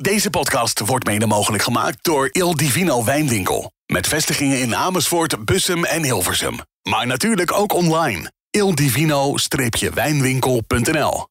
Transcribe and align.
Deze 0.00 0.30
podcast 0.30 0.80
wordt 0.80 1.06
mede 1.06 1.26
mogelijk 1.26 1.62
gemaakt 1.62 2.04
door 2.04 2.28
Il 2.32 2.56
Divino 2.56 3.04
Wijnwinkel. 3.04 3.72
Met 3.86 4.06
vestigingen 4.06 4.60
in 4.60 4.76
Amersfoort, 4.76 5.44
Bussum 5.44 5.84
en 5.84 6.04
Hilversum. 6.04 6.58
Maar 6.82 7.06
natuurlijk 7.06 7.52
ook 7.52 7.72
online. 7.72 8.32
ildivino-wijnwinkel.nl 8.50 11.26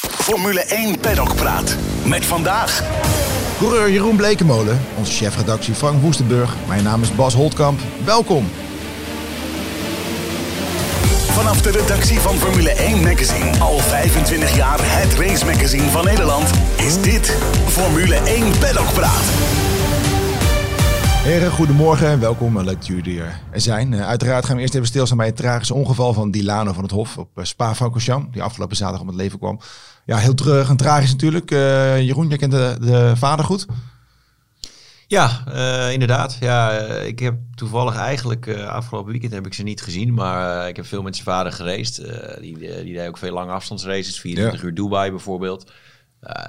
Formule 0.00 0.60
1 0.60 1.00
Paddock 1.00 1.34
Praat. 1.34 1.76
Met 2.04 2.24
vandaag... 2.24 2.82
Coureur 3.58 3.90
Jeroen 3.90 4.16
Blekemolen, 4.16 4.80
onze 4.96 5.12
chefredactie 5.12 5.74
Frank 5.74 6.02
Woestenburg. 6.02 6.54
Mijn 6.66 6.84
naam 6.84 7.02
is 7.02 7.14
Bas 7.14 7.34
Holtkamp. 7.34 7.80
Welkom. 8.04 8.50
Vanaf 11.38 11.62
de 11.62 11.70
redactie 11.70 12.20
van 12.20 12.34
Formule 12.34 12.70
1 12.70 13.02
Magazine. 13.02 13.58
Al 13.58 13.78
25 13.78 14.56
jaar 14.56 14.78
het 14.80 15.14
race 15.14 15.44
magazine 15.44 15.90
van 15.90 16.04
Nederland. 16.04 16.50
Is 16.76 17.02
dit 17.02 17.38
Formule 17.66 18.14
1 18.14 18.58
Paddock 18.58 18.92
Praat. 18.92 19.24
Heren, 21.22 21.50
goedemorgen 21.50 22.08
en 22.08 22.20
welkom. 22.20 22.56
Leuk 22.56 22.66
dat 22.66 22.86
jullie 22.86 23.20
er 23.20 23.60
zijn. 23.60 23.92
Uh, 23.92 24.06
uiteraard 24.06 24.44
gaan 24.44 24.56
we 24.56 24.62
eerst 24.62 24.74
even 24.74 24.86
stilstaan 24.86 25.16
bij 25.16 25.26
het 25.26 25.36
tragische 25.36 25.74
ongeval 25.74 26.12
van 26.12 26.30
Dilano 26.30 26.72
van 26.72 26.82
het 26.82 26.92
Hof 26.92 27.18
op 27.18 27.38
uh, 27.38 27.44
Spa-Francorchamps. 27.44 28.32
Die 28.32 28.42
afgelopen 28.42 28.76
zaterdag 28.76 29.02
om 29.02 29.08
het 29.08 29.16
leven 29.16 29.38
kwam. 29.38 29.60
Ja, 30.04 30.16
heel 30.16 30.34
terug 30.34 30.68
en 30.68 30.76
tragisch 30.76 31.10
natuurlijk. 31.10 31.50
Uh, 31.50 32.00
Jeroen, 32.00 32.28
jij 32.28 32.38
kent 32.38 32.52
de 32.52 33.12
vader 33.16 33.44
goed? 33.44 33.66
Ja, 35.08 35.44
uh, 35.48 35.92
inderdaad. 35.92 36.36
Ja, 36.40 36.88
uh, 36.88 37.06
ik 37.06 37.18
heb 37.18 37.34
toevallig 37.54 37.96
eigenlijk 37.96 38.46
uh, 38.46 38.68
afgelopen 38.68 39.10
weekend 39.10 39.32
heb 39.32 39.46
ik 39.46 39.54
ze 39.54 39.62
niet 39.62 39.82
gezien, 39.82 40.14
maar 40.14 40.68
ik 40.68 40.76
heb 40.76 40.86
veel 40.86 41.02
met 41.02 41.14
zijn 41.14 41.26
vader 41.26 41.52
gereisd. 41.52 42.02
die, 42.40 42.58
die 42.58 42.94
deed 42.94 43.08
ook 43.08 43.18
veel 43.18 43.32
lange 43.32 43.52
afstandsraces, 43.52 44.20
24 44.20 44.60
ja. 44.60 44.66
uur 44.66 44.74
Dubai 44.74 45.10
bijvoorbeeld. 45.10 45.72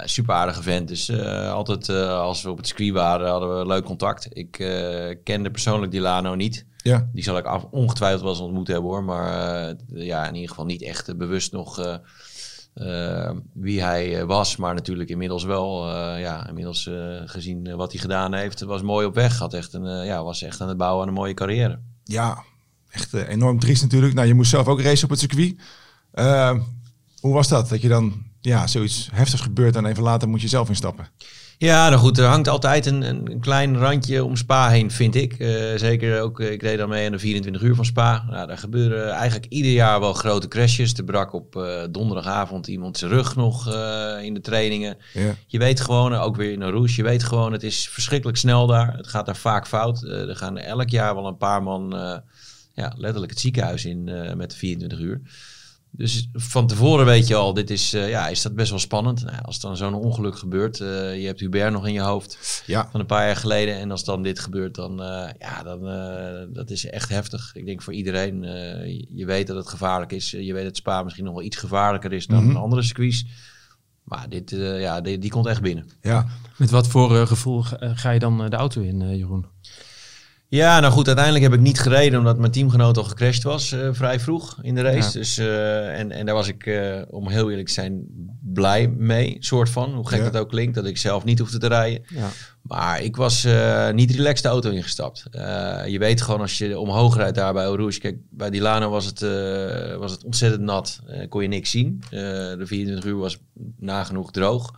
super 0.04 0.34
aardige 0.34 0.62
vent. 0.62 0.88
Dus 0.88 1.12
altijd 1.50 1.88
als 2.08 2.42
we 2.42 2.50
op 2.50 2.56
het 2.56 2.66
circuit 2.66 2.92
waren, 2.92 3.30
hadden 3.30 3.58
we 3.58 3.66
leuk 3.66 3.84
contact. 3.84 4.28
Ik 4.30 4.50
kende 5.24 5.50
persoonlijk 5.50 5.92
Dilano 5.92 6.34
niet. 6.34 6.66
Ja. 6.76 7.08
Die 7.12 7.24
zal 7.24 7.36
ik 7.36 7.44
af, 7.44 7.66
ongetwijfeld 7.70 8.22
wel 8.22 8.30
eens 8.30 8.40
ontmoet 8.40 8.68
hebben 8.68 8.90
hoor. 8.90 9.04
Maar 9.04 9.74
ja, 9.86 10.26
in 10.26 10.34
ieder 10.34 10.48
geval 10.48 10.64
niet 10.64 10.82
echt 10.82 11.16
bewust 11.16 11.52
nog 11.52 12.00
uh, 12.80 13.30
wie 13.52 13.82
hij 13.82 14.26
was, 14.26 14.56
maar 14.56 14.74
natuurlijk 14.74 15.10
inmiddels 15.10 15.44
wel. 15.44 15.88
Uh, 15.88 16.20
ja, 16.20 16.48
inmiddels 16.48 16.90
gezien 17.24 17.76
wat 17.76 17.92
hij 17.92 18.00
gedaan 18.00 18.34
heeft, 18.34 18.60
was 18.60 18.82
mooi 18.82 19.06
op 19.06 19.14
weg. 19.14 19.38
Had 19.38 19.54
echt 19.54 19.72
een, 19.72 20.04
ja, 20.04 20.24
was 20.24 20.42
echt 20.42 20.60
aan 20.60 20.68
het 20.68 20.76
bouwen 20.76 21.02
aan 21.02 21.08
een 21.08 21.14
mooie 21.14 21.34
carrière. 21.34 21.78
Ja, 22.04 22.44
echt 22.90 23.12
enorm 23.12 23.58
triest 23.58 23.82
natuurlijk. 23.82 24.14
Nou, 24.14 24.26
je 24.26 24.34
moest 24.34 24.50
zelf 24.50 24.66
ook 24.66 24.80
racen 24.80 25.04
op 25.04 25.10
het 25.10 25.18
circuit. 25.18 25.56
hoe 27.20 27.32
was 27.32 27.48
dat? 27.48 27.68
Dat 27.68 27.82
je 27.82 27.88
dan 27.88 28.22
ja, 28.40 28.66
zoiets 28.66 29.08
heftigs 29.12 29.42
gebeurt 29.42 29.76
en 29.76 29.86
even 29.86 30.02
later 30.02 30.28
moet 30.28 30.40
je 30.40 30.48
zelf 30.48 30.68
instappen. 30.68 31.08
Ja, 31.60 31.88
nou 31.88 32.00
goed, 32.00 32.18
er 32.18 32.26
hangt 32.26 32.48
altijd 32.48 32.86
een, 32.86 33.02
een 33.02 33.40
klein 33.40 33.78
randje 33.78 34.24
om 34.24 34.36
Spa 34.36 34.68
heen, 34.68 34.90
vind 34.90 35.14
ik. 35.14 35.38
Uh, 35.38 35.76
zeker 35.76 36.20
ook, 36.20 36.40
ik 36.40 36.60
deed 36.60 36.78
dan 36.78 36.88
mee 36.88 37.06
aan 37.06 37.12
de 37.12 37.18
24 37.18 37.62
uur 37.62 37.74
van 37.74 37.84
Spa. 37.84 38.24
Nou, 38.30 38.46
daar 38.46 38.58
gebeuren 38.58 39.10
eigenlijk 39.10 39.52
ieder 39.52 39.72
jaar 39.72 40.00
wel 40.00 40.12
grote 40.12 40.48
crashes. 40.48 40.94
Er 40.94 41.04
brak 41.04 41.32
op 41.32 41.56
uh, 41.56 41.82
donderdagavond 41.90 42.66
iemand 42.66 42.98
zijn 42.98 43.10
rug 43.10 43.36
nog 43.36 43.68
uh, 43.68 44.22
in 44.22 44.34
de 44.34 44.40
trainingen. 44.40 44.96
Ja. 45.12 45.34
Je 45.46 45.58
weet 45.58 45.80
gewoon, 45.80 46.14
ook 46.14 46.36
weer 46.36 46.52
in 46.52 46.60
een 46.60 46.70
roes, 46.70 46.96
je 46.96 47.02
weet 47.02 47.22
gewoon, 47.22 47.52
het 47.52 47.62
is 47.62 47.88
verschrikkelijk 47.88 48.38
snel 48.38 48.66
daar. 48.66 48.96
Het 48.96 49.06
gaat 49.06 49.26
daar 49.26 49.36
vaak 49.36 49.66
fout. 49.66 50.02
er 50.02 50.36
gaan 50.36 50.58
elk 50.58 50.88
jaar 50.88 51.14
wel 51.14 51.26
een 51.26 51.36
paar 51.36 51.62
man 51.62 51.90
ja, 52.74 52.94
letterlijk 52.96 53.32
het 53.32 53.40
ziekenhuis 53.40 53.84
in 53.84 54.04
met 54.36 54.50
de 54.50 54.56
24 54.56 54.98
uur. 54.98 55.20
Dus 55.92 56.28
van 56.32 56.66
tevoren 56.66 57.06
weet 57.06 57.26
je 57.26 57.34
al, 57.34 57.54
dit 57.54 57.70
is, 57.70 57.94
uh, 57.94 58.08
ja, 58.08 58.28
is 58.28 58.42
dat 58.42 58.54
best 58.54 58.70
wel 58.70 58.78
spannend. 58.78 59.24
Nou, 59.24 59.42
als 59.42 59.60
dan 59.60 59.76
zo'n 59.76 59.94
ongeluk 59.94 60.38
gebeurt, 60.38 60.78
uh, 60.78 61.20
je 61.20 61.26
hebt 61.26 61.40
Hubert 61.40 61.72
nog 61.72 61.86
in 61.86 61.92
je 61.92 62.00
hoofd 62.00 62.62
ja. 62.66 62.88
van 62.90 63.00
een 63.00 63.06
paar 63.06 63.26
jaar 63.26 63.36
geleden. 63.36 63.78
En 63.78 63.90
als 63.90 64.04
dan 64.04 64.22
dit 64.22 64.38
gebeurt, 64.38 64.74
dan, 64.74 65.00
uh, 65.00 65.28
ja, 65.38 65.62
dan 65.62 65.82
dat 66.52 66.70
is 66.70 66.86
echt 66.86 67.08
heftig. 67.08 67.50
Ik 67.54 67.66
denk 67.66 67.82
voor 67.82 67.92
iedereen, 67.92 68.42
je 69.14 69.24
weet 69.26 69.46
dat 69.46 69.56
het 69.56 69.68
gevaarlijk 69.68 70.12
is. 70.12 70.30
je 70.30 70.52
weet 70.52 70.64
dat 70.64 70.76
Spa 70.76 71.02
misschien 71.02 71.24
nog 71.24 71.34
wel 71.34 71.42
iets 71.42 71.56
gevaarlijker 71.56 72.12
is 72.12 72.26
dan 72.26 72.42
mm 72.42 72.50
-hmm. 72.50 72.56
andere 72.56 72.82
circuits. 72.82 73.26
Maar 74.04 74.28
dit, 74.28 74.50
ja, 74.56 75.00
die, 75.00 75.18
die 75.18 75.30
komt 75.30 75.46
echt 75.46 75.62
binnen. 75.62 75.90
Ja. 76.02 76.26
Met 76.56 76.70
wat 76.70 76.88
voor 76.88 77.26
gevoel 77.26 77.62
ga 77.80 78.10
je 78.10 78.18
dan 78.18 78.50
de 78.50 78.56
auto 78.56 78.80
in, 78.80 79.16
Jeroen? 79.16 79.46
Ja, 80.52 80.80
nou 80.80 80.92
goed, 80.92 81.06
uiteindelijk 81.06 81.44
heb 81.44 81.54
ik 81.54 81.60
niet 81.60 81.80
gereden 81.80 82.18
omdat 82.18 82.38
mijn 82.38 82.52
teamgenoot 82.52 82.96
al 82.96 83.04
gecrashed 83.04 83.42
was 83.42 83.72
uh, 83.72 83.88
vrij 83.92 84.20
vroeg 84.20 84.58
in 84.62 84.74
de 84.74 84.80
race. 84.80 85.08
Ja. 85.12 85.18
Dus, 85.18 85.38
uh, 85.38 85.98
en, 85.98 86.10
en 86.10 86.26
daar 86.26 86.34
was 86.34 86.48
ik, 86.48 86.66
uh, 86.66 87.02
om 87.08 87.28
heel 87.28 87.50
eerlijk 87.50 87.66
te 87.66 87.72
zijn, 87.72 88.04
blij 88.52 88.88
mee, 88.88 89.36
soort 89.40 89.70
van. 89.70 89.94
Hoe 89.94 90.08
gek 90.08 90.18
ja. 90.18 90.30
dat 90.30 90.36
ook 90.36 90.48
klinkt, 90.48 90.74
dat 90.74 90.86
ik 90.86 90.96
zelf 90.96 91.24
niet 91.24 91.38
hoefde 91.38 91.58
te 91.58 91.66
rijden. 91.66 92.02
Ja. 92.08 92.28
Maar 92.62 93.02
ik 93.02 93.16
was 93.16 93.46
niet 93.92 94.10
relaxed 94.10 94.42
de 94.42 94.48
auto 94.48 94.70
ingestapt. 94.70 95.24
je 95.86 95.96
weet 95.98 96.22
gewoon 96.22 96.40
als 96.40 96.58
je 96.58 96.78
omhoog 96.78 97.16
rijdt 97.16 97.36
daar 97.36 97.52
bij 97.52 97.64
Rouge. 97.64 98.00
Kijk, 98.00 98.16
bij 98.30 98.50
Dilano 98.50 98.90
was 98.90 99.04
het, 99.04 99.20
was 99.98 100.12
het 100.12 100.24
ontzettend 100.24 100.62
nat. 100.62 101.00
kon 101.28 101.42
je 101.42 101.48
niks 101.48 101.70
zien. 101.70 102.02
de 102.10 102.62
24 102.64 103.04
uur 103.04 103.16
was 103.16 103.38
nagenoeg 103.78 104.30
droog. 104.30 104.74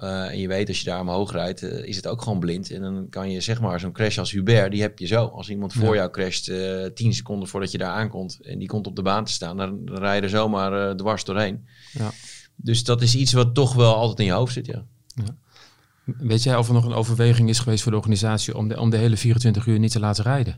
Ja. 0.00 0.28
en 0.28 0.38
je 0.38 0.48
weet 0.48 0.68
als 0.68 0.78
je 0.78 0.84
daar 0.84 1.00
omhoog 1.00 1.32
rijdt, 1.32 1.62
is 1.62 1.96
het 1.96 2.06
ook 2.06 2.22
gewoon 2.22 2.40
blind. 2.40 2.70
En 2.70 2.82
dan 2.82 3.06
kan 3.10 3.30
je 3.30 3.40
zeg 3.40 3.60
maar 3.60 3.80
zo'n 3.80 3.92
crash 3.92 4.18
als 4.18 4.30
Hubert, 4.30 4.70
die 4.70 4.80
heb 4.80 4.98
je 4.98 5.06
zo. 5.06 5.26
Als 5.26 5.48
iemand 5.48 5.72
voor 5.72 5.94
jou 5.94 6.10
crasht, 6.10 6.48
uh, 6.48 6.86
tien 6.94 7.14
seconden 7.14 7.48
voordat 7.48 7.70
je 7.70 7.78
daar 7.78 7.92
aankomt 7.92 8.38
en 8.42 8.58
die 8.58 8.68
komt 8.68 8.86
op 8.86 8.96
de 8.96 9.02
baan 9.02 9.24
te 9.24 9.32
staan, 9.32 9.56
dan, 9.56 9.84
dan 9.84 9.98
rij 9.98 10.16
je 10.16 10.22
er 10.22 10.28
zomaar 10.28 10.88
uh, 10.88 10.94
dwars 10.94 11.24
doorheen. 11.24 11.66
Ja. 11.92 12.10
Dus 12.56 12.84
dat 12.84 13.02
is 13.02 13.14
iets 13.14 13.32
wat 13.32 13.54
toch 13.54 13.74
wel 13.74 13.94
altijd 13.94 14.18
in 14.18 14.24
je 14.24 14.32
hoofd 14.32 14.52
zit, 14.52 14.66
ja. 14.66 14.84
ja. 15.14 15.36
Weet 16.04 16.42
jij 16.42 16.56
of 16.56 16.68
er 16.68 16.74
nog 16.74 16.84
een 16.84 16.92
overweging 16.92 17.48
is 17.48 17.58
geweest 17.58 17.82
voor 17.82 17.92
de 17.92 17.98
organisatie 17.98 18.56
om 18.56 18.68
de, 18.68 18.80
om 18.80 18.90
de 18.90 18.96
hele 18.96 19.16
24 19.16 19.66
uur 19.66 19.78
niet 19.78 19.92
te 19.92 20.00
laten 20.00 20.24
rijden? 20.24 20.56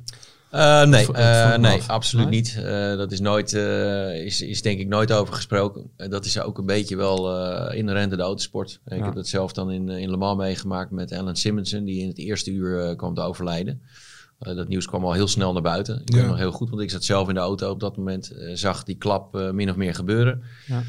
Uh, 0.54 0.84
nee, 0.84 1.06
uh, 1.12 1.56
nee, 1.56 1.82
absoluut 1.86 2.28
nee? 2.28 2.34
niet. 2.34 2.56
Uh, 2.58 2.96
dat 2.96 3.12
is 3.12 3.20
nooit, 3.20 3.52
is, 4.24 4.42
is 4.42 4.62
denk 4.62 4.78
ik 4.80 4.88
nooit 4.88 5.12
over 5.12 5.34
gesproken. 5.34 5.90
dat 5.96 6.24
is 6.24 6.40
ook 6.40 6.58
een 6.58 6.66
beetje 6.66 6.96
wel 6.96 7.28
inherent 7.72 8.12
in 8.12 8.18
de 8.18 8.24
autosport. 8.24 8.80
Ja. 8.84 8.96
Ik 8.96 9.04
heb 9.04 9.14
dat 9.14 9.26
zelf 9.26 9.52
dan 9.52 9.70
in, 9.70 9.88
in 9.88 10.10
Le 10.10 10.16
Mans 10.16 10.38
meegemaakt 10.38 10.90
met 10.90 11.12
Alan 11.12 11.36
Simonsen, 11.36 11.84
die 11.84 12.00
in 12.00 12.08
het 12.08 12.18
eerste 12.18 12.50
uur 12.50 12.96
kwam 12.96 13.14
te 13.14 13.20
overlijden. 13.20 13.82
dat 14.38 14.68
nieuws 14.68 14.86
kwam 14.86 15.04
al 15.04 15.12
heel 15.12 15.28
snel 15.28 15.52
naar 15.52 15.62
buiten. 15.62 16.00
Ik 16.00 16.12
ja. 16.12 16.16
weet 16.16 16.26
nog 16.26 16.38
heel 16.38 16.52
goed, 16.52 16.70
want 16.70 16.82
ik 16.82 16.90
zat 16.90 17.04
zelf 17.04 17.28
in 17.28 17.34
de 17.34 17.40
auto 17.40 17.70
op 17.70 17.80
dat 17.80 17.96
moment. 17.96 18.32
zag 18.52 18.84
die 18.84 18.96
klap 18.96 19.50
min 19.52 19.70
of 19.70 19.76
meer 19.76 19.94
gebeuren. 19.94 20.42
Ja. 20.66 20.82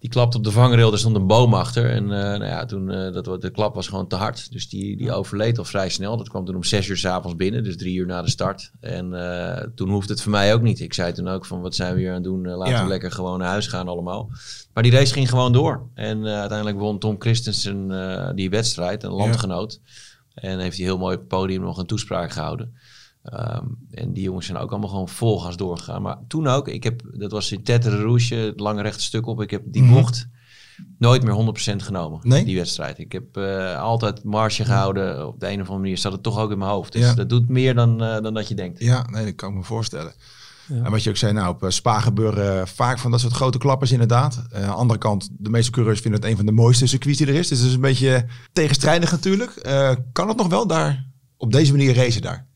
Die 0.00 0.10
klapte 0.10 0.36
op 0.36 0.44
de 0.44 0.50
vangrail, 0.50 0.92
er 0.92 0.98
stond 0.98 1.16
een 1.16 1.26
boom 1.26 1.54
achter. 1.54 1.90
En 1.90 2.02
uh, 2.02 2.08
nou 2.10 2.44
ja, 2.44 2.64
toen, 2.64 2.90
uh, 2.92 3.12
dat, 3.12 3.42
de 3.42 3.50
klap 3.50 3.74
was 3.74 3.88
gewoon 3.88 4.08
te 4.08 4.16
hard. 4.16 4.52
Dus 4.52 4.68
die, 4.68 4.96
die 4.96 5.12
overleed 5.12 5.58
al 5.58 5.64
vrij 5.64 5.88
snel. 5.88 6.16
Dat 6.16 6.28
kwam 6.28 6.44
toen 6.44 6.54
om 6.54 6.64
zes 6.64 6.88
uur 6.88 6.96
s'avonds 6.96 7.36
binnen, 7.36 7.64
dus 7.64 7.76
drie 7.76 7.96
uur 7.96 8.06
na 8.06 8.22
de 8.22 8.30
start. 8.30 8.70
En 8.80 9.12
uh, 9.12 9.56
toen 9.74 9.90
hoefde 9.90 10.12
het 10.12 10.22
voor 10.22 10.30
mij 10.30 10.54
ook 10.54 10.62
niet. 10.62 10.80
Ik 10.80 10.94
zei 10.94 11.12
toen 11.12 11.28
ook 11.28 11.46
van, 11.46 11.60
wat 11.60 11.74
zijn 11.74 11.94
we 11.94 12.00
hier 12.00 12.08
aan 12.08 12.14
het 12.14 12.24
doen? 12.24 12.48
laten 12.48 12.74
ja. 12.74 12.82
we 12.82 12.88
lekker 12.88 13.12
gewoon 13.12 13.38
naar 13.38 13.48
huis 13.48 13.66
gaan 13.66 13.88
allemaal. 13.88 14.30
Maar 14.74 14.82
die 14.82 14.92
race 14.92 15.12
ging 15.12 15.28
gewoon 15.28 15.52
door. 15.52 15.88
En 15.94 16.26
uiteindelijk 16.26 16.78
won 16.78 16.98
Tom 16.98 17.16
Christensen 17.18 18.32
die 18.36 18.50
wedstrijd, 18.50 19.02
een 19.02 19.10
landgenoot. 19.10 19.80
Ja. 20.34 20.48
En 20.48 20.58
heeft 20.58 20.76
hij 20.76 20.86
heel 20.86 20.98
mooi 20.98 21.14
op 21.14 21.20
het 21.20 21.28
podium 21.28 21.62
nog 21.62 21.78
een 21.78 21.86
toespraak 21.86 22.32
gehouden. 22.32 22.74
Um, 23.24 23.78
en 23.90 24.12
die 24.12 24.22
jongens 24.22 24.46
zijn 24.46 24.58
ook 24.58 24.70
allemaal 24.70 24.88
gewoon 24.88 25.08
vol 25.08 25.40
gas 25.40 25.56
doorgegaan. 25.56 26.02
Maar 26.02 26.18
toen 26.28 26.46
ook, 26.46 26.68
ik 26.68 26.84
heb, 26.84 27.02
dat 27.12 27.30
was 27.30 27.52
in 27.52 27.62
Tetre 27.62 28.02
Rouge, 28.02 28.34
het 28.34 28.60
lange 28.60 28.82
rechte 28.82 29.02
stuk 29.02 29.26
op. 29.26 29.42
Ik 29.42 29.50
heb 29.50 29.62
die 29.66 29.82
mm-hmm. 29.82 30.00
bocht 30.00 30.28
nooit 30.98 31.22
meer 31.22 31.54
100% 31.74 31.76
genomen, 31.76 32.20
nee? 32.22 32.44
die 32.44 32.56
wedstrijd. 32.56 32.98
Ik 32.98 33.12
heb 33.12 33.36
uh, 33.36 33.80
altijd 33.80 34.24
marge 34.24 34.64
gehouden. 34.64 35.26
Op 35.26 35.40
de 35.40 35.46
een 35.46 35.52
of 35.52 35.58
andere 35.58 35.78
manier 35.78 35.98
zat 35.98 36.12
het 36.12 36.22
toch 36.22 36.38
ook 36.38 36.50
in 36.50 36.58
mijn 36.58 36.70
hoofd. 36.70 36.92
Dus 36.92 37.02
ja. 37.02 37.14
dat 37.14 37.28
doet 37.28 37.48
meer 37.48 37.74
dan, 37.74 38.02
uh, 38.02 38.20
dan 38.20 38.34
dat 38.34 38.48
je 38.48 38.54
denkt. 38.54 38.80
Ja, 38.80 39.06
nee, 39.10 39.24
dat 39.24 39.34
kan 39.34 39.50
ik 39.50 39.56
me 39.56 39.62
voorstellen. 39.62 40.12
Ja. 40.68 40.84
En 40.84 40.90
wat 40.90 41.02
je 41.02 41.10
ook 41.10 41.16
zei, 41.16 41.32
nou, 41.32 41.54
op 41.54 41.62
uh, 41.62 41.70
Spa 41.70 42.00
gebeuren 42.00 42.68
vaak 42.68 42.98
van 42.98 43.10
dat 43.10 43.20
soort 43.20 43.32
grote 43.32 43.58
klappers 43.58 43.92
inderdaad. 43.92 44.42
Aan 44.52 44.60
de 44.60 44.66
andere 44.66 44.98
kant, 44.98 45.28
de 45.38 45.50
meeste 45.50 45.70
coureurs 45.70 46.00
vinden 46.00 46.20
het 46.20 46.30
een 46.30 46.36
van 46.36 46.46
de 46.46 46.52
mooiste 46.52 46.86
circuits 46.86 47.18
die 47.18 47.26
er 47.26 47.34
is. 47.34 47.48
Dus 47.48 47.58
het 47.58 47.68
is 47.68 47.74
een 47.74 47.80
beetje 47.80 48.26
tegenstrijdig 48.52 49.10
natuurlijk. 49.10 49.52
kan 50.12 50.28
het 50.28 50.36
nog 50.36 50.48
wel 50.48 50.66
daar, 50.66 51.06
op 51.36 51.52
deze 51.52 51.72
manier 51.72 51.94
racen 51.94 52.22
daar? 52.22 52.48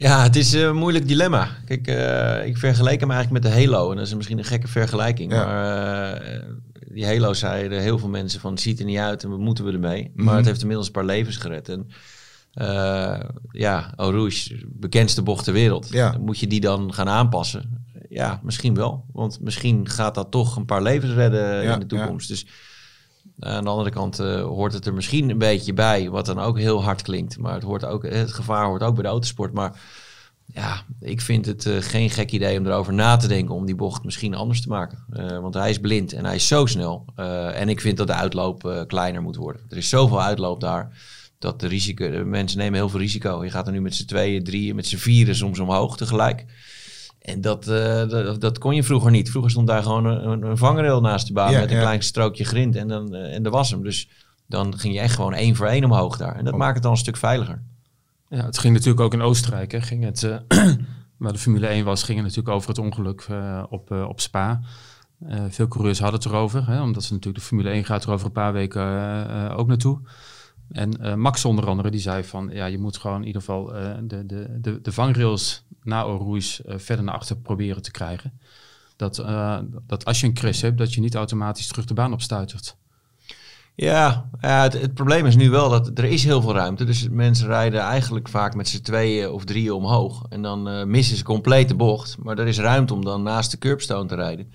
Ja, 0.00 0.22
het 0.22 0.36
is 0.36 0.52
een 0.52 0.76
moeilijk 0.76 1.08
dilemma. 1.08 1.48
Kijk, 1.64 1.88
uh, 1.88 2.46
ik 2.46 2.58
vergeleek 2.58 3.00
hem 3.00 3.10
eigenlijk 3.10 3.42
met 3.42 3.52
de 3.52 3.58
Halo. 3.58 3.90
En 3.90 3.96
dat 3.96 4.06
is 4.06 4.14
misschien 4.14 4.38
een 4.38 4.44
gekke 4.44 4.68
vergelijking. 4.68 5.32
Ja. 5.32 5.44
Maar 5.44 6.22
uh, 6.22 6.42
die 6.88 7.06
Halo 7.06 7.34
zeiden 7.34 7.80
heel 7.80 7.98
veel 7.98 8.08
mensen 8.08 8.40
van... 8.40 8.50
het 8.50 8.60
ziet 8.60 8.78
er 8.78 8.84
niet 8.84 8.98
uit 8.98 9.24
en 9.24 9.30
wat 9.30 9.38
moeten 9.38 9.64
we 9.64 9.72
ermee? 9.72 10.02
Mm 10.02 10.12
-hmm. 10.14 10.24
Maar 10.24 10.36
het 10.36 10.46
heeft 10.46 10.60
inmiddels 10.60 10.86
een 10.86 10.92
paar 10.92 11.04
levens 11.04 11.36
gered. 11.36 11.68
En 11.68 11.86
uh, 12.54 13.20
ja, 13.50 13.92
Eau 13.96 14.16
Rouge, 14.16 14.66
bekendste 14.66 15.22
bocht 15.22 15.44
ter 15.44 15.52
wereld. 15.52 15.88
Ja. 15.90 16.16
Moet 16.20 16.38
je 16.38 16.46
die 16.46 16.60
dan 16.60 16.94
gaan 16.94 17.08
aanpassen? 17.08 17.84
Ja, 18.08 18.40
misschien 18.42 18.74
wel. 18.74 19.04
Want 19.12 19.40
misschien 19.40 19.88
gaat 19.88 20.14
dat 20.14 20.30
toch 20.30 20.56
een 20.56 20.64
paar 20.64 20.82
levens 20.82 21.12
redden 21.12 21.62
ja, 21.62 21.72
in 21.72 21.80
de 21.80 21.86
toekomst. 21.86 22.28
Ja. 22.28 22.34
Dus 22.34 22.46
aan 23.38 23.64
de 23.64 23.70
andere 23.70 23.90
kant 23.90 24.20
uh, 24.20 24.42
hoort 24.42 24.72
het 24.72 24.86
er 24.86 24.94
misschien 24.94 25.30
een 25.30 25.38
beetje 25.38 25.72
bij, 25.72 26.10
wat 26.10 26.26
dan 26.26 26.38
ook 26.38 26.58
heel 26.58 26.82
hard 26.82 27.02
klinkt. 27.02 27.38
Maar 27.38 27.54
het, 27.54 27.62
hoort 27.62 27.84
ook, 27.84 28.02
het 28.02 28.32
gevaar 28.32 28.66
hoort 28.66 28.82
ook 28.82 28.94
bij 28.94 29.02
de 29.02 29.08
autosport. 29.08 29.52
Maar 29.52 29.80
Ja, 30.54 30.82
ik 31.00 31.20
vind 31.20 31.46
het 31.46 31.68
geen 31.80 32.10
gek 32.10 32.32
idee 32.32 32.58
om 32.58 32.66
erover 32.66 32.92
na 32.92 33.16
te 33.16 33.28
denken 33.28 33.54
om 33.54 33.66
die 33.66 33.74
bocht 33.74 34.04
misschien 34.04 34.34
anders 34.34 34.60
te 34.60 34.68
maken. 34.68 35.04
Want 35.40 35.54
hij 35.54 35.70
is 35.70 35.78
blind 35.78 36.12
en 36.12 36.24
hij 36.24 36.34
is 36.34 36.46
zo 36.46 36.66
snel. 36.66 37.04
En 37.54 37.68
ik 37.68 37.80
vind 37.80 37.96
dat 37.96 38.06
de 38.06 38.12
uitloop 38.12 38.84
kleiner 38.86 39.22
moet 39.22 39.36
worden. 39.36 39.62
Er 39.68 39.76
is 39.76 39.88
zoveel 39.88 40.22
uitloop 40.22 40.60
daar 40.60 40.98
dat 41.38 41.60
de 41.60 41.66
risico, 41.66 42.10
de 42.10 42.24
mensen 42.24 42.58
nemen 42.58 42.78
heel 42.78 42.88
veel 42.88 43.00
risico. 43.00 43.44
Je 43.44 43.50
gaat 43.50 43.66
er 43.66 43.72
nu 43.72 43.80
met 43.80 43.94
z'n 43.94 44.06
tweeën, 44.06 44.44
drieën, 44.44 44.74
met 44.74 44.86
z'n 44.86 44.96
vieren 44.96 45.34
soms 45.34 45.58
omhoog 45.58 45.96
tegelijk. 45.96 46.44
En 47.20 47.40
dat, 47.40 47.64
dat, 47.64 48.40
dat, 48.40 48.58
kon 48.58 48.74
je 48.74 48.82
vroeger 48.82 49.10
niet. 49.10 49.30
Vroeger 49.30 49.50
stond 49.50 49.66
daar 49.66 49.82
gewoon 49.82 50.04
een, 50.04 50.42
een 50.42 50.56
vangrail 50.56 51.00
naast 51.00 51.26
de 51.26 51.32
baan 51.32 51.52
met 51.52 51.70
een 51.70 51.78
klein 51.78 52.02
strookje 52.02 52.44
grind 52.44 52.76
en, 52.76 52.88
dan, 52.88 53.14
en 53.14 53.42
dat 53.42 53.52
was 53.52 53.70
hem. 53.70 53.82
Dus 53.82 54.08
dan 54.46 54.78
ging 54.78 54.94
je 54.94 55.00
echt 55.00 55.14
gewoon 55.14 55.34
één 55.34 55.56
voor 55.56 55.66
één 55.66 55.84
omhoog 55.84 56.16
daar. 56.16 56.36
En 56.36 56.44
dat 56.44 56.52
oh. 56.52 56.58
maakt 56.58 56.74
het 56.74 56.82
dan 56.82 56.92
een 56.92 56.98
stuk 56.98 57.16
veiliger. 57.16 57.62
Ja, 58.28 58.44
het 58.44 58.58
ging 58.58 58.74
natuurlijk 58.74 59.00
ook 59.00 59.12
in 59.12 59.22
Oostenrijk. 59.22 59.72
Hè. 59.72 59.80
Ging 59.80 60.04
het, 60.04 60.22
uh, 60.22 60.36
waar 61.16 61.32
de 61.32 61.38
Formule 61.38 61.66
1 61.66 61.84
was, 61.84 62.02
ging 62.02 62.18
het 62.18 62.26
natuurlijk 62.26 62.54
over 62.54 62.68
het 62.68 62.78
ongeluk 62.78 63.26
uh, 63.30 63.62
op, 63.68 63.90
uh, 63.90 64.08
op 64.08 64.20
Spa. 64.20 64.60
veel 65.48 65.68
coureurs 65.68 66.00
hadden 66.00 66.20
het 66.20 66.28
erover, 66.28 66.66
hè, 66.66 66.82
omdat 66.82 67.04
ze 67.04 67.12
natuurlijk 67.12 67.42
de 67.42 67.48
Formule 67.48 67.70
1 67.70 67.84
gaat 67.84 68.04
er 68.04 68.10
over 68.10 68.26
een 68.26 68.32
paar 68.32 68.52
weken 68.52 69.56
ook 69.56 69.66
naartoe. 69.66 70.00
En 70.72 71.20
Max 71.20 71.44
onder 71.44 71.66
andere, 71.66 71.90
die 71.90 72.00
zei 72.00 72.24
van, 72.24 72.50
ja, 72.52 72.66
je 72.66 72.78
moet 72.78 72.96
gewoon 72.96 73.20
in 73.20 73.26
ieder 73.26 73.40
geval 73.40 73.64
de, 74.02 74.26
de, 74.26 74.60
de, 74.60 74.80
de 74.80 74.92
vangrails 74.92 75.64
na 75.82 76.04
Oroes 76.04 76.60
verder 76.66 77.04
naar 77.04 77.14
achter 77.14 77.36
proberen 77.36 77.82
te 77.82 77.90
krijgen. 77.90 78.40
Dat, 78.96 79.24
dat 79.86 80.04
als 80.04 80.20
je 80.20 80.26
een 80.26 80.34
crash 80.34 80.60
hebt, 80.60 80.78
dat 80.78 80.94
je 80.94 81.00
niet 81.00 81.14
automatisch 81.14 81.66
terug 81.66 81.84
de 81.84 81.94
baan 81.94 82.12
opstuitert. 82.12 82.76
Ja, 83.74 84.28
het, 84.38 84.72
het, 84.72 84.94
probleem 84.94 85.26
is 85.26 85.36
nu 85.36 85.50
wel 85.50 85.68
dat 85.68 85.98
er 85.98 86.04
is 86.04 86.24
heel 86.24 86.40
veel 86.40 86.54
ruimte. 86.54 86.84
Dus 86.84 87.08
mensen 87.08 87.46
rijden 87.46 87.80
eigenlijk 87.80 88.28
vaak 88.28 88.54
met 88.54 88.68
z'n 88.68 88.80
tweeën 88.82 89.30
of 89.30 89.44
drieën 89.44 89.72
omhoog. 89.72 90.24
En 90.28 90.42
dan 90.42 90.90
missen 90.90 91.16
ze 91.16 91.24
compleet 91.24 91.68
de 91.68 91.74
bocht. 91.74 92.16
Maar 92.18 92.38
er 92.38 92.46
is 92.46 92.58
ruimte 92.58 92.94
om 92.94 93.04
dan 93.04 93.22
naast 93.22 93.50
de 93.50 93.58
curbstone 93.58 94.08
te 94.08 94.14
rijden. 94.14 94.52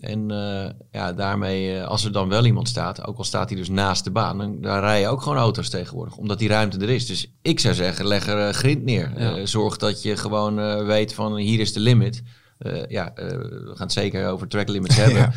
En 0.00 0.32
uh, 0.32 0.64
ja, 0.90 1.12
daarmee, 1.12 1.76
uh, 1.76 1.86
als 1.86 2.04
er 2.04 2.12
dan 2.12 2.28
wel 2.28 2.44
iemand 2.44 2.68
staat, 2.68 3.06
ook 3.06 3.18
al 3.18 3.24
staat 3.24 3.48
hij 3.48 3.58
dus 3.58 3.68
naast 3.68 4.04
de 4.04 4.10
baan, 4.10 4.38
dan 4.38 4.60
daar 4.60 4.80
rijden 4.80 5.10
ook 5.10 5.22
gewoon 5.22 5.38
auto's 5.38 5.68
tegenwoordig, 5.68 6.16
omdat 6.16 6.38
die 6.38 6.48
ruimte 6.48 6.78
er 6.78 6.90
is. 6.90 7.06
Dus 7.06 7.32
ik 7.42 7.60
zou 7.60 7.74
zeggen, 7.74 8.06
leg 8.06 8.26
er 8.26 8.54
grind 8.54 8.84
neer. 8.84 9.12
Ja. 9.16 9.46
zorg 9.46 9.76
dat 9.76 10.02
je 10.02 10.16
gewoon 10.16 10.84
weet 10.84 11.14
van 11.14 11.36
hier 11.36 11.60
is 11.60 11.72
de 11.72 11.80
limit. 11.80 12.22
Uh, 12.66 12.86
ja, 12.88 13.12
uh, 13.16 13.26
we 13.26 13.72
gaan 13.74 13.86
het 13.86 13.92
zeker 13.92 14.28
over 14.28 14.48
track 14.48 14.68
limits 14.68 14.96
hebben. 15.04 15.32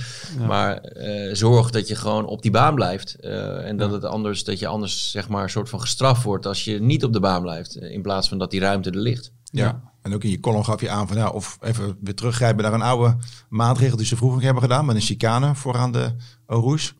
Maar 0.48 0.92
uh, 0.98 1.34
zorg 1.34 1.69
dat 1.69 1.88
je 1.88 1.96
gewoon 1.96 2.25
op 2.25 2.42
die 2.42 2.52
baan 2.52 2.75
blijft. 2.75 3.16
en 3.16 3.78
dat, 3.78 3.92
het 3.92 4.04
anders, 4.06 4.44
dat 4.44 4.60
je 4.60 4.68
anders 4.68 5.12
zeg 5.12 5.30
maar 5.30 5.44
een 5.44 5.50
soort 5.50 5.69
van 5.69 5.81
gestraft 5.81 6.24
wordt 6.24 6.46
als 6.46 6.63
je 6.63 6.81
niet 6.81 7.04
op 7.04 7.13
de 7.13 7.19
baan 7.19 7.42
blijft. 7.42 7.75
in 7.75 8.02
plaats 8.02 8.30
van 8.30 8.38
dat 8.38 8.52
die 8.52 8.60
ruimte 8.60 8.90
er 8.90 8.98
ligt. 8.98 9.31
Ja. 9.44 9.94
En 10.06 10.13
ook 10.13 10.24
in 10.24 10.30
je 10.30 10.40
column 10.40 10.66
gaf 10.66 10.81
je 10.81 10.90
aan 10.90 11.07
van 11.07 11.18
ja, 11.18 11.30
of 11.30 11.57
even 11.62 11.98
weer 12.02 12.16
teruggrijpen 12.16 12.63
naar 12.63 12.74
een 12.74 12.81
oude 12.81 13.18
maatregel 13.50 13.98
die 13.98 14.06
ze 14.06 14.16
vroeger 14.16 14.42
hebben 14.42 14.62
gedaan 14.62 14.86
met 14.86 14.96
een 14.96 15.02
chicane 15.02 15.56
vooraan 15.56 15.92
de 15.92 16.16
Rouge. 16.48 16.92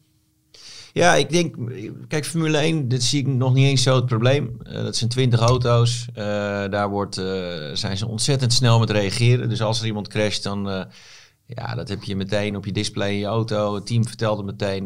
Ja, 0.94 1.16
ik 1.16 1.30
denk, 1.30 1.56
kijk, 2.07 2.25
Formule 2.25 2.57
1, 2.57 2.88
dit 2.88 3.04
zie 3.04 3.19
ik 3.19 3.28
nog 3.28 3.54
niet 3.54 3.66
eens 3.66 3.84
zo 3.84 3.96
het 3.96 4.06
probleem. 4.06 4.57
Uh, 4.63 4.74
dat 4.74 4.96
zijn 4.96 5.10
20 5.10 5.40
auto's. 5.40 6.06
Uh, 6.10 6.16
daar 6.69 6.90
wordt, 6.90 7.18
uh, 7.18 7.25
zijn 7.74 7.98
ze 7.98 8.07
ontzettend 8.07 8.54
snel 8.54 8.80
met 8.80 8.90
reageren. 8.90 9.50
Dus 9.50 9.62
als 9.62 9.80
er 9.80 9.86
iemand 9.86 10.07
crasht, 10.07 10.44
dan 10.44 10.88
ja, 11.46 11.75
dat 11.75 11.90
heb 11.90 12.04
je 12.04 12.16
meteen 12.16 12.56
op 12.56 12.66
je 12.66 12.72
display 12.72 13.12
in 13.12 13.19
je 13.19 13.25
auto. 13.25 13.75
Het 13.75 13.86
team 13.86 14.07
vertelt 14.07 14.38
het 14.38 14.46
meteen. 14.46 14.86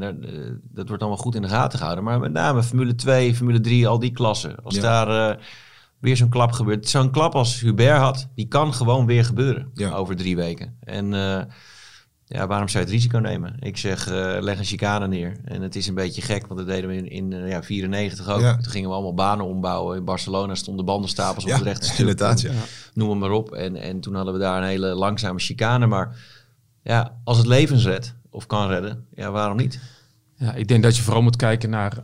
dat 0.71 0.87
wordt 0.87 1.01
allemaal 1.01 1.21
goed 1.21 1.35
in 1.35 1.41
de 1.41 1.47
gaten 1.47 1.77
gehouden. 1.77 2.03
Maar 2.03 2.19
met 2.19 2.31
name 2.31 2.63
Formule 2.63 2.95
2, 2.95 3.35
Formule 3.35 3.59
3, 3.59 3.87
al 3.87 3.99
die 3.99 4.11
klassen. 4.11 4.55
Als 4.63 4.79
daar 4.79 5.39
weer 5.99 6.17
zo'n 6.17 6.29
klap 6.29 6.51
gebeurt. 6.51 6.89
Zo'n 6.89 7.11
klap 7.11 7.35
als 7.35 7.59
Hubert 7.59 7.97
had, 7.97 8.27
die 8.35 8.47
kan 8.47 8.73
gewoon 8.73 9.05
weer 9.05 9.25
gebeuren 9.25 9.71
ja. 9.73 9.91
over 9.91 10.15
drie 10.15 10.35
weken. 10.35 10.77
En 10.79 11.13
ja, 12.31 12.47
waarom 12.47 12.67
zou 12.67 12.83
je 12.83 12.89
het 12.89 12.99
risico 12.99 13.17
nemen? 13.17 13.55
Ik 13.59 13.77
zeg, 13.77 14.09
uh, 14.09 14.37
leg 14.39 14.57
een 14.57 14.65
chicane 14.65 15.07
neer. 15.07 15.37
En 15.43 15.61
het 15.61 15.75
is 15.75 15.87
een 15.87 15.93
beetje 15.93 16.21
gek, 16.21 16.47
want 16.47 16.59
dat 16.59 16.69
deden 16.69 16.89
we 16.89 16.95
in, 16.95 17.09
in 17.09 17.31
uh, 17.31 17.49
ja, 17.49 17.63
94 17.63 18.29
ook. 18.29 18.41
Toen 18.41 18.71
gingen 18.71 18.89
we 18.89 18.95
allemaal 18.95 19.13
banen 19.13 19.45
ombouwen. 19.45 19.97
In 19.97 20.05
Barcelona 20.05 20.55
stonden 20.55 20.85
bandenstapels 20.85 21.43
op 21.43 21.51
het 21.51 21.61
rechte 21.61 21.87
stuk. 21.87 22.19
Ja. 22.19 22.51
Noem 22.93 23.19
maar 23.19 23.31
op. 23.31 23.51
En, 23.51 23.75
en 23.75 23.99
toen 23.99 24.15
hadden 24.15 24.33
we 24.33 24.39
daar 24.39 24.57
een 24.57 24.67
hele 24.67 24.87
langzame 24.87 25.39
chicane. 25.39 25.85
Maar 25.85 26.15
ja, 26.83 27.19
als 27.23 27.37
het 27.37 27.47
levens 27.47 27.85
redt, 27.85 28.15
of 28.29 28.45
kan 28.45 28.67
redden, 28.67 29.05
ja, 29.15 29.31
waarom 29.31 29.57
niet? 29.57 29.79
Ja, 30.35 30.53
ik 30.53 30.67
denk 30.67 30.83
dat 30.83 30.95
je 30.95 31.01
vooral 31.01 31.21
moet 31.21 31.35
kijken 31.35 31.69
naar... 31.69 32.03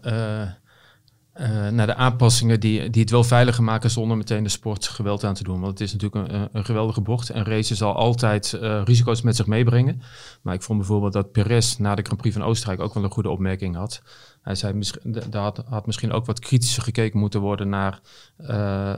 Uh 1.39 1.65
uh, 1.65 1.67
naar 1.67 1.87
de 1.87 1.95
aanpassingen 1.95 2.59
die, 2.59 2.89
die 2.89 3.01
het 3.01 3.11
wel 3.11 3.23
veiliger 3.23 3.63
maken 3.63 3.89
zonder 3.89 4.17
meteen 4.17 4.43
de 4.43 4.49
sport 4.49 4.87
geweld 4.87 5.23
aan 5.23 5.33
te 5.33 5.43
doen. 5.43 5.59
Want 5.59 5.79
het 5.79 5.81
is 5.81 5.93
natuurlijk 5.93 6.31
een, 6.31 6.49
een 6.51 6.65
geweldige 6.65 7.01
bocht 7.01 7.29
en 7.29 7.43
race 7.43 7.75
zal 7.75 7.95
altijd 7.95 8.57
uh, 8.61 8.81
risico's 8.85 9.21
met 9.21 9.35
zich 9.35 9.45
meebrengen. 9.45 10.01
Maar 10.41 10.53
ik 10.53 10.61
vond 10.61 10.79
bijvoorbeeld 10.79 11.13
dat 11.13 11.31
Perez 11.31 11.75
na 11.75 11.95
de 11.95 12.01
Grand 12.01 12.21
Prix 12.21 12.35
van 12.35 12.45
Oostenrijk 12.45 12.81
ook 12.81 12.93
wel 12.93 13.03
een 13.03 13.11
goede 13.11 13.29
opmerking 13.29 13.75
had. 13.75 14.01
Hij 14.41 14.55
zei, 14.55 14.79
daar 15.29 15.41
had, 15.41 15.63
had 15.69 15.85
misschien 15.85 16.11
ook 16.11 16.25
wat 16.25 16.39
kritischer 16.39 16.83
gekeken 16.83 17.19
moeten 17.19 17.39
worden 17.39 17.69
naar, 17.69 17.99
uh, 18.37 18.93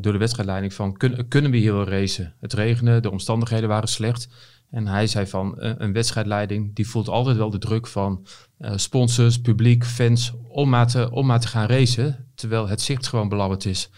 door 0.00 0.12
de 0.12 0.18
wedstrijdleiding 0.18 0.74
van, 0.74 0.96
kun, 0.96 1.28
kunnen 1.28 1.50
we 1.50 1.56
hier 1.56 1.72
wel 1.72 1.88
racen? 1.88 2.34
Het 2.40 2.52
regende, 2.52 3.00
de 3.00 3.10
omstandigheden 3.10 3.68
waren 3.68 3.88
slecht. 3.88 4.28
En 4.70 4.86
hij 4.86 5.06
zei 5.06 5.26
van 5.26 5.54
een 5.56 5.92
wedstrijdleiding 5.92 6.74
die 6.74 6.88
voelt 6.88 7.08
altijd 7.08 7.36
wel 7.36 7.50
de 7.50 7.58
druk 7.58 7.86
van 7.86 8.26
uh, 8.58 8.72
sponsors, 8.76 9.40
publiek, 9.40 9.84
fans 9.84 10.32
om 10.48 10.68
maar, 10.68 10.86
te, 10.86 11.10
om 11.10 11.26
maar 11.26 11.40
te 11.40 11.48
gaan 11.48 11.66
racen. 11.66 12.28
Terwijl 12.34 12.68
het 12.68 12.80
zicht 12.80 13.06
gewoon 13.06 13.28
belabberd 13.28 13.64
is. 13.64 13.90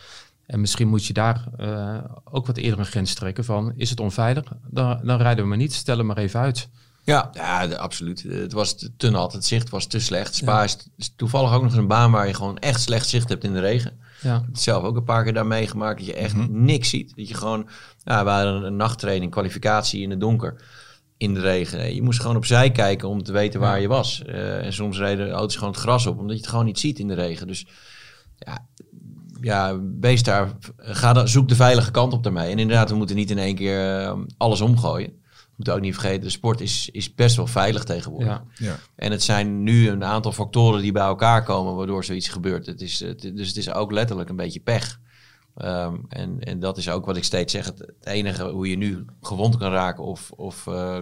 En 0.46 0.60
misschien 0.60 0.88
moet 0.88 1.06
je 1.06 1.12
daar 1.12 1.44
uh, 1.60 1.98
ook 2.24 2.46
wat 2.46 2.56
eerder 2.56 2.78
een 2.78 2.86
grens 2.86 3.14
trekken 3.14 3.44
van 3.44 3.72
is 3.76 3.90
het 3.90 4.00
onveilig? 4.00 4.44
Dan, 4.66 5.00
dan 5.02 5.20
rijden 5.20 5.42
we 5.42 5.48
maar 5.48 5.58
niet, 5.58 5.72
stel 5.72 5.96
hem 5.96 6.06
maar 6.06 6.18
even 6.18 6.40
uit. 6.40 6.68
Ja, 7.02 7.30
ja 7.32 7.66
absoluut. 7.66 8.22
Het 8.22 8.52
was 8.52 8.88
te 8.96 9.10
nat, 9.10 9.32
het 9.32 9.44
zicht 9.44 9.68
was 9.68 9.86
te 9.86 10.00
slecht. 10.00 10.34
Spa 10.34 10.62
is, 10.62 10.76
toevallig 11.16 11.52
ook 11.52 11.62
nog 11.62 11.70
eens 11.70 11.80
een 11.80 11.86
baan 11.86 12.10
waar 12.10 12.26
je 12.26 12.34
gewoon 12.34 12.58
echt 12.58 12.80
slecht 12.80 13.08
zicht 13.08 13.28
hebt 13.28 13.44
in 13.44 13.52
de 13.52 13.60
regen. 13.60 14.00
Ja. 14.22 14.36
Ik 14.36 14.42
heb 14.44 14.56
zelf 14.56 14.84
ook 14.84 14.96
een 14.96 15.04
paar 15.04 15.24
keer 15.24 15.32
daar 15.32 15.46
meegemaakt 15.46 15.98
dat 15.98 16.06
je 16.06 16.14
echt 16.14 16.36
mhm. 16.36 16.64
niks 16.64 16.88
ziet. 16.88 17.16
Dat 17.16 17.28
je 17.28 17.34
gewoon, 17.34 17.68
ja, 18.04 18.24
we 18.24 18.30
hadden 18.30 18.62
een 18.62 18.76
nachttraining, 18.76 19.30
kwalificatie 19.30 20.02
in 20.02 20.10
het 20.10 20.20
donker 20.20 20.62
in 21.16 21.34
de 21.34 21.40
regen. 21.40 21.94
Je 21.94 22.02
moest 22.02 22.20
gewoon 22.20 22.36
opzij 22.36 22.70
kijken 22.70 23.08
om 23.08 23.22
te 23.22 23.32
weten 23.32 23.60
waar 23.60 23.80
je 23.80 23.88
was. 23.88 24.22
Uh, 24.26 24.64
en 24.64 24.72
soms 24.72 24.98
reden 24.98 25.30
auto's 25.30 25.56
gewoon 25.56 25.72
het 25.72 25.82
gras 25.82 26.06
op, 26.06 26.18
omdat 26.18 26.36
je 26.36 26.40
het 26.40 26.50
gewoon 26.50 26.64
niet 26.64 26.78
ziet 26.78 26.98
in 26.98 27.08
de 27.08 27.14
regen. 27.14 27.46
Dus 27.46 27.66
ja, 28.38 28.66
ja 29.40 29.80
wees 30.00 30.22
daar, 30.22 30.52
ga 30.76 31.12
dan, 31.12 31.28
zoek 31.28 31.48
de 31.48 31.54
veilige 31.54 31.90
kant 31.90 32.12
op 32.12 32.22
daarmee. 32.22 32.50
En 32.50 32.58
inderdaad, 32.58 32.90
we 32.90 32.96
moeten 32.96 33.16
niet 33.16 33.30
in 33.30 33.38
één 33.38 33.54
keer 33.54 34.00
uh, 34.00 34.18
alles 34.36 34.60
omgooien. 34.60 35.21
We 35.52 35.58
moeten 35.58 35.74
ook 35.74 35.80
niet 35.80 35.94
vergeten, 35.94 36.20
de 36.20 36.30
sport 36.30 36.60
is, 36.60 36.88
is 36.92 37.14
best 37.14 37.36
wel 37.36 37.46
veilig 37.46 37.84
tegenwoordig. 37.84 38.28
Ja. 38.28 38.44
ja. 38.54 38.76
En 38.96 39.10
het 39.10 39.22
zijn 39.22 39.62
nu 39.62 39.88
een 39.88 40.04
aantal 40.04 40.32
factoren 40.32 40.82
die 40.82 40.92
bij 40.92 41.02
elkaar 41.02 41.44
komen 41.44 41.74
waardoor 41.74 42.04
zoiets 42.04 42.28
gebeurt. 42.28 42.66
Het 42.66 42.80
is, 42.80 43.00
het, 43.00 43.20
dus 43.20 43.48
het 43.48 43.56
is 43.56 43.72
ook 43.72 43.92
letterlijk 43.92 44.28
een 44.28 44.36
beetje 44.36 44.60
pech. 44.60 45.00
Ehm, 45.56 45.96
en, 46.08 46.40
en 46.40 46.60
dat 46.60 46.78
is 46.78 46.90
ook 46.90 47.06
wat 47.06 47.16
ik 47.16 47.24
steeds 47.24 47.52
zeg. 47.52 47.64
Het, 47.64 47.92
enige 48.02 48.48
hoe 48.48 48.68
je 48.68 48.76
nu 48.76 49.04
gewond 49.20 49.56
kan 49.56 49.72
raken 49.72 50.04
of, 50.04 50.30
of 50.30 50.66
uh, 50.66 50.98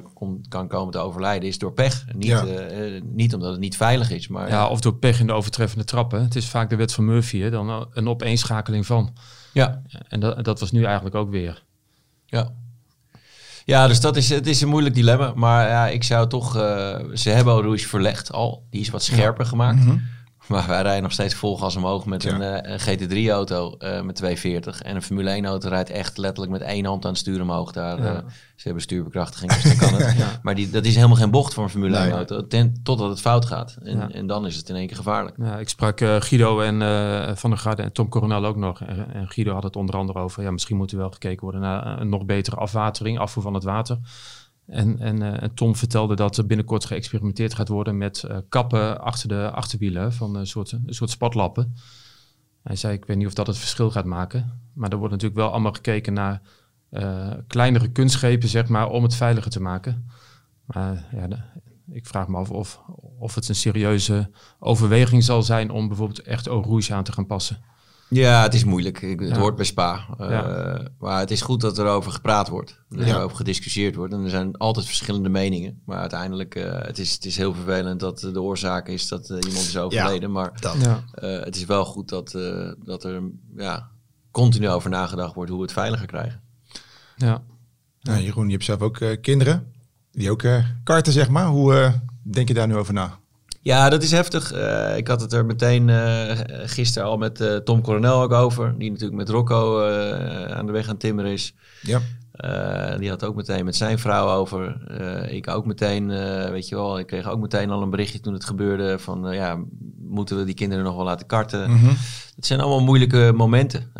kan 0.48 0.68
komen 0.68 0.92
te 0.92 0.98
overlijden 0.98 1.48
is 1.48 1.58
door 1.58 1.72
pech. 1.72 2.04
Niet, 2.12 2.30
eh, 2.30 2.96
eh, 2.96 3.02
niet 3.04 3.34
omdat 3.34 3.50
het 3.50 3.60
niet 3.60 3.76
veilig 3.76 4.10
is. 4.10 4.28
Maar, 4.28 4.48
ja, 4.48 4.68
of 4.68 4.80
door 4.80 4.94
pech 4.96 5.20
in 5.20 5.26
de 5.26 5.32
overtreffende 5.32 5.84
trappen. 5.84 6.22
Het 6.22 6.36
is 6.36 6.48
vaak 6.48 6.70
de 6.70 6.76
wet 6.76 6.92
van 6.92 7.04
Murphy, 7.04 7.38
hè, 7.38 7.50
dan 7.50 7.88
een 7.92 8.08
opeenschakeling 8.08 8.86
van. 8.86 9.16
Ja. 9.52 9.82
En 10.08 10.20
dat, 10.20 10.44
dat 10.44 10.60
was 10.60 10.70
nu 10.70 10.84
eigenlijk 10.84 11.14
ook 11.14 11.30
weer. 11.30 11.64
Ja. 12.26 12.54
Ja, 13.70 13.86
dus 13.86 14.00
dat 14.00 14.16
is, 14.16 14.28
het 14.28 14.46
is 14.46 14.60
een 14.60 14.68
moeilijk 14.68 14.94
dilemma. 14.94 15.32
Maar 15.34 15.68
ja, 15.68 15.88
ik 15.88 16.04
zou 16.04 16.28
toch... 16.28 16.52
ze 17.14 17.30
hebben 17.30 17.62
Rouge 17.62 17.88
verlegd 17.88 18.32
al. 18.32 18.66
Die 18.70 18.80
is 18.80 18.90
wat 18.90 19.02
scherper 19.02 19.46
gemaakt. 19.46 19.84
Mhm. 19.84 19.96
Maar 20.48 20.66
wij 20.66 20.82
rijden 20.82 21.02
nog 21.02 21.12
steeds 21.12 21.34
vol 21.34 21.58
gas 21.58 21.76
omhoog 21.76 22.06
met 22.06 22.24
een, 22.24 22.40
uh, 22.40 22.56
een 22.60 22.80
GT3-auto 22.80 23.74
uh, 23.78 23.98
eh, 23.98 24.04
met 24.04 24.14
240. 24.14 24.82
En 24.82 24.96
een 24.96 25.02
Formule 25.02 25.42
1-auto 25.42 25.68
rijdt 25.68 25.90
echt 25.90 26.18
letterlijk 26.18 26.52
met 26.52 26.60
één 26.60 26.84
hand 26.84 27.04
aan 27.04 27.10
het 27.10 27.20
stuur 27.20 27.40
omhoog. 27.40 27.72
Daar, 27.72 28.02
ja. 28.02 28.12
uh, 28.12 28.18
ze 28.56 28.62
hebben 28.64 28.82
stuurbekrachtiging, 28.82 29.52
dus 29.52 29.62
dan 29.62 29.76
kan 29.76 30.00
het. 30.00 30.16
ja. 30.18 30.38
Maar 30.42 30.54
die, 30.54 30.70
dat 30.70 30.84
is 30.84 30.94
helemaal 30.94 31.16
geen 31.16 31.30
bocht 31.30 31.54
voor 31.54 31.64
een 31.64 31.70
Formule 31.70 32.08
1-auto. 32.08 32.46
Totdat 32.82 33.08
het 33.08 33.20
fout 33.20 33.44
gaat. 33.44 33.76
En, 33.82 34.12
en, 34.12 34.26
dan 34.26 34.46
is 34.46 34.56
het 34.56 34.68
in 34.68 34.74
één 34.74 34.86
keer 34.86 34.96
gevaarlijk. 34.96 35.36
Ja, 35.38 35.58
ik 35.58 35.68
sprak 35.68 35.98
Guido 35.98 36.60
en 36.60 36.78
Van 37.36 37.50
der 37.50 37.58
Garde 37.58 37.82
en 37.82 37.92
Tom 37.92 38.08
Coronel 38.08 38.44
ook 38.44 38.56
nog. 38.56 38.80
En, 38.80 39.14
en, 39.14 39.28
Guido 39.28 39.52
had 39.52 39.62
het 39.62 39.76
onder 39.76 39.96
andere 39.96 40.18
over... 40.18 40.42
Ja, 40.42 40.50
misschien 40.50 40.76
moet 40.76 40.92
er 40.92 40.98
wel 40.98 41.10
gekeken 41.10 41.42
worden 41.42 41.60
naar 41.60 42.00
een 42.00 42.08
nog 42.08 42.24
betere 42.24 42.56
afwatering, 42.56 43.18
afvoer 43.18 43.42
van 43.42 43.54
het 43.54 43.64
water. 43.64 43.98
En, 44.70 44.98
en, 44.98 45.22
uh, 45.22 45.34
Tom 45.54 45.76
vertelde 45.76 46.16
dat 46.16 46.36
er 46.36 46.46
binnenkort 46.46 46.84
geëxperimenteerd 46.84 47.54
gaat 47.54 47.68
worden 47.68 47.98
met 47.98 48.24
uh, 48.28 48.36
kappen 48.48 49.00
achter 49.00 49.28
de 49.28 49.50
achterwielen 49.50 50.12
van 50.12 50.34
een 50.36 50.46
soort, 50.46 50.72
een 50.72 50.94
soort 50.94 51.10
spatlappen. 51.10 51.74
Hij 52.62 52.76
zei, 52.76 52.94
ik 52.94 53.04
weet 53.04 53.16
niet 53.16 53.26
of 53.26 53.34
dat 53.34 53.46
het 53.46 53.58
verschil 53.58 53.90
gaat 53.90 54.04
maken. 54.04 54.60
Maar 54.74 54.90
er 54.90 54.96
wordt 54.96 55.12
natuurlijk 55.12 55.40
wel 55.40 55.50
allemaal 55.50 55.72
gekeken 55.72 56.12
naar 56.12 56.42
uh, 56.90 57.32
kleinere 57.46 57.88
kunstschepen, 57.88 58.48
zeg 58.48 58.68
maar, 58.68 58.88
om 58.88 59.02
het 59.02 59.14
veiliger 59.14 59.50
te 59.50 59.60
maken. 59.60 60.10
Maar 60.64 61.08
ja, 61.12 61.28
ik 61.92 62.06
vraag 62.06 62.28
me 62.28 62.36
af 62.36 62.50
of, 62.50 62.80
of 63.18 63.34
het 63.34 63.48
een 63.48 63.54
serieuze 63.54 64.30
overweging 64.58 65.24
zal 65.24 65.42
zijn 65.42 65.70
om 65.70 65.88
bijvoorbeeld 65.88 66.22
echt 66.22 66.46
Eau 66.46 66.64
Rouge 66.64 66.94
aan 66.94 67.04
te 67.04 67.12
gaan 67.12 67.26
passen. 67.26 67.62
Ja, 68.10 68.42
het 68.42 68.54
is 68.54 68.64
moeilijk. 68.64 69.00
Het 69.00 69.36
hoort 69.36 69.56
bij 69.56 69.64
Spa. 69.64 70.06
Uh, 70.20 70.86
Maar 70.98 71.18
het 71.18 71.30
is 71.30 71.40
goed 71.40 71.60
dat 71.60 71.78
er 71.78 71.86
over 71.86 72.12
gepraat 72.12 72.48
wordt. 72.48 72.80
Dat 72.88 73.06
er 73.06 73.20
over 73.22 73.36
gediscussieerd 73.36 73.94
wordt. 73.94 74.12
En 74.12 74.24
er 74.24 74.30
zijn 74.30 74.56
altijd 74.56 74.86
verschillende 74.86 75.28
meningen. 75.28 75.82
Maar 75.84 75.98
uiteindelijk, 75.98 76.54
uh, 76.54 76.82
het, 76.82 76.98
is, 76.98 77.12
het 77.12 77.24
is 77.24 77.36
heel 77.36 77.54
vervelend 77.54 78.00
dat 78.00 78.20
de 78.20 78.42
oorzaak 78.42 78.88
is 78.88 79.08
dat 79.08 79.28
iemand 79.28 79.66
is 79.66 79.76
overleden. 79.76 80.32
maar 80.32 80.52
het 81.20 81.56
is 81.56 81.64
wel 81.64 81.84
goed 81.84 82.08
dat, 82.08 82.38
dat 82.84 83.04
er 83.04 83.22
ja, 83.56 83.90
continu 84.30 84.68
over 84.68 84.90
nagedacht 84.90 85.34
wordt 85.34 85.50
hoe 85.50 85.58
we 85.58 85.64
het 85.64 85.74
veiliger 85.74 86.06
krijgen. 86.06 86.40
Ja. 87.16 87.42
Nou, 88.00 88.20
Jeroen, 88.20 88.46
je 88.46 88.52
hebt 88.52 88.64
zelf 88.64 88.80
ook 88.80 89.18
kinderen. 89.20 89.72
Die 90.10 90.30
ook 90.30 90.44
karten, 90.84 91.12
zeg 91.12 91.28
maar. 91.28 91.46
Hoe 91.46 92.00
denk 92.22 92.48
je 92.48 92.54
daar 92.54 92.68
nu 92.68 92.76
over 92.76 92.94
na? 92.94 93.19
Ja, 93.62 93.88
dat 93.88 94.02
is 94.02 94.10
heftig. 94.10 94.54
Uh, 94.54 94.96
ik 94.96 95.08
had 95.08 95.20
het 95.20 95.32
er 95.32 95.46
meteen 95.46 95.88
uh, 95.88 96.30
gisteren 96.64 97.08
al 97.08 97.16
met 97.16 97.40
uh, 97.40 97.56
Tom 97.56 97.82
Coronel 97.82 98.22
ook 98.22 98.32
over. 98.32 98.74
Die 98.78 98.90
natuurlijk 98.90 99.18
met 99.18 99.28
Rocco 99.28 99.84
aan 100.48 100.66
de 100.66 100.72
weg 100.72 100.88
aan 100.88 100.96
timmer 100.96 101.26
is. 101.26 101.54
Ja. 101.82 102.00
die 102.98 103.08
had 103.08 103.24
ook 103.24 103.34
meteen 103.34 103.64
met 103.64 103.76
zijn 103.76 103.98
vrouw 103.98 104.28
over. 104.28 104.76
ik 105.30 105.48
ook 105.48 105.66
meteen, 105.66 106.08
weet 106.50 106.68
je 106.68 106.74
wel, 106.74 106.98
ik 106.98 107.06
kreeg 107.06 107.28
ook 107.28 107.40
meteen 107.40 107.70
al 107.70 107.82
een 107.82 107.90
berichtje 107.90 108.20
toen 108.20 108.32
het 108.32 108.44
gebeurde 108.44 108.98
van 108.98 109.32
ja, 109.32 109.58
moeten 109.98 110.36
we 110.36 110.44
die 110.44 110.54
kinderen 110.54 110.84
nog 110.84 110.96
wel 110.96 111.04
laten 111.04 111.26
karten? 111.26 111.70
Mm 111.70 111.96
Het 112.36 112.46
zijn 112.46 112.60
allemaal 112.60 112.84
moeilijke 112.84 113.32
momenten. 113.34 113.94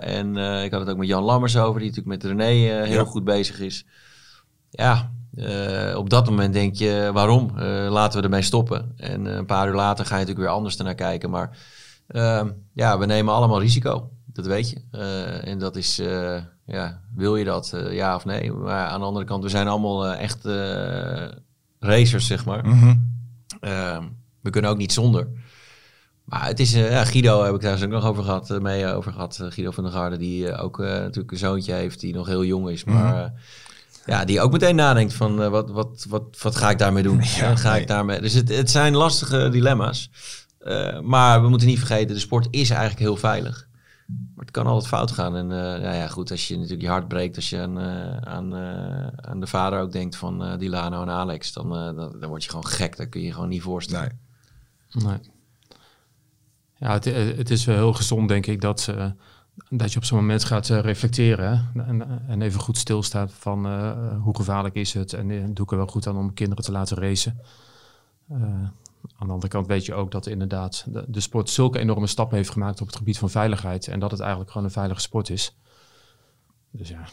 en 0.00 0.36
ik 0.64 0.70
had 0.70 0.80
het 0.80 0.90
ook 0.90 0.96
met 0.96 1.08
Jan 1.08 1.22
Lammers 1.22 1.56
over, 1.56 1.80
die 1.80 1.88
natuurlijk 1.88 2.22
met 2.22 2.32
René 2.32 2.84
heel 2.86 3.04
goed 3.04 3.24
bezig 3.24 3.60
is. 3.60 3.84
Ja, 4.70 5.10
uh, 5.36 5.96
op 5.96 6.10
dat 6.10 6.26
moment 6.26 6.52
denk 6.52 6.74
je, 6.74 7.10
waarom? 7.12 7.50
Uh, 7.58 7.86
laten 7.90 8.18
we 8.18 8.24
ermee 8.24 8.42
stoppen. 8.42 8.92
En 8.96 9.26
uh, 9.26 9.34
een 9.34 9.46
paar 9.46 9.68
uur 9.68 9.74
later 9.74 10.04
ga 10.04 10.14
je 10.14 10.20
natuurlijk 10.20 10.46
weer 10.46 10.56
anders 10.56 10.78
ernaar 10.78 10.94
kijken. 10.94 11.30
Maar 11.30 11.58
ehm, 12.06 12.50
ja, 12.72 12.98
we 12.98 13.06
nemen 13.06 13.34
allemaal 13.34 13.60
risico. 13.60 14.10
Dat 14.26 14.46
weet 14.46 14.70
je. 14.70 14.80
en 15.44 15.58
dat 15.58 15.76
is, 15.76 15.96
ja, 16.66 17.00
wil 17.14 17.36
je 17.36 17.44
dat? 17.44 17.74
ja 17.90 18.14
of 18.14 18.24
nee? 18.24 18.52
Maar 18.52 18.86
aan 18.86 19.00
de 19.00 19.06
andere 19.06 19.24
kant, 19.24 19.42
we 19.42 19.48
zijn 19.48 19.68
allemaal 19.68 20.06
echt 20.06 20.44
racers, 21.80 22.26
zeg 22.26 22.44
maar. 22.44 22.66
Mm 22.66 23.14
we 24.40 24.52
kunnen 24.52 24.70
ook 24.70 24.76
niet 24.76 24.92
zonder. 24.92 25.28
Maar 26.24 26.46
het 26.46 26.60
is, 26.60 26.72
ja, 26.72 27.04
Guido 27.04 27.42
heb 27.44 27.54
ik 27.54 27.60
daar 27.60 27.82
ook 27.82 27.90
nog 27.90 28.04
over 28.04 28.24
gehad, 28.24 28.60
mee 28.62 28.86
over 28.86 29.12
gehad. 29.12 29.40
Guido 29.48 29.70
van 29.70 29.84
der 29.84 29.92
Garde, 29.92 30.16
die 30.16 30.56
ook 30.56 30.78
natuurlijk 30.78 31.30
een 31.30 31.38
zoontje 31.38 31.72
heeft 31.72 32.00
die 32.00 32.14
nog 32.14 32.26
heel 32.26 32.44
jong 32.44 32.68
is. 32.68 32.84
Maar 32.84 33.14
mhm. 33.14 33.30
Ja, 34.06 34.24
die 34.24 34.40
ook 34.40 34.52
meteen 34.52 34.76
nadenkt 34.76 35.14
van 35.14 35.42
uh, 35.42 35.48
wat, 35.48 35.70
wat, 35.70 36.06
wat, 36.08 36.42
wat 36.42 36.56
ga 36.56 36.70
ik 36.70 36.78
daarmee 36.78 37.02
doen? 37.02 37.20
Ja, 37.36 37.56
ga 37.56 37.76
ik 37.76 37.86
daarmee... 37.86 38.20
Dus 38.20 38.32
het, 38.32 38.48
het 38.48 38.70
zijn 38.70 38.94
lastige 38.94 39.48
dilemma's. 39.48 40.10
Uh, 40.60 41.00
maar 41.00 41.42
we 41.42 41.48
moeten 41.48 41.68
niet 41.68 41.78
vergeten, 41.78 42.14
de 42.14 42.20
sport 42.20 42.48
is 42.50 42.70
eigenlijk 42.70 43.00
heel 43.00 43.16
veilig. 43.16 43.68
Maar 44.06 44.44
het 44.44 44.50
kan 44.50 44.66
altijd 44.66 44.88
fout 44.88 45.10
gaan. 45.10 45.36
En 45.36 45.50
uh, 45.50 45.82
ja, 45.82 45.92
ja, 45.92 46.08
goed, 46.08 46.30
als 46.30 46.48
je 46.48 46.54
natuurlijk 46.54 46.82
je 46.82 46.88
hart 46.88 47.08
breekt, 47.08 47.36
als 47.36 47.50
je 47.50 47.60
aan, 47.60 47.78
aan, 48.26 48.54
aan 49.16 49.40
de 49.40 49.46
vader 49.46 49.80
ook 49.80 49.92
denkt 49.92 50.16
van 50.16 50.58
Dilano 50.58 51.02
en 51.02 51.10
Alex, 51.10 51.52
dan, 51.52 51.68
dan, 51.68 51.96
dan, 51.96 52.28
word 52.28 52.44
je 52.44 52.50
gewoon 52.50 52.66
gek. 52.66 52.96
Dat 52.96 53.08
kun 53.08 53.20
je 53.20 53.26
je 53.26 53.32
gewoon 53.32 53.48
niet 53.48 53.62
voorstellen. 53.62 54.18
Nee. 54.92 55.04
nee. 55.04 55.18
Ja, 56.78 56.92
het, 56.92 57.04
het 57.36 57.50
is 57.50 57.64
wel 57.64 57.76
heel 57.76 57.92
gezond, 57.92 58.28
denk 58.28 58.46
ik, 58.46 58.60
dat 58.60 58.88
dat 59.68 59.92
je 59.92 59.98
op 59.98 60.04
zo'n 60.04 60.18
moment 60.18 60.44
gaat 60.44 60.68
uh, 60.68 60.80
reflecteren 60.80 61.70
en, 61.74 62.28
en, 62.28 62.42
even 62.42 62.60
goed 62.60 62.78
stilstaat 62.78 63.32
van 63.32 63.66
uh, 63.66 64.22
hoe 64.22 64.36
gevaarlijk 64.36 64.74
is 64.74 64.94
het 64.94 65.12
en 65.12 65.28
uh, 65.28 65.44
doe 65.48 65.64
ik 65.64 65.70
er 65.70 65.76
wel 65.76 65.86
goed 65.86 66.06
aan 66.06 66.16
om 66.16 66.34
kinderen 66.34 66.64
te 66.64 66.72
laten 66.72 66.96
racen. 66.96 67.40
aan 68.28 69.26
de 69.26 69.32
andere 69.32 69.48
kant 69.48 69.66
weet 69.66 69.86
je 69.86 69.94
ook 69.94 70.10
dat 70.10 70.26
inderdaad 70.26 70.84
de, 70.88 71.04
de, 71.08 71.20
sport 71.20 71.50
zulke 71.50 71.78
enorme 71.78 72.06
stappen 72.06 72.36
heeft 72.36 72.50
gemaakt 72.50 72.80
op 72.80 72.86
het 72.86 72.96
gebied 72.96 73.18
van 73.18 73.30
veiligheid 73.30 73.88
en 73.88 74.00
dat 74.00 74.10
het 74.10 74.20
eigenlijk 74.20 74.50
gewoon 74.50 74.66
een 74.66 74.72
veilige 74.72 75.00
sport 75.00 75.30
is. 75.30 75.56
Dus 76.70 76.88
ja. 76.88 77.08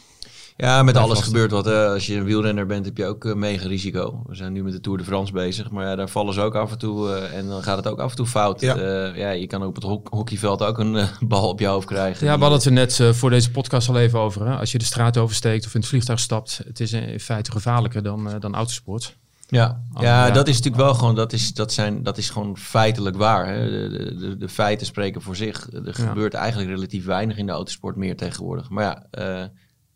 Ja, 0.56 0.82
met 0.82 0.96
alles 0.96 1.20
gebeurt 1.20 1.50
wat. 1.50 1.66
Als 1.66 2.06
je 2.06 2.16
een 2.16 2.24
wielrenner 2.24 2.66
bent, 2.66 2.84
heb 2.84 2.96
je 2.96 3.06
ook 3.06 3.24
uh, 3.24 3.34
mega 3.34 3.66
risico. 3.66 4.22
We 4.26 4.34
zijn 4.34 4.52
nu 4.52 4.62
met 4.62 4.72
de 4.72 4.80
Tour 4.80 4.98
de 4.98 5.04
France 5.04 5.32
bezig, 5.32 5.70
maar 5.70 5.86
ja, 5.86 5.96
daar 5.96 6.08
vallen 6.08 6.34
ze 6.34 6.40
ook 6.40 6.54
af 6.54 6.70
en 6.72 6.78
toe 6.78 7.08
uh, 7.08 7.36
en 7.36 7.46
dan 7.48 7.62
gaat 7.62 7.76
het 7.76 7.86
ook 7.86 7.98
af 7.98 8.10
en 8.10 8.16
toe 8.16 8.26
fout. 8.26 8.60
Ja, 8.60 8.76
uh, 8.76 9.16
ja 9.16 9.30
je 9.30 9.46
kan 9.46 9.64
op 9.64 9.74
het 9.74 9.84
hockeyveld 10.10 10.62
ook 10.62 10.78
een 10.78 11.06
bal 11.28 11.48
op 11.48 11.60
je 11.60 11.66
hoofd 11.66 11.86
krijgen. 11.86 12.26
Ja, 12.26 12.34
we 12.34 12.40
hadden 12.40 12.58
het 12.58 12.66
er 12.66 12.72
net 12.72 13.16
voor 13.16 13.30
deze 13.30 13.50
podcast 13.50 13.88
al 13.88 13.98
even 13.98 14.18
over. 14.18 14.46
Hè? 14.46 14.56
Als 14.56 14.72
je 14.72 14.78
de 14.78 14.84
straat 14.84 15.16
oversteekt 15.16 15.66
of 15.66 15.74
in 15.74 15.80
het 15.80 15.88
vliegtuig 15.88 16.20
stapt, 16.20 16.60
het 16.66 16.80
is 16.80 16.92
in 16.92 17.20
feite 17.20 17.50
gevaarlijker 17.50 18.02
dan, 18.02 18.30
dan 18.38 18.54
autosport. 18.54 19.16
Ja, 19.48 19.82
ja, 20.00 20.30
dat 20.30 20.48
is 20.48 20.56
natuurlijk 20.56 20.82
wel 20.82 20.94
gewoon, 20.94 21.14
dat 21.14 21.32
is, 21.32 21.54
dat 21.54 21.72
zijn, 21.72 22.02
dat 22.02 22.18
is 22.18 22.30
gewoon 22.30 22.58
feitelijk 22.58 23.16
waar. 23.16 23.46
Hè? 23.46 23.70
De, 23.70 24.14
de, 24.18 24.36
de, 24.36 24.48
feiten 24.48 24.86
spreken 24.86 25.22
voor 25.22 25.36
zich. 25.36 25.68
Er 25.86 25.94
gebeurt 25.94 26.34
eigenlijk 26.34 26.70
relatief 26.70 27.04
weinig 27.04 27.36
in 27.36 27.46
de 27.46 27.52
autosport 27.52 27.96
meer 27.96 28.16
tegenwoordig. 28.16 28.70
Maar 28.70 28.84
ja, 28.84 29.50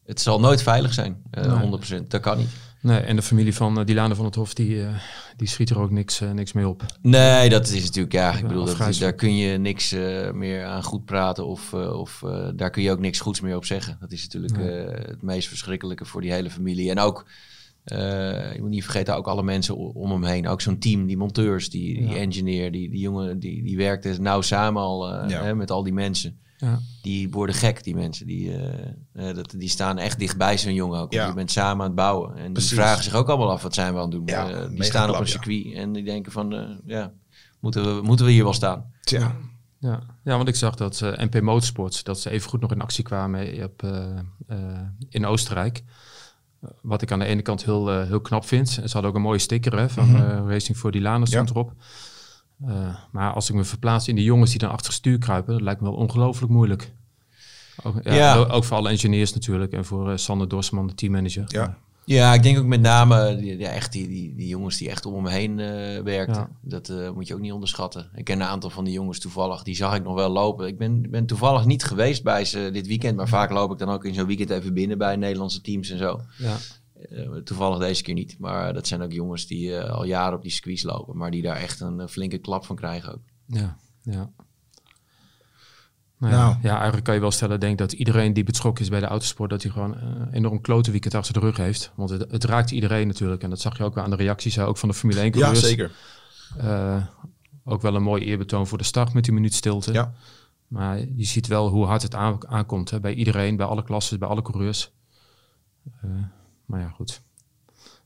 het 0.09 0.21
zal 0.21 0.41
nooit 0.41 0.63
veilig 0.63 0.95
zijn, 0.95 1.23
uh, 1.39 1.61
nee. 1.61 2.03
100%. 2.03 2.07
Dat 2.07 2.21
kan 2.21 2.39
niet. 2.39 2.49
Nee, 2.81 3.01
en 3.01 3.17
de 3.17 3.23
familie 3.23 3.55
van 3.55 3.79
uh, 3.79 3.85
Dilane 3.85 4.15
van 4.15 4.25
het 4.25 4.35
Hof, 4.35 4.55
die, 4.55 4.77
uh, 4.77 4.89
die 5.37 5.49
schiet 5.49 5.71
er 5.71 5.79
ook 5.79 5.91
niks, 5.91 6.21
uh, 6.21 6.31
niks 6.31 6.53
mee 6.53 6.69
op. 6.69 6.85
Nee, 7.03 7.49
dat 7.49 7.69
is 7.69 7.85
natuurlijk, 7.85 8.15
ja, 8.15 8.33
ik 8.33 8.47
bedoel, 8.47 8.65
dat 8.65 8.97
daar 8.99 9.13
kun 9.13 9.37
je 9.37 9.59
niks 9.59 9.93
meer 10.33 10.65
aan 10.65 10.83
goed 10.83 11.05
praten 11.05 11.47
of, 11.47 11.73
of 11.75 12.25
daar 12.55 12.71
kun 12.71 12.83
je 12.83 12.91
ook 12.91 13.01
niks 13.01 13.21
goeds 13.21 13.41
meer 13.41 13.57
op 13.57 13.65
zeggen. 13.65 13.97
Dat 14.01 14.13
is 14.13 14.23
natuurlijk 14.23 14.57
het 15.07 15.23
meest 15.23 15.49
verschrikkelijke 15.49 16.05
voor 16.05 16.21
die 16.21 16.33
hele 16.33 16.51
familie. 16.51 16.91
En 16.91 16.99
ook, 16.99 17.27
je 17.85 18.59
moet 18.61 18.71
niet 18.71 18.85
vergeten, 18.85 19.17
ook 19.17 19.27
alle 19.27 19.43
mensen 19.43 19.77
om 19.77 20.11
hem 20.11 20.25
heen. 20.25 20.49
Ook 20.49 20.61
zo'n 20.61 20.79
team, 20.79 21.07
die 21.07 21.17
monteurs, 21.17 21.71
die, 21.71 22.07
die 22.07 22.17
engineer, 22.17 22.73
die, 22.73 22.91
die 22.91 23.01
jongen, 23.01 23.39
die, 23.39 23.63
die 23.63 23.77
werkte 23.77 24.17
nauw 24.21 24.41
samen 24.41 24.83
al 24.83 25.13
hè, 25.13 25.55
met 25.55 25.71
al 25.71 25.83
die 25.83 25.93
mensen. 25.93 26.39
Ja. 26.61 26.79
Die 27.03 27.31
worden 27.31 27.55
gek, 27.55 27.85
die 27.85 27.95
mensen. 27.95 28.27
Die, 28.27 28.51
uh, 29.13 29.35
dat, 29.35 29.55
die 29.57 29.69
staan 29.69 29.99
echt 29.99 30.19
dichtbij 30.19 30.59
zo'n 30.59 30.75
jongen 30.75 31.01
ook. 31.01 31.13
Ja. 31.13 31.27
Je 31.27 31.35
bent 31.35 31.51
samen 31.51 31.81
aan 31.81 31.87
het 31.87 31.95
bouwen. 31.95 32.37
En 32.37 32.53
die 32.53 32.63
vragen 32.63 33.05
zich 33.05 33.15
ook 33.15 33.29
allemaal 33.29 33.51
af, 33.51 33.63
wat 33.63 33.75
zijn 33.75 33.93
we 33.93 33.99
aan 33.99 34.05
het 34.05 34.13
doen? 34.13 34.27
Ja, 34.27 34.51
uh, 34.51 34.69
die 34.71 34.85
staan 34.85 35.11
op 35.11 35.21
een 35.21 35.29
circuit 35.29 35.75
en 35.75 35.93
die 35.93 36.05
denken 36.05 36.33
van, 36.33 36.79
ja, 36.85 37.13
moeten 37.61 37.85
we, 37.85 38.03
moeten 38.03 38.27
we 38.27 38.33
hier 38.33 38.45
wel 38.45 38.53
staan? 38.53 38.93
Tja. 39.01 39.37
Ja. 39.81 40.01
ja, 40.25 40.37
want 40.37 40.49
ik 40.49 40.57
zag 40.57 40.75
dat 40.75 41.01
NP 41.01 41.41
Motorsports, 41.41 42.03
dat 42.03 42.21
ze 42.21 42.31
even 42.31 42.51
goed 42.51 42.61
nog 42.61 42.73
in 42.73 42.81
actie 42.81 43.05
kwamen 43.05 43.65
op, 43.65 43.83
in 45.09 45.27
Oostenrijk. 45.27 45.83
Wat 46.83 47.03
ik 47.03 47.13
aan 47.13 47.19
de 47.19 47.25
ene 47.25 47.43
kant 47.43 47.65
heel, 47.65 48.01
heel 48.03 48.21
knap 48.21 48.45
vind. 48.45 48.69
Ze 48.69 48.81
hadden 48.81 49.05
ook 49.05 49.15
een 49.15 49.23
mooie 49.23 49.39
sticker 49.39 49.79
hè, 49.79 49.89
van 49.89 50.09
mm 50.09 50.15
-hmm. 50.15 50.51
Racing 50.51 50.77
for 50.77 50.91
Dilana 50.91 51.25
stond 51.25 51.51
erop. 51.51 51.73
Uh, 52.67 52.95
maar 53.11 53.33
als 53.33 53.49
ik 53.49 53.55
me 53.55 53.65
verplaats 53.65 54.09
in 54.09 54.17
de 54.17 54.23
jongens 54.23 54.51
die 54.51 54.59
dan 54.59 54.71
achter 54.71 54.93
stuur 54.93 55.19
kruipen, 55.19 55.53
dat 55.53 55.63
lijkt 55.63 55.81
me 55.81 55.87
wel 55.87 55.97
ongelooflijk 55.97 56.53
moeilijk. 56.53 56.93
Ook, 57.83 58.01
ja, 58.03 58.37
Ook 58.37 58.65
voor 58.65 58.77
alle 58.77 58.89
engineers 58.89 59.35
natuurlijk 59.35 59.73
en 59.73 59.85
voor 59.85 60.11
uh, 60.11 60.17
Sander 60.17 60.49
Dorsman, 60.49 60.87
de 60.87 60.95
teammanager. 60.95 61.45
Ja. 61.47 61.79
Ja, 62.05 62.35
ik 62.35 62.43
denk 62.43 62.59
ook 62.59 62.65
met 62.65 62.81
name 62.81 63.37
die, 63.37 63.59
ja, 63.59 63.69
echt 63.69 63.93
die, 63.93 64.09
die, 64.09 64.35
die 64.35 64.49
jongens 64.49 64.77
die 64.77 64.91
echt 64.91 65.07
om 65.07 65.23
me 65.23 65.31
heen 65.31 65.59
uh, 65.59 66.01
werkten. 66.01 66.49
Dat 66.61 66.93
moet 67.15 67.27
je 67.27 67.35
ook 67.35 67.41
niet 67.41 67.53
onderschatten. 67.53 68.11
Ik 68.15 68.25
ken 68.25 68.41
een 68.41 68.47
aantal 68.47 68.71
van 68.71 68.85
die 68.85 68.93
jongens 68.93 69.19
toevallig, 69.19 69.63
die 69.63 69.77
zag 69.77 69.95
ik 69.95 70.03
nog 70.03 70.15
wel 70.15 70.29
lopen. 70.29 70.67
Ik 70.67 70.79
ben, 70.79 71.11
ben 71.11 71.27
toevallig 71.27 71.65
niet 71.65 71.85
geweest 71.85 72.23
bij 72.23 72.45
ze 72.45 72.71
dit 72.73 72.87
weekend, 72.87 73.17
maar 73.17 73.29
vaak 73.29 73.51
loop 73.51 73.73
ik 73.73 73.79
dan 73.79 73.89
ook 73.89 74.05
in 74.05 74.15
zo'n 74.15 74.27
weekend 74.27 74.51
even 74.51 74.75
binnen 74.75 74.99
bij 74.99 75.17
Nederlandse 75.17 75.61
teams 75.61 75.91
en 75.91 75.99
zo. 75.99 76.21
Ja. 76.39 76.57
Uh, 77.11 77.37
toevallig 77.37 77.79
deze 77.79 78.03
keer 78.03 78.15
niet. 78.15 78.37
Maar 78.39 78.75
dat 78.75 78.87
zijn 78.87 79.03
ook 79.03 79.13
jongens 79.13 79.47
die 79.47 79.69
uh, 79.69 79.91
al 79.91 80.05
jaren 80.05 80.37
op 80.37 80.43
die 80.43 80.51
squeeze 80.51 80.87
lopen. 80.87 81.17
Maar 81.17 81.31
die 81.31 81.43
daar 81.43 81.57
echt 81.57 81.81
een 81.81 81.99
uh, 81.99 82.07
flinke 82.07 82.39
klap 82.39 82.65
van 82.65 82.77
krijgen 82.77 83.13
ook. 83.13 83.23
Ja, 83.47 83.77
ja. 84.03 84.31
Nou, 86.19 86.33
nou. 86.33 86.57
Ja, 86.63 86.75
eigenlijk 86.75 87.05
kan 87.05 87.15
je 87.15 87.21
wel 87.21 87.31
stellen, 87.31 87.61
denk 87.61 87.79
dat 87.79 87.93
iedereen 87.93 88.33
die 88.33 88.45
betrokken 88.45 88.85
is 88.85 88.91
bij 88.91 89.01
de 89.01 89.07
autosport, 89.07 89.51
dat 89.51 89.63
hij 89.63 89.73
gewoon 89.73 89.97
een 89.97 90.33
enorm 90.33 90.61
klote 90.61 90.91
weekend 90.91 91.15
achter 91.15 91.33
de 91.33 91.41
rug 91.41 91.57
heeft. 91.57 91.93
Want 91.95 92.11
het, 92.11 92.31
het, 92.31 92.45
raakt 92.45 92.71
iedereen 92.71 93.07
natuurlijk. 93.07 93.43
En 93.43 93.51
dat 93.51 93.61
zag 93.61 93.79
je 93.79 93.85
ook 93.85 93.95
wel 93.95 94.05
aan 94.05 94.11
de 94.11 94.17
reacties, 94.17 94.59
ook 94.59 94.77
van 94.77 94.89
de 94.89 94.95
Formule 94.95 95.21
1 95.21 95.31
coureurs. 95.31 95.61
Ja, 95.61 95.67
zeker. 95.67 95.91
ook 97.65 97.83
wel 97.83 97.95
een 97.95 98.03
mooi 98.03 98.25
eerbetoon 98.25 98.67
voor 98.67 98.79
de 98.79 98.85
start 98.85 99.13
met 99.13 99.25
die 99.25 99.33
minuut 99.33 99.55
stilte. 99.55 99.93
Ja. 99.93 100.13
Maar 100.69 100.99
je 100.99 101.25
ziet 101.25 101.47
wel 101.47 101.69
hoe 101.69 101.87
hard 101.87 102.03
het 102.03 102.15
aankomt 102.15 102.91
hè, 102.91 103.01
bij 103.01 103.15
iedereen, 103.15 103.57
bij 103.57 103.67
alle 103.67 103.85
klassen, 103.85 104.19
bij 104.19 104.29
alle 104.29 104.43
coureurs. 104.43 104.93
Maar 106.69 106.81
ja, 106.81 106.89
goed. 106.89 107.23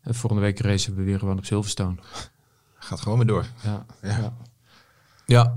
En 0.00 0.14
volgende 0.14 0.45
week 0.45 0.61
racen 0.61 0.95
we 0.95 1.02
weer 1.02 1.19
gewoon 1.19 1.38
op 1.38 1.45
Silverstone. 1.45 1.97
Gaat 2.78 3.00
gewoon 3.00 3.19
weer 3.19 3.26
door. 3.26 3.47
Ja. 3.62 3.87
Ja. 4.02 4.33
ja. 5.26 5.52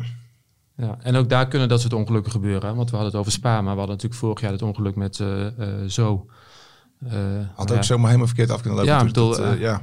ja. 0.75 0.97
En 1.01 1.15
ook 1.15 1.29
daar 1.29 1.47
kunnen 1.47 1.69
dat 1.69 1.81
soort 1.81 1.93
ongelukken 1.93 2.31
gebeuren. 2.31 2.75
Want 2.75 2.89
we 2.89 2.95
hadden 2.95 3.11
het 3.11 3.21
over 3.21 3.31
Spa, 3.31 3.53
maar 3.53 3.73
we 3.73 3.79
hadden 3.79 3.95
natuurlijk 3.95 4.21
vorig 4.21 4.41
jaar 4.41 4.51
het 4.51 4.61
ongeluk 4.61 4.95
met 4.95 5.19
uh, 5.19 5.57
uh, 5.59 5.89
Zo. 5.89 6.29
Uh, 6.99 7.11
Had 7.55 7.71
ook 7.71 7.83
zomaar 7.83 8.05
helemaal 8.05 8.27
verkeerd 8.27 8.49
af 8.49 8.61
kunnen 8.61 8.79
lopen. 8.79 8.93
Ja, 8.93 9.03
bedoel, 9.05 9.53
ja 9.53 9.81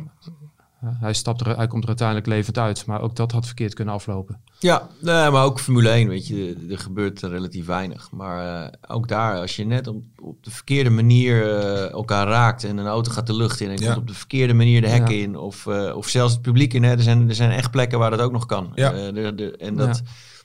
hij, 0.85 1.13
stapt 1.13 1.41
er, 1.41 1.57
hij 1.57 1.67
komt 1.67 1.83
er 1.83 1.89
uiteindelijk 1.89 2.27
levend 2.27 2.59
uit. 2.59 2.87
Maar 2.87 3.01
ook 3.01 3.17
dat 3.17 3.33
had 3.33 3.47
verkeerd 3.47 3.75
kunnen 3.75 3.95
aflopen. 3.95 4.41
Ja, 4.59 4.89
nee, 5.01 5.31
maar 5.31 5.45
ook 5.45 5.61
Formule 5.61 5.89
1, 5.89 6.09
weet 6.09 6.27
je, 6.27 6.67
er 6.71 6.79
gebeurt 6.79 7.21
relatief 7.21 7.67
weinig. 7.67 8.11
Maar 8.11 8.65
uh, 8.65 8.73
ook 8.89 9.09
daar, 9.09 9.39
als 9.39 9.57
je 9.57 9.65
net 9.65 9.87
op, 9.87 10.05
op 10.23 10.45
de 10.45 10.51
verkeerde 10.51 10.91
manier 10.91 11.47
uh, 11.47 11.91
elkaar 11.91 12.27
raakt 12.27 12.65
en 12.65 12.77
een 12.77 12.87
auto 12.87 13.11
gaat 13.11 13.27
de 13.27 13.35
lucht 13.37 13.61
in 13.61 13.71
en 13.71 13.77
ja. 13.77 13.87
komt 13.87 13.97
op 13.97 14.07
de 14.07 14.15
verkeerde 14.15 14.55
manier 14.55 14.81
de 14.81 14.89
hekken 14.89 15.21
in, 15.21 15.37
of, 15.37 15.67
uh, 15.67 15.97
of 15.97 16.09
zelfs 16.09 16.33
het 16.33 16.43
publiek 16.43 16.75
in, 16.75 16.83
hè, 16.83 16.91
er, 16.91 17.03
zijn, 17.03 17.29
er 17.29 17.35
zijn 17.35 17.51
echt 17.51 17.71
plekken 17.71 17.99
waar 17.99 18.11
dat 18.11 18.21
ook 18.21 18.33
nog 18.33 18.47
kan. 18.47 18.73
Ja. 18.75 18.91
De, 18.91 19.35
de, 19.35 19.57
en 19.57 19.77
dat, 19.77 19.97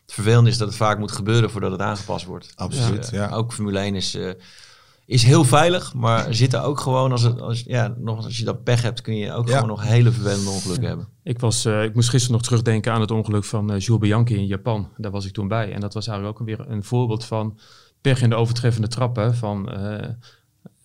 Het 0.02 0.14
vervelende 0.14 0.50
is 0.50 0.58
dat 0.58 0.68
het 0.68 0.78
vaak 0.78 1.00
moet 1.00 1.12
gebeuren 1.12 1.50
voordat 1.50 1.72
het 1.72 1.82
aangepast 1.82 2.26
wordt. 2.26 2.52
Absoluut, 2.56 3.02
dus, 3.02 3.10
ja. 3.10 3.30
Ook 3.30 3.54
Formule 3.54 3.80
1 3.80 3.96
is, 3.96 4.18
is 5.08 5.24
heel 5.24 5.44
veilig, 5.44 5.94
maar 5.94 6.34
zitten 6.34 6.64
ook 6.64 6.80
gewoon 6.80 7.12
als, 7.12 7.22
het, 7.22 7.42
als, 7.42 7.64
ja, 7.68 7.96
nog, 7.98 8.26
als 8.26 8.38
je 8.38 8.44
dat 8.44 8.64
pech 8.64 8.82
hebt, 8.82 9.02
kun 9.02 9.16
je 9.16 9.34
ook 9.34 9.50
gewoon 9.50 9.68
nog 9.68 9.84
hele 9.84 10.12
vervelende 10.12 10.50
ongelukken 10.50 10.88
hebben. 10.88 11.08
Ik, 11.24 11.40
was, 11.40 11.66
ik 11.66 11.94
moest 11.94 12.10
gisteren 12.10 12.36
nog 12.36 12.46
terugdenken 12.46 12.92
aan 12.92 13.02
het 13.02 13.12
ongeluk 13.12 13.44
van 13.44 13.74
uh, 13.74 13.80
Jules 13.80 14.02
Bianchi 14.02 14.36
in 14.36 14.46
Japan. 14.46 14.90
Daar 14.98 15.12
was 15.12 15.26
ik 15.26 15.34
toen 15.34 15.48
bij. 15.48 15.74
En 15.74 15.80
dat 15.80 15.94
was 15.94 16.08
eigenlijk 16.08 16.40
ook 16.40 16.48
weer 16.48 16.66
een 16.70 16.84
voorbeeld 16.84 17.26
van 17.26 17.58
pech 18.02 18.22
in 18.22 18.30
de 18.30 18.36
overtreffende 18.36 18.88
trappen. 18.88 19.36
Van 19.36 19.70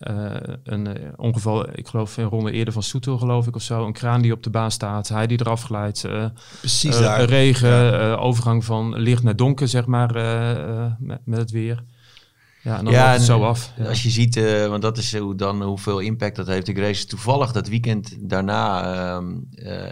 uh, 0.08 0.34
een 0.64 0.86
uh, 0.86 1.08
ongeval, 1.16 1.78
ik 1.78 1.86
geloof 1.86 2.16
een 2.16 2.24
ronde 2.24 2.52
eerder 2.52 2.72
van 2.72 2.82
Soetel, 2.82 3.18
geloof 3.18 3.46
ik 3.46 3.56
of 3.56 3.62
zo. 3.62 3.86
Een 3.86 3.92
kraan 3.92 4.22
die 4.22 4.32
op 4.32 4.42
de 4.42 4.50
baan 4.50 4.70
staat, 4.70 5.08
hij 5.08 5.26
die 5.26 5.40
eraf 5.40 5.62
glijdt. 5.62 6.04
Uh, 6.04 6.26
Precies 6.58 6.98
daar. 6.98 7.24
Regen, 7.24 8.18
overgang 8.18 8.64
van 8.64 8.96
licht 8.96 9.22
naar 9.22 9.36
donker, 9.36 9.68
zeg 9.68 9.86
maar, 9.86 10.12
met, 10.98 11.20
met, 11.24 11.38
het 11.38 11.50
weer. 11.50 11.84
Ja, 12.62 12.78
en 12.78 12.84
dan 12.84 12.92
ja, 12.92 13.12
het 13.12 13.22
zo 13.22 13.42
af. 13.42 13.72
Ja. 13.76 13.88
Als 13.88 14.02
je 14.02 14.10
ziet, 14.10 14.66
want 14.68 14.82
dat 14.82 14.98
is 14.98 15.16
hoe 15.16 15.34
dan, 15.34 15.62
hoeveel 15.62 15.98
impact 15.98 16.36
dat 16.36 16.46
heeft. 16.46 16.68
Ik 16.68 16.78
race 16.78 17.06
toevallig 17.06 17.52
dat 17.52 17.68
weekend 17.68 18.16
daarna 18.20 18.94
ehm, 18.94 19.36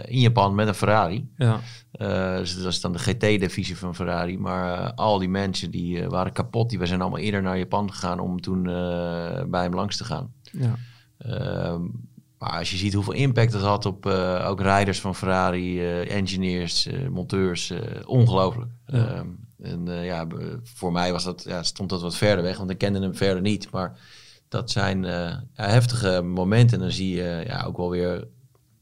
in 0.05 0.19
Japan 0.19 0.55
met 0.55 0.67
een 0.67 0.75
Ferrari. 0.75 1.27
Ja. 1.35 1.59
Uh, 1.93 2.37
dus 2.37 2.57
dat 2.57 2.65
is 2.65 2.81
dan 2.81 2.91
de 2.91 2.99
GT-divisie 2.99 3.77
van 3.77 3.95
Ferrari. 3.95 4.37
Maar 4.37 4.93
al 4.93 5.19
die 5.19 5.29
mensen 5.29 5.71
die 5.71 6.07
waren 6.07 6.31
kapot. 6.31 6.69
Die 6.69 6.79
we 6.79 6.85
zijn 6.85 7.01
allemaal 7.01 7.19
eerder 7.19 7.41
naar 7.41 7.57
Japan 7.57 7.91
gegaan 7.91 8.19
om 8.19 8.41
toen 8.41 8.63
bij 9.49 9.61
hem 9.61 9.73
langs 9.73 9.97
te 9.97 10.03
gaan. 10.03 10.33
Ja. 10.51 10.75
Ehm, 11.17 11.81
maar 12.37 12.57
als 12.57 12.71
je 12.71 12.77
ziet 12.77 12.93
hoeveel 12.93 13.13
impact 13.13 13.51
dat 13.51 13.61
had 13.61 13.85
op 13.85 14.05
ook 14.45 14.61
rijders 14.61 14.99
van 15.01 15.15
Ferrari, 15.15 15.85
engineers, 16.03 16.89
monteurs, 17.09 17.73
ongelooflijk. 18.05 18.71
Ja. 18.85 19.07
Ehm, 19.07 19.27
en 19.61 20.03
ja, 20.03 20.27
voor 20.63 20.91
mij 20.91 21.11
was 21.11 21.23
dat, 21.23 21.43
ja, 21.47 21.63
stond 21.63 21.89
dat 21.89 22.01
wat 22.01 22.15
verder 22.15 22.43
weg, 22.43 22.57
want 22.57 22.69
ik 22.69 22.77
kende 22.77 22.99
hem 22.99 23.15
verder 23.15 23.41
niet. 23.41 23.71
Maar 23.71 23.99
dat 24.47 24.71
zijn 24.71 25.03
heftige 25.53 26.21
momenten. 26.21 26.77
En 26.77 26.83
dan 26.83 26.93
zie 26.93 27.15
je 27.15 27.43
ja, 27.47 27.63
ook 27.63 27.77
wel 27.77 27.89
weer 27.89 28.27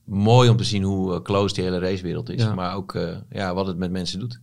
mooi 0.03 0.49
om 0.49 0.57
te 0.57 0.63
zien 0.63 0.83
hoe 0.83 1.13
uh, 1.13 1.21
close 1.21 1.53
die 1.53 1.63
hele 1.63 1.79
racewereld 1.79 2.29
is. 2.29 2.53
Maar 2.53 2.75
ook 2.75 2.93
uh, 2.93 3.17
ja, 3.29 3.53
wat 3.53 3.67
het 3.67 3.77
met 3.77 3.91
mensen 3.91 4.19
doet. 4.19 4.39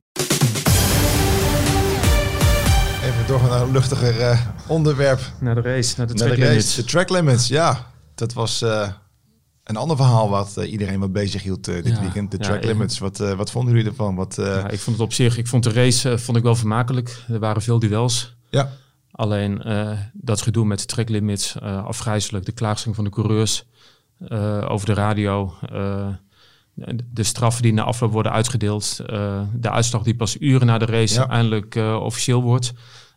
Even 3.02 3.26
door 3.26 3.43
naar 3.43 3.62
een 3.62 3.73
luchtiger 3.73 4.21
uh, 4.21 4.40
onderwerp. 4.66 5.21
Naar 5.40 5.55
de 5.55 5.61
race, 5.61 5.95
naar 5.97 6.07
de 6.07 6.14
track 6.14 6.31
de 6.31 6.37
limits. 6.37 6.75
De 6.75 6.85
track 6.85 7.11
limits, 7.11 7.49
ja. 7.49 7.87
Dat 8.14 8.33
was 8.33 8.64
een 9.66 9.76
ander 9.76 9.96
verhaal 9.96 10.28
wat 10.28 10.56
iedereen 10.56 11.00
wat 11.00 11.12
bezig 11.12 11.42
hield 11.42 11.64
dit 11.64 12.00
weekend. 12.00 12.30
De 12.30 12.38
track 12.38 12.64
limits. 12.64 12.99
Wat, 12.99 13.18
wat 13.18 13.50
vonden 13.50 13.75
jullie 13.75 13.88
ervan? 13.88 14.14
Wat, 14.14 14.35
ja, 14.38 14.68
ik 14.68 14.80
vond 14.80 14.96
het 14.96 15.06
op 15.06 15.12
zich, 15.12 15.38
ik 15.38 15.46
vond 15.46 15.62
de 15.62 15.73
race 15.73 16.18
vond 16.18 16.37
ik 16.37 16.42
wel 16.42 16.56
vermakelijk. 16.56 17.25
Er 17.28 17.38
waren 17.38 17.62
veel 17.62 17.78
duels. 17.78 18.37
Ja. 18.50 18.70
Alleen 19.11 19.62
dat 20.12 20.42
gedoe 20.42 20.64
met 20.64 20.78
de 20.78 20.87
track 20.87 21.08
limits, 21.08 21.61
afgrijzelijk. 21.61 22.44
De 22.44 22.52
klaagzang 22.52 22.94
van 22.94 23.04
de 23.04 23.11
coureurs 23.11 23.64
uh, 24.20 24.64
over 24.68 24.87
de 24.87 24.94
radio. 24.94 25.54
Uh, 25.73 26.08
de 27.12 27.23
straffen 27.23 27.62
die 27.62 27.73
na 27.73 27.82
afloop 27.82 28.12
worden 28.12 28.32
uitgedeeld. 28.32 28.99
Uh, 29.11 29.40
de 29.54 29.70
uitslag 29.70 30.02
die 30.02 30.16
pas 30.16 30.37
uren 30.40 30.66
na 30.66 30.78
de 30.78 30.85
race 30.85 31.20
ja. 31.20 31.28
eindelijk 31.28 31.75
officieel 32.00 32.42
wordt. 32.42 32.73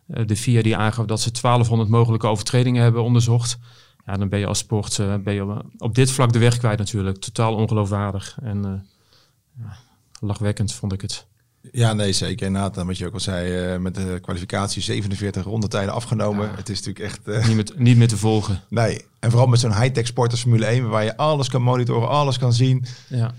de 0.06 0.36
VIA 0.36 0.62
die 0.62 0.76
aangaf 0.76 1.06
dat 1.06 1.20
ze 1.20 1.30
1200 1.30 1.90
mogelijke 1.90 2.26
overtredingen 2.26 2.82
hebben 2.82 3.02
onderzocht. 3.02 3.58
Ja, 4.06 4.16
dan 4.16 4.28
ben 4.28 4.38
je 4.38 4.46
als 4.46 4.58
sport 4.58 4.96
ben 5.24 5.34
je 5.34 5.64
op 5.78 5.94
dit 5.94 6.10
vlak 6.10 6.32
de 6.32 6.38
weg 6.38 6.58
kwijt 6.58 6.78
natuurlijk. 6.78 7.18
Totaal 7.18 7.54
ongeloofwaardig. 7.54 8.38
En 8.42 8.86
lachwekkend 10.20 10.72
vond 10.72 10.92
ik 10.92 11.00
het. 11.00 11.26
Ja, 11.72 11.92
nee, 11.92 12.12
zeker. 12.12 12.46
Inderdaad, 12.46 12.76
wat 12.76 12.98
je 12.98 13.06
ook 13.06 13.14
al 13.14 13.20
zei, 13.20 13.72
uh, 13.74 13.80
met 13.80 13.94
de 13.94 14.18
kwalificatie 14.22 14.82
47 14.82 15.44
rondetijden 15.44 15.94
afgenomen. 15.94 16.50
Het 16.54 16.68
is 16.68 16.82
natuurlijk 16.82 17.04
echt... 17.04 17.20
Uh, 17.24 17.46
niet, 17.46 17.56
met, 17.56 17.78
niet 17.78 17.96
meer 17.96 18.08
te 18.08 18.16
volgen. 18.16 18.62
Nee, 18.68 19.04
en 19.18 19.30
vooral 19.30 19.48
met 19.48 19.60
zo'n 19.60 19.80
high-tech 19.80 20.06
sport 20.06 20.30
als 20.30 20.40
Formule 20.40 20.66
1, 20.66 20.88
waar 20.88 21.04
je 21.04 21.16
alles 21.16 21.48
kan 21.48 21.62
monitoren, 21.62 22.08
alles 22.08 22.38
kan 22.38 22.52
zien. 22.52 22.84
Ja. 23.08 23.34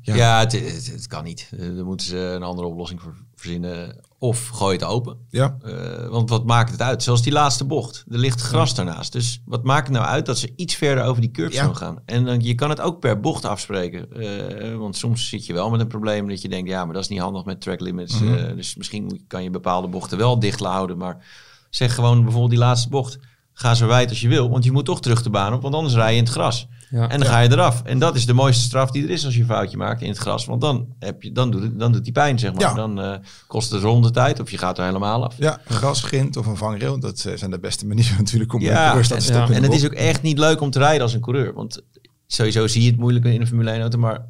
Ja, 0.00 0.14
ja 0.14 0.38
het, 0.38 0.52
het, 0.92 1.06
kan 1.06 1.24
niet. 1.24 1.50
Uh, 1.54 1.76
daar 1.76 1.84
moeten 1.84 2.06
ze 2.06 2.16
een 2.16 2.42
andere 2.42 2.66
oplossing 2.66 3.00
voor 3.00 3.14
verzinnen. 3.34 4.00
Of 4.18 4.48
gooi 4.48 4.76
het 4.76 4.84
open. 4.84 5.16
Ja. 5.30 5.56
Uh, 5.64 6.08
want 6.08 6.30
wat 6.30 6.44
maakt 6.44 6.70
het 6.70 6.82
uit? 6.82 7.02
Zoals 7.02 7.22
die 7.22 7.32
laatste 7.32 7.64
bocht. 7.64 8.04
Er 8.10 8.18
ligt 8.18 8.40
gras 8.40 8.70
ja. 8.70 8.76
daarnaast. 8.76 9.12
Dus 9.12 9.42
wat 9.44 9.64
maakt 9.64 9.86
het 9.86 9.96
nou 9.96 10.08
uit 10.08 10.26
dat 10.26 10.38
ze 10.38 10.52
iets 10.56 10.74
verder 10.74 11.04
over 11.04 11.20
die 11.20 11.30
curbstone 11.30 11.68
ja. 11.68 11.74
gaan? 11.74 11.98
En 12.04 12.24
dan, 12.24 12.40
je 12.40 12.54
kan 12.54 12.70
het 12.70 12.80
ook 12.80 13.00
per 13.00 13.20
bocht 13.20 13.44
afspreken. 13.44 14.08
Uh, 14.16 14.76
want 14.76 14.96
soms 14.96 15.28
zit 15.28 15.46
je 15.46 15.52
wel 15.52 15.70
met 15.70 15.80
een 15.80 15.86
probleem 15.86 16.28
dat 16.28 16.42
je 16.42 16.48
denkt... 16.48 16.70
ja, 16.70 16.84
maar 16.84 16.94
dat 16.94 17.02
is 17.02 17.08
niet 17.08 17.20
handig 17.20 17.44
met 17.44 17.60
track 17.60 17.80
limits. 17.80 18.20
Mm 18.20 18.34
-hmm. 18.34 18.56
dus 18.56 18.76
misschien 18.76 19.24
kan 19.26 19.42
je 19.42 19.50
bepaalde 19.50 19.88
bochten 19.88 20.18
wel 20.18 20.38
dicht 20.38 20.60
houden. 20.60 20.96
Maar 20.98 21.24
zeg 21.70 21.94
gewoon 21.94 22.22
bijvoorbeeld 22.22 22.50
die 22.50 22.60
laatste 22.60 22.88
bocht 22.88 23.18
ga 23.52 23.74
zo 23.74 23.86
wijd 23.86 24.08
als 24.08 24.20
je 24.20 24.28
wil, 24.28 24.50
want 24.50 24.64
je 24.64 24.72
moet 24.72 24.84
toch 24.84 25.00
terug 25.00 25.22
de 25.22 25.30
baan 25.30 25.52
op, 25.52 25.62
want 25.62 25.74
anders 25.74 25.94
rij 25.94 26.10
je 26.10 26.18
in 26.18 26.24
het 26.24 26.32
gras. 26.32 26.68
Ja, 26.92 27.08
en 27.08 27.18
dan 27.18 27.28
ga 27.28 27.38
je 27.38 27.50
eraf. 27.50 27.82
En 27.82 27.98
dat 27.98 28.16
is 28.16 28.26
de 28.26 28.32
mooiste 28.32 28.64
straf 28.64 28.90
die 28.90 29.04
er 29.04 29.10
is 29.10 29.24
als 29.24 29.34
je 29.34 29.40
een 29.40 29.46
foutje 29.46 29.76
maakt 29.76 30.02
in 30.02 30.08
het 30.08 30.18
gras. 30.18 30.44
Want 30.44 30.60
dan, 30.60 30.86
heb 30.98 31.22
je, 31.22 31.32
dan, 31.32 31.50
doet, 31.50 31.62
het, 31.62 31.78
dan 31.78 31.92
doet 31.92 32.04
die 32.04 32.12
pijn, 32.12 32.38
zeg 32.38 32.52
maar. 32.52 32.60
Ja. 32.60 32.74
Dan 32.74 33.04
uh, 33.04 33.14
kost 33.46 33.70
het 33.70 33.82
rondetijd 33.82 34.40
of 34.40 34.50
je 34.50 34.58
gaat 34.58 34.78
er 34.78 34.84
helemaal 34.84 35.24
af. 35.24 35.34
Ja, 35.38 35.60
gras, 35.68 36.02
grind 36.02 36.36
of 36.36 36.46
een 36.46 36.56
vangrail. 36.56 37.00
Dat 37.00 37.24
uh, 37.26 37.36
zijn 37.36 37.50
de 37.50 37.58
beste 37.58 37.86
manieren 37.86 38.16
natuurlijk 38.22 38.52
om 38.52 38.60
ja, 38.60 38.96
een 38.96 39.02
te 39.02 39.20
stoppen. 39.20 39.54
En 39.54 39.62
het 39.62 39.72
is 39.72 39.84
ook 39.84 39.92
echt 39.92 40.22
niet 40.22 40.38
leuk 40.38 40.60
om 40.60 40.70
te 40.70 40.78
rijden 40.78 41.02
als 41.02 41.14
een 41.14 41.20
coureur. 41.20 41.52
Want 41.54 41.82
sowieso 42.26 42.66
zie 42.66 42.82
je 42.82 42.90
het 42.90 42.98
moeilijk 42.98 43.24
in 43.24 43.40
een 43.40 43.46
Formule 43.46 43.70
1 43.70 43.80
auto. 43.80 43.98
Maar 43.98 44.26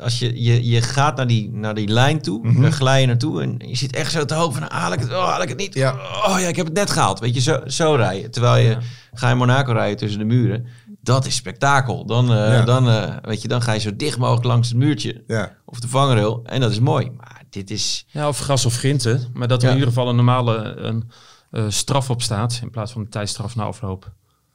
als 0.00 0.18
je, 0.18 0.42
je, 0.42 0.68
je 0.68 0.82
gaat 0.82 1.16
naar 1.16 1.26
die, 1.26 1.50
naar 1.52 1.74
die 1.74 1.88
lijn 1.88 2.22
toe, 2.22 2.38
mm 2.42 2.52
-hmm. 2.52 2.62
daar 2.62 2.72
glij 2.72 3.00
je 3.00 3.06
naartoe 3.06 3.42
en 3.42 3.54
je 3.58 3.76
zit 3.76 3.96
echt 3.96 4.12
zo 4.12 4.24
te 4.24 4.34
hopen 4.34 4.58
van, 4.58 4.68
ah, 4.68 4.80
haal 4.80 4.92
ik 4.92 5.00
het, 5.00 5.10
oh, 5.10 5.28
haal 5.28 5.42
ik 5.42 5.48
het 5.48 5.58
niet? 5.58 5.74
Ja. 5.74 5.92
Oh 6.26 6.36
ja, 6.40 6.48
ik 6.48 6.56
heb 6.56 6.66
het 6.66 6.74
net 6.74 6.90
gehaald. 6.90 7.18
Weet 7.20 7.34
je, 7.34 7.40
zo, 7.40 7.60
zo 7.66 7.94
rijden. 7.94 8.30
Terwijl 8.30 8.64
je, 8.64 8.70
ja. 8.70 8.78
ga 9.12 9.28
je 9.28 9.34
Monaco 9.34 9.72
rijden 9.72 9.96
tussen 9.96 10.18
de 10.18 10.24
muren, 10.24 10.66
dat 11.02 11.26
is 11.26 11.34
spektakel. 11.34 12.06
Dan, 12.06 12.30
uh, 12.30 12.36
ja. 12.36 12.64
dan, 12.64 12.88
uh, 12.88 13.16
weet 13.22 13.42
je, 13.42 13.48
dan 13.48 13.62
ga 13.62 13.72
je 13.72 13.80
zo 13.80 13.96
dicht 13.96 14.18
mogelijk 14.18 14.44
langs 14.44 14.68
het 14.68 14.78
muurtje 14.78 15.24
ja. 15.26 15.56
of 15.64 15.80
de 15.80 15.88
vangrail 15.88 16.40
en 16.44 16.60
dat 16.60 16.70
is 16.70 16.80
mooi. 16.80 17.10
Maar 17.16 17.42
dit 17.50 17.70
is... 17.70 18.06
Ja, 18.08 18.28
of 18.28 18.38
gras 18.38 18.66
of 18.66 18.76
grinten, 18.76 19.30
maar 19.32 19.48
dat 19.48 19.62
er 19.62 19.68
in 19.68 19.74
ieder 19.74 19.88
geval 19.88 20.08
een 20.08 20.16
normale 20.16 20.56
een, 20.76 21.10
uh, 21.50 21.64
straf 21.68 22.10
op 22.10 22.22
staat 22.22 22.58
in 22.62 22.70
plaats 22.70 22.92
van 22.92 23.00
een 23.00 23.08
tijdstraf 23.08 23.56
na 23.56 23.64
afloop. 23.64 24.12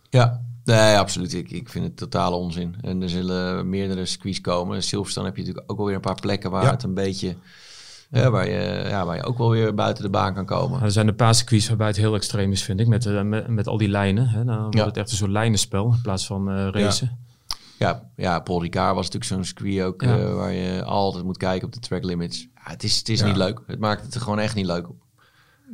Ja, 0.10 0.42
Nee, 0.68 0.98
absoluut. 0.98 1.34
Ik, 1.34 1.52
ik 1.52 1.70
vind 1.70 1.86
het 1.86 1.98
totale 1.98 2.36
onzin. 2.36 2.76
En 2.82 3.02
er 3.02 3.10
zullen 3.10 3.70
meerdere 3.70 4.06
squeeze 4.06 4.42
komen. 4.42 4.76
In 4.76 4.84
Silverstone 4.84 5.26
heb 5.26 5.36
je 5.36 5.42
natuurlijk 5.42 5.72
ook 5.72 5.80
alweer 5.80 5.96
een 5.96 6.02
paar 6.02 6.20
plekken 6.20 6.52
waar 6.52 6.64
ja. 6.64 6.72
het 6.72 6.84
een 6.84 6.94
beetje... 6.94 7.36
Ja, 8.10 8.30
waar, 8.30 8.50
je, 8.50 8.86
ja, 8.90 9.06
waar 9.06 9.16
je 9.16 9.24
ook 9.24 9.38
wel 9.38 9.50
weer 9.50 9.74
buiten 9.74 10.04
de 10.04 10.10
baan 10.10 10.34
kan 10.34 10.46
komen. 10.46 10.82
er 10.82 10.92
zijn 10.92 11.08
een 11.08 11.16
paar 11.16 11.36
circuits 11.36 11.68
waarbij 11.68 11.88
het 11.88 11.96
heel 11.96 12.16
extreem 12.16 12.52
is, 12.52 12.64
vind 12.64 12.80
ik. 12.80 12.88
Met, 12.88 13.06
uh, 13.06 13.22
met, 13.22 13.48
met, 13.48 13.68
al 13.68 13.78
die 13.78 13.90
lijnen. 13.90 14.28
Hè. 14.28 14.44
Dan 14.44 14.62
wordt 14.62 14.78
ja. 14.78 14.86
het 14.86 14.98
echt 14.98 15.12
een 15.12 15.18
soort 15.18 15.32
lijnenspel 15.32 15.92
in 15.94 16.02
plaats 16.02 16.26
van 16.26 16.52
uh, 16.52 16.68
racen. 16.72 17.18
Ja. 17.78 17.88
ja, 17.88 18.10
ja, 18.16 18.40
Paul 18.40 18.62
Ricard 18.62 18.96
was 18.96 19.06
natuurlijk 19.06 19.32
zo'n 19.32 19.46
circuit 19.46 19.82
ook 19.82 20.02
ja. 20.02 20.18
uh, 20.18 20.34
waar 20.34 20.52
je 20.52 20.84
altijd 20.84 21.24
moet 21.24 21.38
kijken 21.38 21.68
op 21.68 21.74
de 21.74 21.80
track 21.80 22.04
limits. 22.04 22.48
Ja, 22.56 22.62
het 22.72 22.84
is, 22.84 22.98
het 22.98 23.10
is 23.10 23.24
niet 23.24 23.36
leuk. 23.36 23.62
Het 23.68 23.80
maakt 23.80 24.02
het 24.06 24.16
er 24.16 24.22
gewoon 24.22 24.40
echt 24.40 24.56
niet 24.56 24.66
leuk 24.66 24.90
op. 24.90 25.06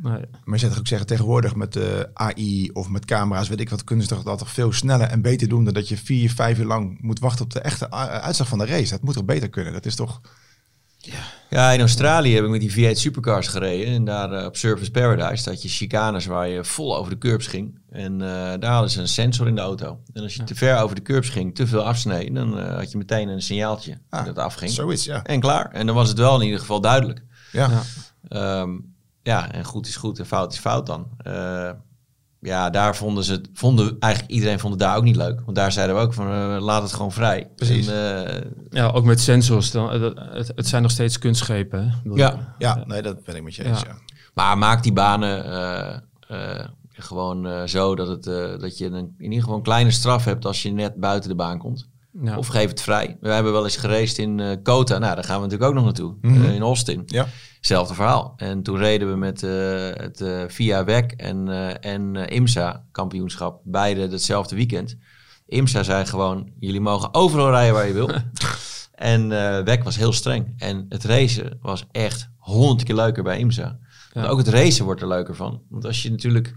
Nee. 0.01 0.21
Maar 0.43 0.53
je 0.53 0.57
zou 0.57 0.71
toch 0.71 0.79
ook 0.79 0.87
zeggen, 0.87 1.07
tegenwoordig 1.07 1.55
met 1.55 1.73
de 1.73 2.09
AI 2.13 2.69
of 2.73 2.89
met 2.89 3.05
camera's, 3.05 3.47
weet 3.47 3.59
ik 3.59 3.69
wat, 3.69 3.83
kunnen 3.83 4.05
ze 4.05 4.13
toch 4.13 4.23
dat 4.23 4.37
toch 4.37 4.51
veel 4.51 4.71
sneller 4.71 5.07
en 5.07 5.21
beter 5.21 5.47
doen 5.47 5.63
dan 5.63 5.73
dat 5.73 5.87
je 5.87 5.97
vier, 5.97 6.29
vijf 6.29 6.59
uur 6.59 6.65
lang 6.65 7.01
moet 7.01 7.19
wachten 7.19 7.45
op 7.45 7.51
de 7.51 7.59
echte 7.59 7.91
uitslag 7.91 8.47
van 8.47 8.57
de 8.57 8.65
race. 8.65 8.89
Dat 8.89 9.01
moet 9.01 9.13
toch 9.13 9.25
beter 9.25 9.49
kunnen? 9.49 9.73
Dat 9.73 9.85
is 9.85 9.95
toch... 9.95 10.21
Ja, 11.05 11.23
ja 11.49 11.71
in 11.71 11.79
Australië 11.79 12.35
heb 12.35 12.43
ik 12.43 12.49
met 12.49 12.61
die 12.61 12.71
V8 12.71 12.99
Supercars 12.99 13.47
gereden. 13.47 13.93
En 13.93 14.05
daar 14.05 14.39
uh, 14.39 14.45
op 14.45 14.57
Surface 14.57 14.91
Paradise 14.91 15.49
had 15.49 15.61
je 15.61 15.69
chicanes 15.69 16.25
waar 16.25 16.47
je 16.47 16.63
vol 16.63 16.97
over 16.97 17.11
de 17.11 17.17
curbs 17.17 17.47
ging. 17.47 17.79
En 17.89 18.13
uh, 18.13 18.19
daar 18.59 18.71
hadden 18.71 18.89
ze 18.89 19.01
een 19.01 19.07
sensor 19.07 19.47
in 19.47 19.55
de 19.55 19.61
auto. 19.61 19.99
En 20.13 20.23
als 20.23 20.33
je 20.33 20.39
ja. 20.39 20.45
te 20.45 20.55
ver 20.55 20.81
over 20.81 20.95
de 20.95 21.01
curbs 21.01 21.29
ging, 21.29 21.55
te 21.55 21.67
veel 21.67 21.83
afsneden, 21.83 22.33
dan 22.33 22.59
uh, 22.59 22.75
had 22.75 22.91
je 22.91 22.97
meteen 22.97 23.27
een 23.27 23.41
signaaltje 23.41 23.97
ah, 24.09 24.25
dat 24.25 24.37
afging. 24.37 24.71
Zoiets, 24.71 25.05
ja. 25.05 25.23
En 25.23 25.39
klaar. 25.39 25.71
En 25.71 25.85
dan 25.85 25.95
was 25.95 26.09
het 26.09 26.17
wel 26.17 26.35
in 26.35 26.45
ieder 26.45 26.59
geval 26.59 26.81
duidelijk. 26.81 27.23
Ja. 27.51 27.69
ja. 28.29 28.61
Um, 28.61 28.95
ja, 29.23 29.51
en 29.51 29.63
goed 29.63 29.87
is 29.87 29.95
goed 29.95 30.19
en 30.19 30.25
fout 30.25 30.53
is 30.53 30.59
fout 30.59 30.85
dan. 30.85 31.07
Ja, 32.43 32.69
daar 32.69 32.95
vonden 32.95 33.23
ze 33.23 33.31
het, 33.31 33.49
vonden 33.53 33.95
eigenlijk 33.99 34.33
iedereen 34.33 34.59
vond 34.59 34.73
het 34.73 34.81
daar 34.81 34.97
ook 34.97 35.03
niet 35.03 35.15
leuk. 35.15 35.41
Want 35.45 35.55
daar 35.55 35.71
zeiden 35.71 35.95
we 35.95 36.01
ook 36.01 36.13
van 36.13 36.27
uh, 36.31 36.57
laat 36.59 36.81
het 36.81 36.93
gewoon 36.93 37.11
vrij. 37.11 37.49
Precies. 37.55 37.87
En, 37.87 38.25
uh, 38.27 38.51
ja, 38.69 38.87
ook 38.87 39.03
met 39.03 39.21
sensors. 39.21 39.71
Dan, 39.71 39.89
het, 39.91 40.51
het 40.55 40.67
zijn 40.67 40.81
nog 40.81 40.91
steeds 40.91 41.19
kunstschepen. 41.19 41.89
Hè? 41.89 42.11
Ja, 42.13 42.55
ja, 42.57 42.83
nee, 42.85 43.01
dat 43.01 43.23
ben 43.23 43.35
ik 43.35 43.43
met 43.43 43.55
je 43.55 43.63
eens. 43.63 43.81
Ja. 43.81 43.87
Ja. 43.87 43.95
Maar 44.33 44.57
maak 44.57 44.83
die 44.83 44.93
banen 44.93 46.03
gewoon 46.93 47.67
zo 47.69 47.95
dat, 47.95 48.07
het, 48.07 48.23
dat 48.61 48.77
je 48.77 48.85
een, 48.85 49.15
in 49.17 49.23
ieder 49.23 49.39
geval 49.39 49.55
een 49.55 49.63
kleine 49.63 49.91
straf 49.91 50.25
hebt 50.25 50.45
als 50.45 50.61
je 50.61 50.71
net 50.71 50.95
buiten 50.95 51.29
de 51.29 51.35
baan 51.35 51.57
komt. 51.57 51.89
Ja. 52.21 52.37
Of 52.37 52.47
geef 52.47 52.69
het 52.69 52.81
vrij. 52.81 53.17
We 53.21 53.29
hebben 53.29 53.51
wel 53.51 53.63
eens 53.63 53.77
gereisd 53.77 54.17
in 54.17 54.37
uh, 54.37 54.55
Kota. 54.63 54.97
Nou, 54.97 55.15
daar 55.15 55.23
gaan 55.23 55.35
we 55.35 55.41
natuurlijk 55.41 55.69
ook 55.69 55.75
nog 55.75 55.83
naartoe. 55.83 56.15
Mm 56.21 56.33
-hmm. 56.33 56.43
uh, 56.43 56.55
in 56.55 56.61
Austin. 56.61 57.03
Ja. 57.05 57.27
Hetzelfde 57.55 57.93
verhaal. 57.93 58.33
En 58.37 58.63
toen 58.63 58.77
reden 58.77 59.09
we 59.09 59.15
met 59.15 59.41
uh, 59.41 59.51
het 59.93 60.23
Via 60.53 60.83
WEC 60.83 61.11
en, 61.11 61.47
en 61.81 62.15
IMSA 62.15 62.85
kampioenschap. 62.91 63.61
Beide 63.63 64.01
hetzelfde 64.01 64.55
weekend. 64.55 64.97
IMSA 65.47 65.83
zei 65.83 66.05
gewoon, 66.05 66.51
jullie 66.59 66.81
mogen 66.81 67.13
overal 67.13 67.49
rijden 67.49 67.73
waar 67.73 67.87
je 67.87 67.93
wil. 67.93 68.09
en 69.11 69.27
WEC 69.65 69.83
was 69.83 69.95
heel 69.97 70.13
streng. 70.13 70.53
En 70.57 70.85
het 70.89 71.03
racen 71.03 71.59
was 71.61 71.85
echt 71.91 72.29
honderd 72.37 72.83
keer 72.83 72.95
leuker 72.95 73.23
bij 73.23 73.39
IMSA. 73.39 73.79
Ook 74.13 74.37
het 74.37 74.47
racen 74.47 74.85
wordt 74.85 75.01
er 75.01 75.07
leuker 75.07 75.35
van. 75.35 75.61
Want 75.69 75.85
als 75.85 76.03
je 76.03 76.11
natuurlijk 76.11 76.55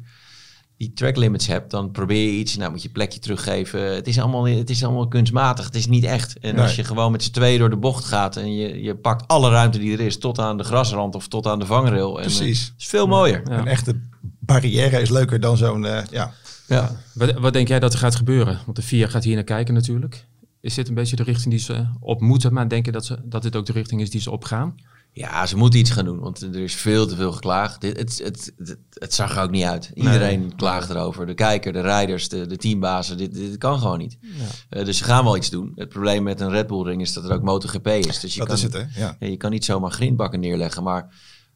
die 0.76 0.92
track 0.92 1.16
limits 1.16 1.46
hebt, 1.46 1.70
dan 1.70 1.90
probeer 1.90 2.24
je 2.24 2.38
iets, 2.38 2.56
nou 2.56 2.70
moet 2.70 2.82
je 2.82 2.88
plekje 2.88 3.18
teruggeven. 3.18 3.94
Het 3.94 4.06
is 4.06 4.20
allemaal, 4.20 4.46
het 4.46 4.70
is 4.70 4.84
allemaal 4.84 5.08
kunstmatig, 5.08 5.64
het 5.64 5.74
is 5.74 5.86
niet 5.86 6.04
echt. 6.04 6.38
En 6.38 6.58
als 6.58 6.76
je 6.76 6.84
gewoon 6.84 7.12
met 7.12 7.22
z'n 7.22 7.30
tweeën 7.30 7.58
door 7.58 7.70
de 7.70 7.76
bocht 7.76 8.04
gaat 8.04 8.36
en 8.36 8.54
je, 8.54 8.82
je 8.82 8.94
pakt 8.94 9.28
alle 9.28 9.50
ruimte 9.50 9.78
die 9.78 9.92
er 9.92 10.00
is, 10.00 10.18
tot 10.18 10.38
aan 10.38 10.56
de 10.56 10.64
grasrand 10.64 11.14
of 11.14 11.28
tot 11.28 11.46
aan 11.46 11.58
de 11.58 11.66
vangrail. 11.66 12.18
En, 12.18 12.24
eh, 12.24 12.36
Precies. 12.36 12.74
is 12.78 12.86
veel 12.86 13.06
mooier. 13.06 13.42
Een 13.50 13.66
echte 13.66 14.00
barrière 14.20 15.00
is 15.00 15.10
leuker 15.10 15.40
dan 15.40 15.56
zo'n, 15.56 15.82
uh, 15.82 15.98
ja. 16.10 16.32
ja. 16.66 16.96
Wat, 17.14 17.32
wat, 17.32 17.52
denk 17.52 17.68
jij 17.68 17.80
dat 17.80 17.92
er 17.92 17.98
gaat 17.98 18.14
gebeuren? 18.14 18.60
Want 18.64 18.76
de 18.76 18.82
VIA 18.82 19.06
gaat 19.06 19.24
hier 19.24 19.34
naar 19.34 19.44
kijken 19.44 19.74
natuurlijk. 19.74 20.26
Is 20.60 20.74
dit 20.74 20.88
een 20.88 20.94
beetje 20.94 21.16
de 21.16 21.22
richting 21.22 21.50
die 21.50 21.62
ze 21.62 21.86
op 22.00 22.20
moeten, 22.20 22.52
maar 22.52 22.68
denken 22.68 22.92
dat, 22.92 23.04
ze, 23.04 23.18
dat 23.24 23.42
dit 23.42 23.56
ook 23.56 23.66
de 23.66 23.72
richting 23.72 24.00
is 24.00 24.10
die 24.10 24.20
ze 24.20 24.30
opgaan? 24.30 24.74
Ja, 25.18 25.46
ze 25.46 25.56
moeten 25.56 25.80
iets 25.80 25.90
gaan 25.90 26.04
doen, 26.04 26.18
want 26.18 26.42
er 26.42 26.56
is 26.56 26.74
veel 26.74 27.06
te 27.06 27.16
veel 27.16 27.32
geklaagd. 27.32 27.80
Dit, 27.80 27.96
het, 27.96 28.20
het, 28.24 28.52
het, 28.56 28.78
het 28.92 29.14
zag 29.14 29.36
er 29.36 29.42
ook 29.42 29.50
niet 29.50 29.64
uit. 29.64 29.90
Iedereen 29.94 30.40
nee. 30.40 30.54
klaagt 30.56 30.90
erover. 30.90 31.26
De 31.26 31.34
kijker, 31.34 31.72
de 31.72 31.80
rijders, 31.80 32.28
de, 32.28 32.46
de 32.46 32.56
teambazen. 32.56 33.16
Dit, 33.16 33.34
dit 33.34 33.58
kan 33.58 33.78
gewoon 33.78 33.98
niet. 33.98 34.18
Ja. 34.20 34.78
Uh, 34.78 34.84
dus 34.84 34.98
ze 34.98 35.04
gaan 35.04 35.24
wel 35.24 35.36
iets 35.36 35.50
doen. 35.50 35.72
Het 35.74 35.88
probleem 35.88 36.22
met 36.22 36.40
een 36.40 36.50
Red 36.50 36.66
Bull 36.66 36.82
ring 36.82 37.00
is 37.00 37.12
dat 37.12 37.24
er 37.24 37.32
ook 37.32 37.42
MotoGP 37.42 37.86
is. 37.86 38.20
Dus 38.20 38.32
je 38.32 38.38
dat 38.38 38.48
kan, 38.48 38.56
is 38.56 38.62
het, 38.62 38.72
hè? 38.72 38.84
Ja. 38.94 39.16
je 39.18 39.36
kan 39.36 39.50
niet 39.50 39.64
zomaar 39.64 39.90
grindbakken 39.90 40.40
neerleggen, 40.40 40.82
maar 40.82 41.14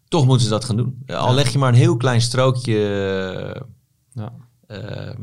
toch 0.08 0.26
moeten 0.26 0.44
ze 0.44 0.50
dat 0.50 0.64
gaan 0.64 0.76
doen. 0.76 1.02
Uh, 1.06 1.16
al 1.16 1.34
leg 1.34 1.52
je 1.52 1.58
maar 1.58 1.68
een 1.68 1.74
heel 1.74 1.96
klein 1.96 2.20
strookje... 2.20 2.76
Ja. 4.12 4.32
Uh, 4.68 5.14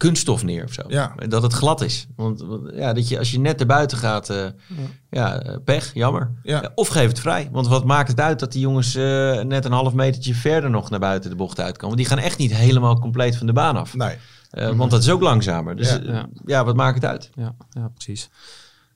kunststof 0.00 0.44
neer 0.44 0.64
of 0.64 0.72
zo. 0.72 0.82
Ja. 0.88 1.14
Dat 1.28 1.42
het 1.42 1.52
glad 1.52 1.80
is. 1.80 2.06
Want, 2.16 2.44
ja, 2.74 2.92
dat 2.92 3.08
je 3.08 3.18
als 3.18 3.30
je 3.30 3.38
net 3.38 3.60
erbuiten 3.60 3.98
gaat, 3.98 4.30
uh, 4.30 4.36
ja. 4.36 5.42
ja, 5.44 5.58
pech, 5.64 5.90
jammer. 5.94 6.32
Ja. 6.42 6.70
Of 6.74 6.88
geef 6.88 7.08
het 7.08 7.20
vrij. 7.20 7.48
Want 7.52 7.68
wat 7.68 7.84
maakt 7.84 8.08
het 8.08 8.20
uit 8.20 8.38
dat 8.38 8.52
die 8.52 8.60
jongens 8.60 8.96
uh, 8.96 9.40
net 9.40 9.64
een 9.64 9.72
half 9.72 9.92
metertje 9.92 10.34
verder 10.34 10.70
nog 10.70 10.90
naar 10.90 11.00
buiten 11.00 11.30
de 11.30 11.36
bocht 11.36 11.60
uitkomen? 11.60 11.96
Die 11.96 12.06
gaan 12.06 12.18
echt 12.18 12.38
niet 12.38 12.54
helemaal 12.54 12.98
compleet 12.98 13.36
van 13.36 13.46
de 13.46 13.52
baan 13.52 13.76
af. 13.76 13.94
Nee. 13.94 14.16
Uh, 14.52 14.70
want 14.70 14.90
dat 14.90 15.02
is 15.02 15.10
ook 15.10 15.20
langzamer. 15.20 15.76
Dus 15.76 15.98
ja, 16.02 16.28
ja. 16.44 16.64
wat 16.64 16.76
maakt 16.76 16.94
het 16.94 17.04
uit? 17.04 17.30
Ja, 17.34 17.54
ja 17.70 17.88
precies. 17.94 18.30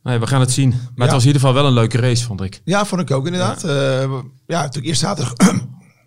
Nee, 0.03 0.19
we 0.19 0.27
gaan 0.27 0.41
het 0.41 0.53
zien. 0.53 0.71
Maar 0.71 1.07
het 1.07 1.15
was 1.15 1.21
in 1.21 1.27
ieder 1.27 1.41
geval 1.41 1.55
wel 1.55 1.67
een 1.67 1.73
leuke 1.73 1.99
race, 1.99 2.25
vond 2.25 2.43
ik. 2.43 2.61
Ja, 2.65 2.85
vond 2.85 3.01
ik 3.01 3.11
ook 3.11 3.27
inderdaad. 3.27 3.63
Ja, 3.63 4.01
ja 4.47 4.61
natuurlijk 4.61 4.87
eerst 4.87 5.01
zaterdag 5.01 5.33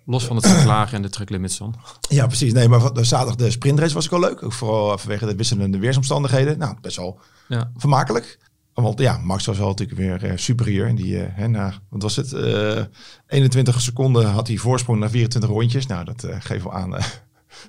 Los 0.10 0.26
van 0.26 0.36
het 0.36 0.48
verklagen 0.48 0.96
en 0.96 1.02
de 1.02 1.10
track 1.10 1.30
limits 1.30 1.58
dan. 1.58 1.76
Ja, 2.10 2.28
precies. 2.28 2.54
Nee, 2.54 2.68
maar 2.68 2.94
de 2.94 3.04
zaterdag 3.04 3.36
de 3.36 3.52
sprintrace 3.52 3.94
was 3.94 4.06
ik 4.06 4.12
wel 4.12 4.20
leuk. 4.20 4.44
Ook 4.44 4.54
vooral 4.54 4.98
vanwege 4.98 5.26
de 5.26 5.36
wisselende 5.36 5.80
weersomstandigheden. 5.80 6.58
Nou, 6.58 6.76
best 6.82 6.98
wel 6.98 7.20
ja. 7.48 7.72
vermakelijk. 7.76 8.40
Want 8.74 9.00
ja, 9.00 9.18
Max 9.18 9.46
was 9.46 9.58
wel 9.58 9.68
natuurlijk 9.68 10.00
weer 10.00 10.32
uh, 10.32 10.38
superieur. 10.38 10.88
En 10.88 10.96
die, 10.96 11.16
uh, 11.16 11.24
hè, 11.30 11.48
na, 11.48 11.74
wat 11.90 12.02
was 12.02 12.16
het? 12.16 12.32
Uh, 12.32 12.84
21 13.28 13.82
seconden 13.82 14.26
had 14.32 14.48
hij 14.48 14.58
voorsprong 14.58 15.00
naar 15.00 15.10
24 15.10 15.50
rondjes. 15.50 15.86
Nou, 15.86 16.06
dat 16.06 16.28
geeft 16.40 16.64
wel 16.64 16.74
aan. 16.74 16.96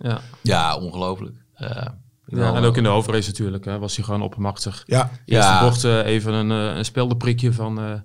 ja. 0.03 0.21
ja, 0.43 0.77
ongelooflijk. 0.77 1.37
Ja, 1.57 1.95
en 2.27 2.65
ook 2.65 2.77
in 2.77 2.83
de 2.83 2.89
overrace 2.89 3.29
natuurlijk 3.29 3.65
hè, 3.65 3.79
was 3.79 3.97
hij 3.97 4.05
gewoon 4.05 4.23
oppermachtig. 4.23 4.83
Ja. 4.87 5.11
Eerst 5.25 5.49
ja. 5.49 5.59
de 5.59 5.65
bocht 5.65 5.85
even 5.85 6.33
een, 6.33 6.51
een 6.51 6.85
speldenprikje 6.85 7.53
van, 7.53 8.03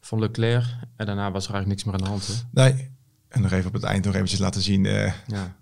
van 0.00 0.18
Leclerc. 0.18 0.64
En 0.96 1.06
daarna 1.06 1.30
was 1.30 1.46
er 1.46 1.54
eigenlijk 1.54 1.66
niks 1.66 1.84
meer 1.84 1.94
aan 1.94 2.04
de 2.04 2.08
hand. 2.08 2.26
Hè? 2.26 2.62
Nee, 2.62 2.94
en 3.28 3.42
nog 3.42 3.52
even 3.52 3.66
op 3.66 3.72
het 3.72 3.82
eind 3.82 4.04
nog 4.04 4.14
eventjes 4.14 4.40
laten 4.40 4.62
zien. 4.62 4.84
Uh... 4.84 5.12
Ja. 5.26 5.56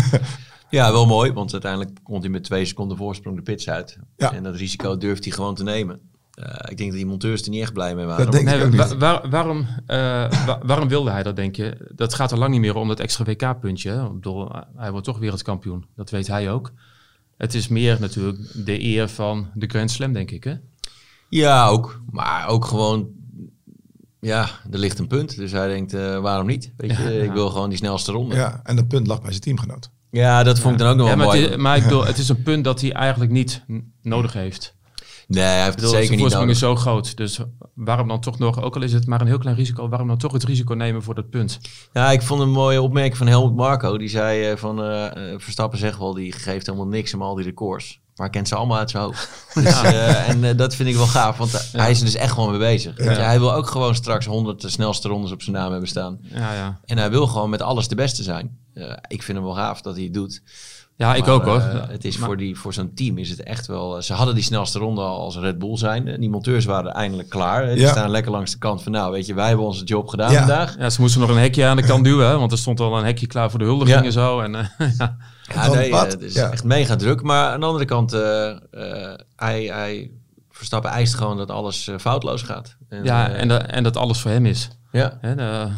ja, 0.70 0.92
wel 0.92 1.06
mooi, 1.06 1.32
want 1.32 1.52
uiteindelijk 1.52 1.98
komt 2.02 2.22
hij 2.22 2.30
met 2.30 2.44
twee 2.44 2.64
seconden 2.64 2.96
voorsprong 2.96 3.36
de 3.36 3.42
pits 3.42 3.68
uit. 3.68 3.98
Ja. 4.16 4.32
En 4.32 4.42
dat 4.42 4.56
risico 4.56 4.96
durft 4.96 5.24
hij 5.24 5.32
gewoon 5.32 5.54
te 5.54 5.62
nemen. 5.62 6.00
Uh, 6.38 6.46
ik 6.46 6.76
denk 6.76 6.90
dat 6.90 6.98
die 6.98 7.06
monteurs 7.06 7.42
er 7.42 7.50
niet 7.50 7.62
echt 7.62 7.72
blij 7.72 7.94
mee 7.94 8.04
waren. 8.04 8.24
Dat 8.24 8.34
denk 8.34 8.46
nee, 8.46 8.64
ik 8.64 8.72
wa 8.72 8.96
waar, 8.96 9.28
waarom, 9.28 9.58
uh, 9.58 9.66
wa 10.46 10.58
waarom 10.62 10.88
wilde 10.88 11.10
hij 11.10 11.22
dat, 11.22 11.36
denk 11.36 11.56
je? 11.56 11.90
Dat 11.94 12.14
gaat 12.14 12.32
er 12.32 12.38
lang 12.38 12.50
niet 12.50 12.60
meer 12.60 12.76
om 12.76 12.88
dat 12.88 13.00
extra 13.00 13.24
WK-puntje. 13.24 14.10
Hij 14.76 14.90
wordt 14.90 15.06
toch 15.06 15.18
wereldkampioen. 15.18 15.86
Dat 15.96 16.10
weet 16.10 16.26
hij 16.26 16.50
ook. 16.50 16.72
Het 17.36 17.54
is 17.54 17.68
meer 17.68 17.96
natuurlijk 18.00 18.38
de 18.66 18.82
eer 18.82 19.08
van 19.08 19.50
de 19.54 19.66
Grand 19.66 19.90
Slam, 19.90 20.12
denk 20.12 20.30
ik, 20.30 20.44
hè? 20.44 20.54
Ja, 21.28 21.68
ook. 21.68 22.00
Maar 22.10 22.48
ook 22.48 22.64
gewoon 22.64 23.08
ja, 24.24 24.48
er 24.70 24.78
ligt 24.78 24.98
een 24.98 25.06
punt. 25.06 25.36
Dus 25.36 25.52
hij 25.52 25.68
denkt, 25.68 25.94
uh, 25.94 26.18
waarom 26.18 26.46
niet? 26.46 26.72
Weet 26.76 26.96
je, 26.96 27.02
ja, 27.02 27.22
ik 27.22 27.32
wil 27.32 27.48
gewoon 27.48 27.68
die 27.68 27.78
snelste 27.78 28.12
ronde. 28.12 28.34
Ja, 28.34 28.60
en 28.62 28.76
dat 28.76 28.88
punt 28.88 29.06
lag 29.06 29.20
bij 29.20 29.30
zijn 29.30 29.42
teamgenoot. 29.42 29.90
Ja, 30.10 30.42
dat 30.42 30.58
vond 30.58 30.72
ik 30.72 30.78
dan 30.78 30.90
ook 30.90 30.96
nog 30.96 31.06
wel 31.06 31.16
maar 31.16 31.26
mooi. 31.26 31.40
Het 31.40 31.50
is, 31.50 31.56
maar 31.56 31.76
ik 31.76 31.82
bedoel, 31.82 32.04
het 32.04 32.18
is 32.18 32.28
een 32.28 32.42
punt 32.42 32.64
dat 32.64 32.80
hij 32.80 32.92
eigenlijk 32.92 33.30
niet 33.30 33.64
nodig 34.02 34.32
heeft. 34.32 34.74
Nee, 35.28 35.44
hij 35.44 35.62
heeft 35.62 35.74
bedoel, 35.74 35.90
het 35.92 36.00
zeker 36.00 36.16
niet 36.16 36.32
nodig. 36.32 36.48
is 36.48 36.58
zo 36.58 36.76
groot. 36.76 37.16
Dus 37.16 37.38
waarom 37.74 38.08
dan 38.08 38.20
toch 38.20 38.38
nog, 38.38 38.62
ook 38.62 38.76
al 38.76 38.82
is 38.82 38.92
het 38.92 39.06
maar 39.06 39.20
een 39.20 39.26
heel 39.26 39.38
klein 39.38 39.56
risico, 39.56 39.88
waarom 39.88 40.08
dan 40.08 40.18
toch 40.18 40.32
het 40.32 40.44
risico 40.44 40.74
nemen 40.74 41.02
voor 41.02 41.14
dat 41.14 41.30
punt? 41.30 41.58
Ja, 41.92 42.10
ik 42.10 42.22
vond 42.22 42.40
een 42.40 42.50
mooie 42.50 42.82
opmerking 42.82 43.16
van 43.16 43.26
Helmut 43.26 43.56
Marco. 43.56 43.98
Die 43.98 44.08
zei 44.08 44.50
uh, 44.50 44.56
van, 44.56 44.90
uh, 44.90 45.06
Verstappen 45.36 45.78
zegt 45.78 45.98
wel, 45.98 46.14
die 46.14 46.32
geeft 46.32 46.66
helemaal 46.66 46.88
niks 46.88 47.14
om 47.14 47.22
al 47.22 47.34
die 47.34 47.44
records. 47.44 48.02
Maar 48.16 48.30
kent 48.30 48.48
ze 48.48 48.54
allemaal 48.54 48.78
uit 48.78 48.90
zijn 48.90 49.02
hoofd. 49.02 49.28
Dus, 49.54 49.82
uh, 49.82 50.28
en 50.28 50.44
uh, 50.44 50.56
dat 50.56 50.74
vind 50.74 50.88
ik 50.88 50.94
wel 50.94 51.06
gaaf, 51.06 51.36
want 51.36 51.50
ja. 51.50 51.80
hij 51.80 51.90
is 51.90 51.98
er 51.98 52.04
dus 52.04 52.14
echt 52.14 52.32
gewoon 52.32 52.50
mee 52.50 52.58
bezig. 52.58 53.04
Ja. 53.04 53.12
hij 53.12 53.38
wil 53.38 53.52
ook 53.52 53.66
gewoon 53.66 53.94
straks 53.94 54.26
100 54.26 54.60
de 54.60 54.68
snelste 54.68 55.08
rondes 55.08 55.32
op 55.32 55.42
zijn 55.42 55.56
naam 55.56 55.70
hebben 55.70 55.88
staan. 55.88 56.18
Ja, 56.22 56.54
ja. 56.54 56.80
En 56.84 56.98
hij 56.98 57.10
wil 57.10 57.26
gewoon 57.26 57.50
met 57.50 57.62
alles 57.62 57.88
de 57.88 57.94
beste 57.94 58.22
zijn. 58.22 58.58
ik 59.08 59.22
vind 59.22 59.38
hem 59.38 59.46
wel 59.46 59.56
gaaf 59.56 59.80
dat 59.80 59.94
hij 59.94 60.04
het 60.04 60.14
doet. 60.14 60.42
Ja, 60.96 61.06
maar, 61.06 61.16
ik 61.16 61.28
ook 61.28 61.44
hoor. 61.44 61.60
het 61.60 62.04
is 62.04 62.16
maar... 62.16 62.26
voor, 62.26 62.36
die, 62.36 62.58
voor 62.58 62.72
zo'n 62.72 62.94
team 62.94 63.18
is 63.18 63.30
het 63.30 63.42
echt 63.42 63.66
wel... 63.66 64.02
Ze 64.02 64.12
hadden 64.12 64.34
die 64.34 64.44
snelste 64.44 64.78
ronde 64.78 65.00
al 65.00 65.20
als 65.20 65.36
Red 65.36 65.58
Bull 65.58 65.76
zijn. 65.76 66.20
Die 66.20 66.30
monteurs 66.30 66.64
waren 66.64 66.92
eindelijk 66.92 67.28
klaar. 67.28 67.74
Die 67.74 67.86
staan 67.86 68.10
lekker 68.10 68.32
langs 68.32 68.52
de 68.52 68.58
kant 68.58 68.82
van... 68.82 68.92
Nou, 68.92 69.12
weet 69.12 69.26
je, 69.26 69.34
wij 69.34 69.48
hebben 69.48 69.66
onze 69.66 69.84
job 69.84 70.08
gedaan 70.08 70.32
vandaag. 70.32 70.76
Ja, 70.78 70.90
ze 70.90 71.00
moesten 71.00 71.20
nog 71.20 71.30
een 71.30 71.36
hekje 71.36 71.66
aan 71.66 71.76
de 71.76 71.82
kant 71.82 72.04
duwen. 72.04 72.26
Hè, 72.26 72.38
want 72.38 72.52
er 72.52 72.58
stond 72.58 72.80
al 72.80 72.98
een 72.98 73.04
hekje 73.04 73.26
klaar 73.26 73.50
voor 73.50 73.58
de 73.58 73.64
huldiging 73.64 74.04
en 74.04 74.12
zo. 74.12 74.40
En, 74.40 74.52
ja. 74.98 75.16
Ja, 75.54 75.68
nee, 75.68 75.90
uh, 75.90 76.02
het 76.02 76.22
is 76.22 76.34
ja. 76.34 76.50
echt 76.50 76.64
mega 76.64 76.96
druk. 76.96 77.22
Maar 77.22 77.50
aan 77.50 77.60
de 77.60 77.66
andere 77.66 77.84
kant, 77.84 78.14
uh, 78.14 78.20
uh, 78.20 79.14
hij, 79.36 79.64
hij 79.64 80.10
Verstappen 80.50 80.90
eist 80.90 81.14
gewoon 81.14 81.36
dat 81.36 81.50
alles 81.50 81.90
foutloos 81.98 82.42
gaat. 82.42 82.76
En, 82.88 83.04
ja, 83.04 83.28
en, 83.28 83.48
dat, 83.48 83.62
en 83.62 83.82
dat 83.82 83.96
alles 83.96 84.20
voor 84.20 84.30
hem 84.30 84.46
is. 84.46 84.68
Ja. 84.92 85.18
Hè, 85.20 85.34
de, 85.34 85.68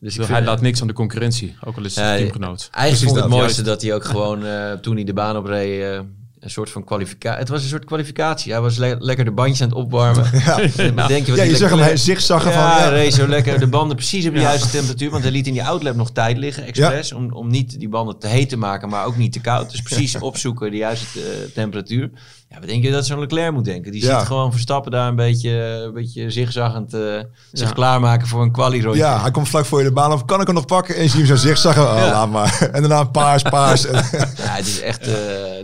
dus 0.00 0.16
hij 0.16 0.26
vind, 0.26 0.44
laat 0.44 0.60
niks 0.60 0.80
aan 0.80 0.86
de 0.86 0.92
concurrentie, 0.92 1.56
ook 1.64 1.76
al 1.76 1.84
is 1.84 1.96
het 1.96 2.16
teamgenoot. 2.16 2.68
Eigenlijk 2.72 3.12
vond 3.12 3.24
het 3.24 3.40
mooiste 3.40 3.62
dat 3.62 3.82
hij 3.82 3.94
ook 3.94 4.04
gewoon, 4.04 4.44
toen 4.80 4.94
hij 4.94 5.04
de 5.04 5.12
baan 5.12 5.36
opreed 5.36 6.02
een 6.40 6.50
soort 6.50 6.70
van 6.70 6.84
kwalificatie. 6.84 7.38
Het 7.38 7.48
was 7.48 7.62
een 7.62 7.68
soort 7.68 7.84
kwalificatie. 7.84 8.52
Hij 8.52 8.60
was 8.60 8.76
le 8.76 8.96
lekker 8.98 9.24
de 9.24 9.30
bandjes 9.30 9.62
aan 9.62 9.68
het 9.68 9.76
opwarmen. 9.76 10.30
Ja, 10.40 10.60
ja. 10.76 11.06
Denk 11.06 11.26
je, 11.26 11.32
wat 11.32 11.40
ja 11.40 11.46
je 11.46 11.56
zag 11.56 11.70
hem 11.70 11.78
hij 11.78 11.96
zigzaggen 11.96 12.50
ja, 12.50 12.76
van... 12.76 12.84
Ja, 12.84 12.90
hij 12.92 13.10
zo 13.10 13.28
lekker 13.28 13.58
de 13.58 13.66
banden 13.66 13.96
precies 13.96 14.26
op 14.26 14.34
de 14.34 14.40
juiste 14.40 14.70
temperatuur. 14.70 15.10
Want 15.10 15.22
hij 15.22 15.32
liet 15.32 15.46
in 15.46 15.52
die 15.52 15.64
outlap 15.64 15.94
nog 15.94 16.10
tijd 16.10 16.36
liggen, 16.36 16.64
expres. 16.64 17.12
Om, 17.12 17.32
om 17.32 17.50
niet 17.50 17.78
die 17.78 17.88
banden 17.88 18.18
te 18.18 18.26
heet 18.26 18.48
te 18.48 18.56
maken, 18.56 18.88
maar 18.88 19.06
ook 19.06 19.16
niet 19.16 19.32
te 19.32 19.40
koud. 19.40 19.70
Dus 19.70 19.82
precies 19.82 20.16
opzoeken 20.30 20.70
de 20.70 20.76
juiste 20.76 21.18
uh, 21.18 21.24
temperatuur. 21.54 22.10
Ja, 22.50 22.58
wat 22.58 22.68
denk 22.68 22.84
je 22.84 22.90
dat 22.90 23.06
zo'n 23.06 23.20
Leclerc 23.20 23.52
moet 23.52 23.64
denken? 23.64 23.92
Die 23.92 24.02
ziet 24.02 24.12
gewoon 24.12 24.52
Verstappen 24.52 24.90
daar 24.90 25.08
een 25.08 25.16
beetje, 25.16 25.50
een 25.50 25.92
beetje 25.92 26.30
zigzaggend 26.30 26.94
uh, 26.94 27.22
zich 27.52 27.72
klaarmaken 27.72 28.26
voor 28.26 28.42
een 28.42 28.52
quali 28.52 28.96
Ja, 28.96 29.20
hij 29.20 29.30
komt 29.30 29.48
vlak 29.48 29.64
voor 29.64 29.78
je 29.78 29.84
de 29.84 29.92
baan 29.92 30.10
af. 30.10 30.24
Kan 30.24 30.40
ik 30.40 30.46
hem 30.46 30.54
nog 30.54 30.66
pakken? 30.66 30.96
En 30.96 31.02
je 31.02 31.08
ziet 31.08 31.18
hem 31.18 31.26
zo 31.26 31.36
zigzaggen. 31.36 31.82
Oh, 31.82 31.94
laat 31.94 32.30
maar. 32.30 32.58
En 32.72 32.80
daarna 32.80 33.04
paars, 33.04 33.42
paars. 33.42 33.82
ja, 33.82 33.98
het 34.36 34.66
is 34.66 34.80
echt 34.80 35.08
uh, 35.08 35.14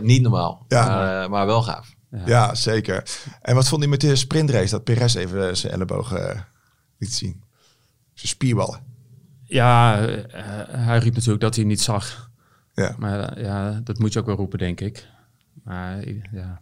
niet 0.01 0.21
normaal. 0.21 0.65
Ja. 0.67 0.85
Maar, 0.85 1.23
uh, 1.23 1.29
maar 1.29 1.45
wel 1.45 1.61
gaaf. 1.61 1.93
Ja. 2.11 2.21
ja. 2.25 2.55
zeker. 2.55 3.03
En 3.41 3.55
wat 3.55 3.67
vond 3.67 3.81
hij 3.81 3.89
met 3.89 4.01
de 4.01 4.15
sprintrace? 4.15 4.69
Dat 4.69 4.83
Perez 4.83 5.15
even 5.15 5.57
zijn 5.57 5.73
ellebogen 5.73 6.47
liet 6.97 7.13
zien. 7.13 7.43
Zijn 8.13 8.27
spierballen. 8.27 8.79
Ja, 9.43 9.99
hij 10.67 10.97
riep 10.97 11.13
natuurlijk 11.13 11.41
dat 11.41 11.55
hij 11.55 11.63
niet 11.63 11.81
zag. 11.81 12.29
Ja. 12.73 12.95
Maar 12.97 13.41
ja, 13.41 13.81
dat 13.83 13.99
moet 13.99 14.13
je 14.13 14.19
ook 14.19 14.25
wel 14.25 14.35
roepen, 14.35 14.59
denk 14.59 14.81
ik. 14.81 15.07
Maar 15.63 16.07
ja... 16.31 16.61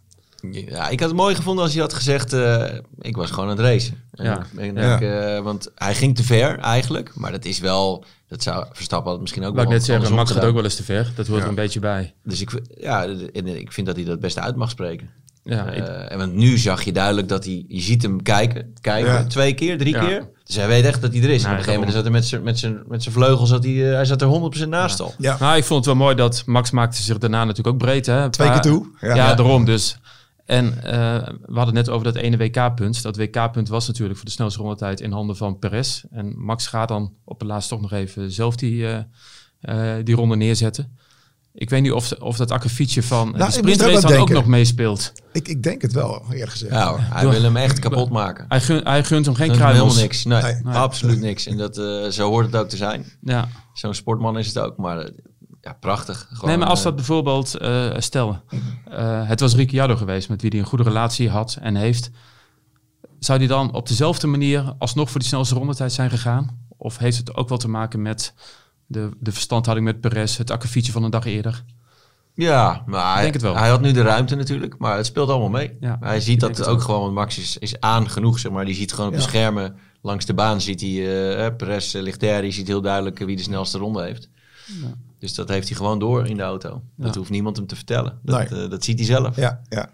Ja, 0.52 0.88
ik 0.88 1.00
had 1.00 1.08
het 1.08 1.18
mooi 1.18 1.34
gevonden 1.34 1.64
als 1.64 1.72
hij 1.72 1.82
had 1.82 1.92
gezegd, 1.92 2.32
uh, 2.32 2.64
ik 3.00 3.16
was 3.16 3.30
gewoon 3.30 3.50
aan 3.50 3.56
het 3.56 3.66
racen. 3.66 4.02
Ja. 4.12 4.46
En 4.56 4.74
ja. 4.74 5.00
uh, 5.36 5.42
want 5.42 5.70
hij 5.74 5.94
ging 5.94 6.16
te 6.16 6.24
ver 6.24 6.58
eigenlijk, 6.58 7.12
maar 7.14 7.32
dat 7.32 7.44
is 7.44 7.58
wel, 7.58 8.04
dat 8.28 8.42
zou 8.42 8.66
Verstappen 8.72 9.10
had 9.10 9.20
misschien 9.20 9.44
ook 9.44 9.54
wel 9.54 9.64
ik 9.64 9.70
net 9.70 9.84
zeggen, 9.84 10.14
Max 10.14 10.30
gaat 10.30 10.44
ook 10.44 10.54
wel 10.54 10.64
eens 10.64 10.76
te 10.76 10.84
ver. 10.84 11.12
Dat 11.14 11.26
hoort 11.26 11.38
ja. 11.38 11.44
er 11.44 11.50
een 11.50 11.54
beetje 11.54 11.80
bij. 11.80 12.14
Dus 12.24 12.40
ik, 12.40 12.60
ja, 12.78 13.04
en 13.32 13.46
ik 13.46 13.72
vind 13.72 13.86
dat 13.86 13.96
hij 13.96 14.04
dat 14.04 14.20
best 14.20 14.38
uit 14.38 14.56
mag 14.56 14.70
spreken. 14.70 15.10
Ja, 15.46 15.70
uh, 15.70 15.76
ik... 15.76 15.86
En 15.86 16.18
want 16.18 16.34
nu 16.34 16.58
zag 16.58 16.82
je 16.82 16.92
duidelijk 16.92 17.28
dat 17.28 17.44
hij, 17.44 17.64
je 17.68 17.80
ziet 17.80 18.02
hem 18.02 18.22
kijken, 18.22 18.72
kijken, 18.80 19.12
ja. 19.12 19.24
twee 19.24 19.54
keer, 19.54 19.78
drie 19.78 19.98
keer. 19.98 20.28
Dus 20.44 20.56
hij 20.56 20.66
weet 20.66 20.84
echt 20.84 21.00
dat 21.00 21.12
hij 21.12 21.22
er 21.22 21.30
is. 21.30 21.42
Nee, 21.42 21.52
en 21.52 21.58
op 21.58 21.58
een 21.58 21.64
gegeven 21.64 21.74
moment 21.74 21.92
zat 21.92 22.02
hij 22.02 22.12
met 22.12 22.26
zijn, 22.26 22.42
met 22.42 22.58
zijn, 22.58 22.82
met 22.88 23.02
zijn 23.02 23.14
vleugels, 23.14 23.48
zat 23.48 23.64
hij, 23.64 23.72
hij 23.72 24.04
zat 24.04 24.22
er 24.22 24.64
100% 24.64 24.68
naast 24.68 24.98
ja. 24.98 25.04
al. 25.04 25.14
Ja. 25.18 25.36
Nou, 25.40 25.56
ik 25.56 25.64
vond 25.64 25.84
het 25.84 25.94
wel 25.94 26.04
mooi 26.04 26.14
dat 26.14 26.42
Max 26.46 26.70
maakte 26.70 27.02
zich 27.02 27.18
daarna 27.18 27.44
natuurlijk 27.44 27.74
ook 27.74 27.82
breed. 27.82 28.06
Hè? 28.06 28.30
Twee 28.30 28.50
keer 28.50 28.60
toe. 28.60 28.86
Ja, 29.00 29.14
ja 29.14 29.34
daarom 29.34 29.64
dus. 29.64 29.98
En 30.46 30.66
uh, 30.66 30.82
we 30.82 31.54
hadden 31.54 31.64
het 31.64 31.74
net 31.74 31.88
over 31.88 32.04
dat 32.04 32.14
ene 32.14 32.36
WK-punt. 32.36 33.02
Dat 33.02 33.16
WK-punt 33.16 33.68
was 33.68 33.86
natuurlijk 33.86 34.16
voor 34.16 34.24
de 34.24 34.32
snelste 34.32 34.60
rondetijd 34.60 35.00
in 35.00 35.12
handen 35.12 35.36
van 35.36 35.58
Perez. 35.58 36.04
En 36.10 36.38
Max 36.38 36.66
gaat 36.66 36.88
dan 36.88 37.12
op 37.24 37.38
het 37.38 37.48
laatst 37.48 37.68
toch 37.68 37.80
nog 37.80 37.92
even 37.92 38.32
zelf 38.32 38.56
die, 38.56 38.82
uh, 38.82 38.98
uh, 39.60 39.94
die 40.04 40.14
ronde 40.14 40.36
neerzetten. 40.36 40.98
Ik 41.58 41.70
weet 41.70 41.82
niet 41.82 41.92
of, 41.92 42.12
of 42.12 42.36
dat 42.36 42.50
akkefietje 42.50 43.02
van 43.02 43.30
nou, 43.30 43.44
de 43.44 43.50
sprintrace 43.50 44.06
dan 44.06 44.16
ook 44.16 44.28
nog 44.28 44.46
meespeelt. 44.46 45.12
Ik, 45.32 45.48
ik 45.48 45.62
denk 45.62 45.82
het 45.82 45.92
wel, 45.92 46.24
eerlijk 46.30 46.50
gezegd. 46.50 46.72
Ja, 46.72 46.88
hoor, 46.88 46.98
hij 47.00 47.28
wil 47.28 47.42
hem 47.42 47.56
echt 47.56 47.78
kapot 47.78 48.10
maken. 48.10 48.44
Hij, 48.48 48.60
gun, 48.60 48.80
hij 48.84 49.04
gunt 49.04 49.26
hem 49.26 49.34
geen 49.34 49.50
kruimels. 49.50 50.00
Helemaal 50.00 50.02
niks. 50.02 50.24
Nee, 50.64 50.74
absoluut 50.74 51.20
niks. 51.20 51.46
En 51.46 51.56
dat, 51.56 51.78
uh, 51.78 52.06
zo 52.06 52.28
hoort 52.28 52.46
het 52.46 52.56
ook 52.56 52.68
te 52.68 52.76
zijn. 52.76 53.04
Ja. 53.20 53.48
Zo'n 53.72 53.94
sportman 53.94 54.38
is 54.38 54.46
het 54.46 54.58
ook. 54.58 54.76
Maar 54.76 54.98
uh, 54.98 55.08
ja, 55.66 55.72
prachtig. 55.80 56.28
Gewoon, 56.32 56.48
nee, 56.48 56.58
maar 56.58 56.68
als 56.68 56.82
dat 56.82 56.90
uh, 56.90 56.96
bijvoorbeeld, 56.96 57.48
stel, 57.96 58.42
het 59.24 59.40
was 59.40 59.54
Ricciardo 59.54 59.96
geweest 59.96 60.28
met 60.28 60.42
wie 60.42 60.50
hij 60.50 60.58
een 60.58 60.66
goede 60.66 60.84
relatie 60.84 61.30
had 61.30 61.58
en 61.60 61.74
heeft. 61.74 62.10
Zou 63.18 63.38
die 63.38 63.48
dan 63.48 63.74
op 63.74 63.88
dezelfde 63.88 64.26
manier 64.26 64.74
alsnog 64.78 65.10
voor 65.10 65.20
die 65.20 65.28
snelste 65.28 65.54
rondetijd 65.54 65.92
zijn 65.92 66.10
gegaan? 66.10 66.66
Of 66.76 66.98
heeft 66.98 67.16
het 67.16 67.34
ook 67.34 67.48
wel 67.48 67.58
te 67.58 67.68
maken 67.68 68.02
met 68.02 68.34
de, 68.86 69.10
de 69.20 69.32
verstandhouding 69.32 69.88
met 69.88 70.00
Perez, 70.00 70.36
het 70.36 70.50
akkefietje 70.50 70.92
van 70.92 71.02
een 71.02 71.10
dag 71.10 71.24
eerder? 71.24 71.64
Ja, 72.34 72.82
maar 72.86 73.12
hij, 73.12 73.22
denk 73.22 73.32
het 73.32 73.42
wel. 73.42 73.56
hij 73.56 73.68
had 73.68 73.80
nu 73.80 73.92
de 73.92 74.02
ruimte 74.02 74.34
natuurlijk, 74.34 74.78
maar 74.78 74.96
het 74.96 75.06
speelt 75.06 75.28
allemaal 75.28 75.48
mee. 75.48 75.76
Ja, 75.80 75.96
hij 76.00 76.20
ziet 76.20 76.40
dat 76.40 76.66
ook, 76.66 76.82
gewoon, 76.82 77.12
Max 77.12 77.38
is, 77.38 77.58
is 77.58 77.80
aan 77.80 78.10
genoeg, 78.10 78.38
zeg 78.38 78.52
maar. 78.52 78.64
Die 78.64 78.74
ziet 78.74 78.92
gewoon 78.92 79.10
op 79.10 79.16
de 79.16 79.22
schermen 79.22 79.76
langs 80.02 80.24
de 80.24 80.34
baan, 80.34 80.60
ziet 80.60 80.80
hij, 80.80 80.90
uh, 80.90 81.56
Perez 81.56 81.94
uh, 81.94 82.02
ligt 82.02 82.20
daar, 82.20 82.42
die 82.42 82.52
ziet 82.52 82.66
heel 82.66 82.80
duidelijk 82.80 83.18
wie 83.18 83.36
de 83.36 83.42
snelste 83.42 83.78
ronde 83.78 84.02
heeft. 84.02 84.28
Ja. 84.66 84.94
Dus 85.18 85.34
dat 85.34 85.48
heeft 85.48 85.68
hij 85.68 85.76
gewoon 85.76 85.98
door 85.98 86.26
in 86.26 86.36
de 86.36 86.42
auto. 86.42 86.82
Dat 86.96 87.14
hoeft 87.14 87.30
niemand 87.30 87.56
hem 87.56 87.66
te 87.66 87.76
vertellen. 87.76 88.18
Dat, 88.22 88.50
nee. 88.50 88.64
uh, 88.64 88.70
dat 88.70 88.84
ziet 88.84 88.98
hij 88.98 89.06
zelf. 89.06 89.36
Ja, 89.36 89.60
ja. 89.68 89.90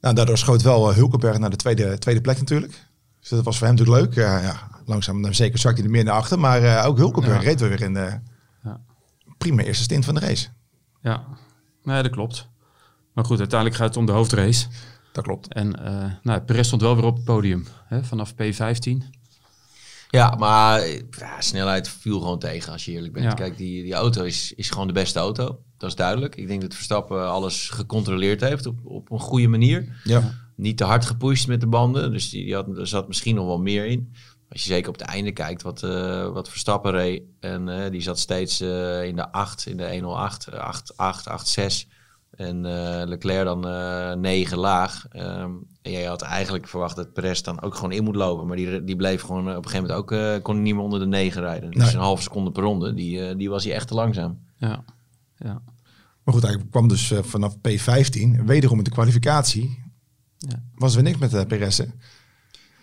Nou, 0.00 0.14
daardoor 0.14 0.38
schoot 0.38 0.62
wel 0.62 0.94
Hulkenberg 0.94 1.38
naar 1.38 1.50
de 1.50 1.56
tweede, 1.56 1.98
tweede 1.98 2.20
plek 2.20 2.38
natuurlijk. 2.38 2.86
Dus 3.20 3.28
dat 3.28 3.44
was 3.44 3.58
voor 3.58 3.66
hem 3.66 3.76
natuurlijk 3.76 4.04
leuk. 4.04 4.14
Ja, 4.14 4.40
ja. 4.40 4.68
Langzaam, 4.84 5.22
dan 5.22 5.34
zeker 5.34 5.58
zak 5.58 5.76
je 5.76 5.82
er 5.82 5.90
meer 5.90 6.04
naar 6.04 6.14
achter. 6.14 6.38
Maar 6.38 6.86
ook 6.86 6.96
Hulkenberg 6.96 7.42
reed 7.42 7.60
weer 7.60 7.82
in 7.82 7.94
de 7.94 8.18
prima 9.38 9.62
eerste 9.62 9.82
stint 9.82 10.04
van 10.04 10.14
de 10.14 10.20
race. 10.20 10.48
Ja, 11.02 11.26
Nee, 11.84 12.02
dat 12.02 12.12
klopt. 12.12 12.48
Maar 13.12 13.24
goed, 13.24 13.38
uiteindelijk 13.38 13.80
gaat 13.80 13.88
het 13.88 13.96
om 13.96 14.06
de 14.06 14.12
hoofdrace. 14.12 14.66
Dat 15.12 15.24
klopt. 15.24 15.52
En 15.52 15.80
uh, 15.80 16.12
nou, 16.22 16.40
Perez 16.40 16.66
stond 16.66 16.82
wel 16.82 16.96
weer 16.96 17.04
op 17.04 17.14
het 17.14 17.24
podium 17.24 17.66
hè, 17.84 18.04
vanaf 18.04 18.32
P15. 18.32 19.04
Ja, 20.14 20.34
maar 20.34 20.88
ja, 21.10 21.40
snelheid 21.40 21.88
viel 21.88 22.18
gewoon 22.18 22.38
tegen 22.38 22.72
als 22.72 22.84
je 22.84 22.92
eerlijk 22.92 23.12
bent. 23.12 23.34
Kijk, 23.34 23.56
die, 23.56 23.82
die 23.82 23.94
auto 23.94 24.22
is, 24.22 24.52
is 24.56 24.70
gewoon 24.70 24.86
de 24.86 24.92
beste 24.92 25.18
auto. 25.18 25.62
Dat 25.78 25.90
is 25.90 25.96
duidelijk. 25.96 26.36
Ik 26.36 26.46
denk 26.46 26.60
dat 26.60 26.74
Verstappen 26.74 27.28
alles 27.28 27.68
gecontroleerd 27.68 28.40
heeft 28.40 28.66
op, 28.66 28.78
op 28.84 29.10
een 29.10 29.20
goede 29.20 29.48
manier. 29.48 30.00
Ja. 30.04 30.32
Niet 30.56 30.76
te 30.76 30.84
hard 30.84 31.04
gepusht 31.04 31.46
met 31.46 31.60
de 31.60 31.66
banden. 31.66 32.12
Dus 32.12 32.30
die, 32.30 32.44
die 32.44 32.54
had, 32.54 32.78
er 32.78 32.86
zat 32.86 33.08
misschien 33.08 33.34
nog 33.34 33.46
wel 33.46 33.60
meer 33.60 33.86
in 33.86 34.12
als 34.54 34.64
je 34.64 34.68
zeker 34.68 34.88
op 34.88 34.98
het 34.98 35.08
einde 35.08 35.32
kijkt 35.32 35.62
wat, 35.62 35.82
uh, 35.82 36.28
wat 36.28 36.48
Verstappen 36.48 36.90
reed. 36.90 37.22
En 37.40 37.68
uh, 37.68 37.90
die 37.90 38.00
zat 38.00 38.18
steeds 38.18 38.60
uh, 38.60 39.04
in 39.04 39.16
de 39.16 39.32
8, 39.32 39.66
in 39.66 39.76
de 39.76 39.90
108, 39.90 40.50
8, 40.52 40.96
8, 40.96 41.28
8, 41.28 41.48
6. 41.48 41.88
En 42.36 42.60
Leclerc 43.08 43.44
dan 43.44 43.60
9 44.20 44.58
laag. 44.58 45.06
Um, 45.16 45.66
en 45.82 45.90
jij 45.90 46.04
had 46.04 46.22
eigenlijk 46.22 46.68
verwacht 46.68 46.96
dat 46.96 47.12
Perez 47.12 47.40
dan 47.40 47.62
ook 47.62 47.74
gewoon 47.74 47.92
in 47.92 48.04
moet 48.04 48.16
lopen. 48.16 48.46
Maar 48.46 48.56
die, 48.56 48.84
die 48.84 48.96
bleef 48.96 49.22
gewoon 49.22 49.56
op 49.56 49.64
een 49.64 49.70
gegeven 49.70 49.86
moment 49.86 50.12
ook, 50.12 50.42
kon 50.42 50.62
niet 50.62 50.74
meer 50.74 50.82
onder 50.82 50.98
de 50.98 51.06
9 51.06 51.42
rijden. 51.42 51.70
Dus 51.70 51.84
nee. 51.84 51.94
een 51.94 52.00
halve 52.00 52.22
seconde 52.22 52.50
per 52.50 52.62
ronde, 52.62 52.94
die, 52.94 53.36
die 53.36 53.50
was 53.50 53.64
hij 53.64 53.74
echt 53.74 53.88
te 53.88 53.94
langzaam. 53.94 54.38
Ja, 54.56 54.84
ja. 55.36 55.62
Maar 56.24 56.34
goed, 56.34 56.42
hij 56.42 56.58
kwam 56.70 56.88
dus 56.88 57.12
vanaf 57.20 57.56
P15, 57.56 58.44
wederom 58.44 58.78
in 58.78 58.84
de 58.84 58.90
kwalificatie. 58.90 59.82
Ja. 60.38 60.62
Was 60.74 60.96
er 60.96 61.02
niks 61.02 61.18
met 61.18 61.34
uh, 61.34 61.44
Perez. 61.44 61.80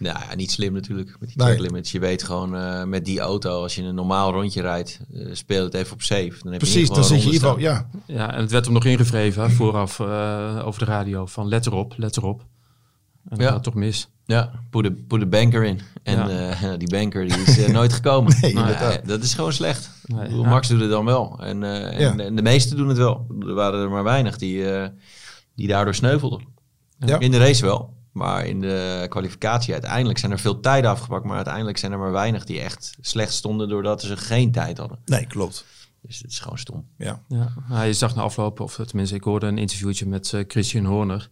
Nou 0.02 0.20
ja, 0.20 0.36
niet 0.36 0.52
slim 0.52 0.74
natuurlijk 0.74 1.16
met 1.20 1.30
die 1.30 1.38
track 1.38 1.60
limits. 1.60 1.92
Je 1.92 2.00
weet 2.00 2.24
gewoon 2.24 2.56
uh, 2.56 2.84
met 2.84 3.06
die 3.06 3.20
auto, 3.20 3.62
als 3.62 3.76
je 3.76 3.84
een 3.84 3.96
normaal 3.96 4.32
rondje 4.32 4.62
rijdt, 4.62 5.00
uh, 5.14 5.30
speel 5.34 5.64
het 5.64 5.74
even 5.74 5.94
op 5.94 6.02
safe. 6.02 6.34
Dan 6.42 6.52
heb 6.52 6.60
Precies, 6.60 6.88
je 6.88 6.94
dan 6.94 7.04
zit 7.04 7.24
je 7.24 7.30
hier 7.30 7.60
ja. 7.60 7.90
Ja, 8.08 8.34
en 8.34 8.42
het 8.42 8.52
werd 8.52 8.66
hem 8.66 8.74
nog 8.74 8.86
ingevreven 8.86 9.52
vooraf 9.52 10.00
uh, 10.00 10.62
over 10.66 10.80
de 10.80 10.86
radio 10.86 11.26
van 11.26 11.48
let 11.48 11.66
erop, 11.66 11.94
let 11.98 12.18
erop. 12.18 12.46
En 13.30 13.38
ja. 13.40 13.50
gaat 13.50 13.64
toch 13.64 13.74
mis. 13.74 14.10
Ja, 14.26 14.52
put 14.70 14.84
de, 14.84 14.92
put 14.92 15.30
banker 15.30 15.64
in. 15.64 15.80
En 16.04 16.30
ja. 16.30 16.78
die 16.84 16.90
banker 16.90 17.28
die 17.28 17.38
is 17.38 17.68
nooit 17.72 17.94
gekomen. 17.94 18.38
nee, 18.42 18.54
nou, 18.54 18.98
dat 19.06 19.24
is 19.24 19.34
gewoon 19.34 19.54
slecht. 19.54 19.90
Nee, 20.06 20.30
Max 20.30 20.68
doet 20.68 20.82
het 20.82 20.90
dan 20.90 21.06
wel. 21.06 21.40
En, 21.40 21.64
en, 21.64 22.20
en, 22.20 22.36
de 22.36 22.42
meesten 22.42 22.78
doen 22.78 22.88
het 22.88 22.98
wel. 22.98 23.28
Er 23.40 23.54
waren 23.54 23.80
er 23.80 23.90
maar 23.90 24.04
weinig 24.04 24.38
die, 24.38 24.64
die 25.56 25.68
daardoor 25.68 25.96
sneuvelden. 25.96 26.42
In 27.20 27.32
de 27.32 27.38
race 27.38 27.66
wel. 27.66 28.00
Maar 28.12 28.45
in 28.45 28.62
de 28.62 29.06
kwalificatie 29.10 29.74
uiteindelijk 29.74 30.19
zijn 30.19 30.32
er 30.32 30.39
veel 30.39 30.60
tijden 30.60 30.89
afgepakt. 30.89 31.26
Maar 31.26 31.36
uiteindelijk 31.36 31.78
zijn 31.78 31.91
er 31.91 31.97
maar 31.97 32.12
weinig 32.12 32.45
die 32.45 32.60
echt 32.60 32.97
slecht 33.02 33.34
stonden 33.34 33.69
doordat 33.69 34.02
ze 34.02 34.17
geen 34.17 34.52
tijd 34.52 34.78
hadden. 34.78 35.00
Nee, 35.06 35.28
klopt. 35.28 35.65
Dus 36.02 36.19
het 36.19 36.32
is 36.32 36.39
gewoon 36.39 36.58
stom. 36.58 36.88
Ja. 36.97 37.24
ja. 37.28 37.54
Nou, 37.69 37.86
je 37.86 37.93
zag 37.93 38.15
na 38.15 38.21
afloop, 38.21 38.60
of 38.60 38.80
tenminste 38.86 39.15
ik 39.15 39.24
hoorde 39.24 39.47
een 39.47 39.58
interviewtje 39.58 40.06
met 40.06 40.32
uh, 40.32 40.43
Christian 40.47 40.86
Horner. 40.86 41.30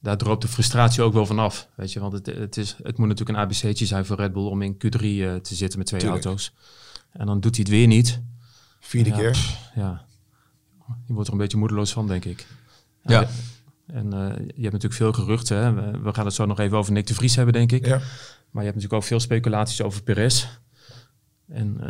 Daar 0.00 0.16
droopt 0.16 0.42
de 0.42 0.48
frustratie 0.48 1.02
ook 1.02 1.12
wel 1.12 1.26
vanaf. 1.26 1.68
Weet 1.74 1.92
je, 1.92 2.00
want 2.00 2.12
het, 2.12 2.26
het, 2.26 2.56
is, 2.56 2.76
het 2.82 2.98
moet 2.98 3.08
natuurlijk 3.08 3.38
een 3.38 3.44
ABC'tje 3.44 3.86
zijn 3.86 4.06
voor 4.06 4.16
Red 4.16 4.32
Bull 4.32 4.46
om 4.46 4.62
in 4.62 4.74
Q3 4.74 5.00
uh, 5.00 5.34
eh, 5.34 5.40
te 5.40 5.54
zitten 5.54 5.78
met 5.78 5.88
twee 5.88 6.06
auto's. 6.06 6.54
En 7.12 7.26
dan 7.26 7.40
doet 7.40 7.56
hij 7.56 7.64
het 7.64 7.74
weer 7.74 7.86
niet. 7.86 8.20
Vierde 8.80 9.10
ja, 9.10 9.16
keer. 9.16 9.58
ja. 9.74 10.06
Je 11.06 11.12
wordt 11.12 11.26
er 11.26 11.34
een 11.34 11.40
beetje 11.40 11.58
moedeloos 11.58 11.92
van, 11.92 12.06
denk 12.06 12.24
ik. 12.24 12.46
Ja. 13.02 13.28
En 13.92 14.06
uh, 14.06 14.36
je 14.36 14.62
hebt 14.62 14.72
natuurlijk 14.72 14.94
veel 14.94 15.12
geruchten. 15.12 15.56
Hè? 15.56 16.00
We, 16.00 16.14
gaan 16.14 16.24
het 16.24 16.34
zo 16.34 16.46
nog 16.46 16.58
even 16.58 16.78
over 16.78 16.92
Nick 16.92 17.06
de 17.06 17.14
Vries 17.14 17.36
hebben, 17.36 17.54
denk 17.54 17.72
ik. 17.72 17.86
Ja. 17.86 17.96
Maar 18.50 18.62
je 18.64 18.70
hebt 18.70 18.74
natuurlijk 18.74 18.92
ook 18.92 19.02
veel 19.02 19.20
speculaties 19.20 19.82
over 19.82 20.02
Perez. 20.02 20.48
En 21.48 21.76
uh, 21.80 21.88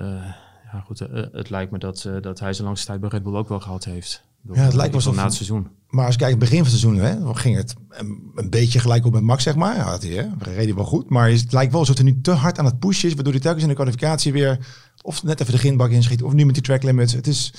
ja, 0.72 0.80
goed, 0.84 1.00
uh, 1.00 1.08
het 1.32 1.50
lijkt 1.50 1.70
me 1.70 1.78
dat, 1.78 2.08
dat 2.20 2.40
hij 2.40 2.52
zijn 2.52 2.66
langste 2.66 2.86
tijd 2.86 3.00
bij 3.00 3.08
Red 3.08 3.22
Bull 3.22 3.34
ook 3.34 3.48
wel 3.48 3.60
gehad 3.60 3.84
heeft. 3.84 4.22
Ja, 4.52 4.62
het 4.62 4.74
lijkt 4.74 5.04
wel 5.04 5.14
na 5.14 5.24
het 5.24 5.34
seizoen. 5.34 5.68
Maar 5.88 6.04
als 6.04 6.14
je 6.14 6.20
kijkt, 6.20 6.38
begin 6.38 6.64
van 6.64 6.72
het 6.72 6.80
seizoen 6.80 7.00
hè, 7.00 7.34
ging 7.34 7.56
het 7.56 7.74
een, 7.88 8.32
een, 8.34 8.50
beetje 8.50 8.78
gelijk 8.78 9.06
op 9.06 9.12
met 9.12 9.22
Max, 9.22 9.42
zeg 9.42 9.56
maar. 9.56 9.76
Ja, 9.76 9.98
hij, 9.98 10.10
hè, 10.10 10.26
reed 10.38 10.74
wel 10.74 10.84
goed. 10.84 11.10
Maar 11.10 11.30
het 11.30 11.52
lijkt 11.52 11.70
wel 11.70 11.80
alsof 11.80 11.96
hij 11.96 12.04
nu 12.04 12.20
te 12.20 12.30
hard 12.30 12.58
aan 12.58 12.64
het 12.64 12.78
pushen 12.78 13.08
is, 13.08 13.14
waardoor 13.14 13.32
hij 13.32 13.42
telkens 13.42 13.62
in 13.62 13.68
de 13.68 13.74
kwalificatie 13.74 14.32
weer 14.32 14.58
of 15.02 15.22
net 15.22 15.40
even 15.40 15.52
de 15.52 15.58
ginbak 15.58 15.90
inschiet, 15.90 16.22
of 16.22 16.32
nu 16.32 16.44
met 16.44 16.54
die 16.54 16.62
track 16.62 16.82
limits. 16.82 17.12
Het 17.12 17.26
is 17.26 17.52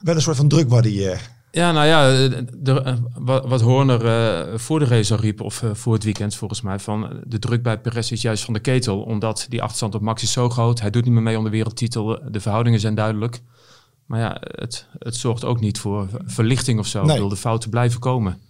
wel 0.00 0.14
een 0.14 0.22
soort 0.22 0.36
van 0.36 0.48
druk 0.48 0.68
waar 0.68 0.82
hij 0.82 1.18
ja, 1.54 1.72
nou 1.72 1.86
ja, 1.86 2.28
de, 2.56 2.82
eh, 2.82 2.96
wat 3.44 3.60
Horner 3.60 4.04
uh, 4.04 4.58
voor 4.58 4.78
de 4.78 4.84
race 4.84 5.14
al 5.14 5.20
riep, 5.20 5.40
of 5.40 5.62
uh, 5.62 5.70
voor 5.74 5.92
het 5.92 6.04
weekend 6.04 6.34
volgens 6.34 6.60
mij, 6.60 6.78
van 6.78 7.22
de 7.26 7.38
druk 7.38 7.62
bij 7.62 7.80
Perez 7.80 8.10
is 8.10 8.22
juist 8.22 8.44
van 8.44 8.54
de 8.54 8.60
ketel, 8.60 9.02
omdat 9.02 9.46
die 9.48 9.62
achterstand 9.62 9.94
op 9.94 10.00
Max 10.00 10.22
is 10.22 10.32
zo 10.32 10.50
groot. 10.50 10.80
Hij 10.80 10.90
doet 10.90 11.04
niet 11.04 11.12
meer 11.12 11.22
mee 11.22 11.38
om 11.38 11.44
de 11.44 11.50
wereldtitel, 11.50 12.20
de 12.30 12.40
verhoudingen 12.40 12.80
zijn 12.80 12.94
duidelijk. 12.94 13.40
Maar 14.06 14.20
ja, 14.20 14.36
het, 14.40 14.86
het 14.98 15.16
zorgt 15.16 15.44
ook 15.44 15.60
niet 15.60 15.78
voor 15.78 16.08
verlichting 16.24 16.78
of 16.78 16.86
zo. 16.86 17.04
Nee. 17.04 17.18
wil 17.18 17.28
de 17.28 17.36
fouten 17.36 17.70
blijven 17.70 18.00
komen. 18.00 18.40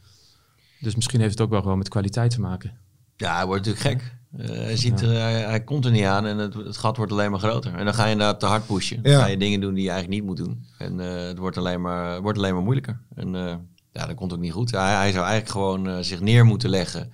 Dus 0.81 0.95
misschien 0.95 1.21
heeft 1.21 1.33
het 1.33 1.41
ook 1.41 1.51
wel 1.51 1.63
gewoon 1.63 1.79
met 1.79 1.89
kwaliteit 1.89 2.31
te 2.31 2.41
maken. 2.41 2.79
Ja, 3.17 3.37
hij 3.37 3.47
wordt 3.47 3.67
natuurlijk 3.67 4.03
gek. 4.03 4.15
Uh, 4.41 4.47
hij, 4.47 4.77
ziet 4.77 5.01
er, 5.01 5.13
hij, 5.49 5.65
komt 5.65 5.85
er 5.85 5.91
niet 5.91 6.05
aan 6.05 6.27
en 6.27 6.39
het, 6.39 6.55
het, 6.55 6.77
gat 6.77 6.97
wordt 6.97 7.13
alleen 7.13 7.31
maar 7.31 7.41
groter. 7.41 7.75
En 7.75 7.85
dan 7.85 7.95
ga 7.95 8.05
je 8.05 8.13
inderdaad 8.13 8.41
te 8.41 8.47
hard 8.47 8.67
pushen. 8.67 9.03
Dan 9.03 9.13
ga 9.13 9.27
je 9.27 9.37
dingen 9.37 9.61
doen 9.61 9.75
die 9.75 9.85
je 9.85 9.91
eigenlijk 9.91 10.21
niet 10.21 10.29
moet 10.29 10.47
doen. 10.47 10.65
En 10.79 10.99
uh, 10.99 11.27
het 11.27 11.39
wordt 11.39 11.57
alleen 11.57 11.81
maar, 11.81 12.23
wordt 12.23 12.39
alleen 12.39 12.55
maar 12.55 12.63
moeilijker. 12.63 12.99
En 13.15 13.35
uh, 13.35 13.55
ja, 13.93 14.07
dat 14.07 14.15
komt 14.15 14.33
ook 14.33 14.39
niet 14.39 14.53
goed. 14.53 14.71
Hij, 14.71 14.95
hij 14.95 15.13
zou 15.13 15.25
eigenlijk 15.25 15.49
gewoon 15.49 16.05
zich 16.05 16.21
neer 16.21 16.45
moeten 16.45 16.71
leggen 16.71 17.13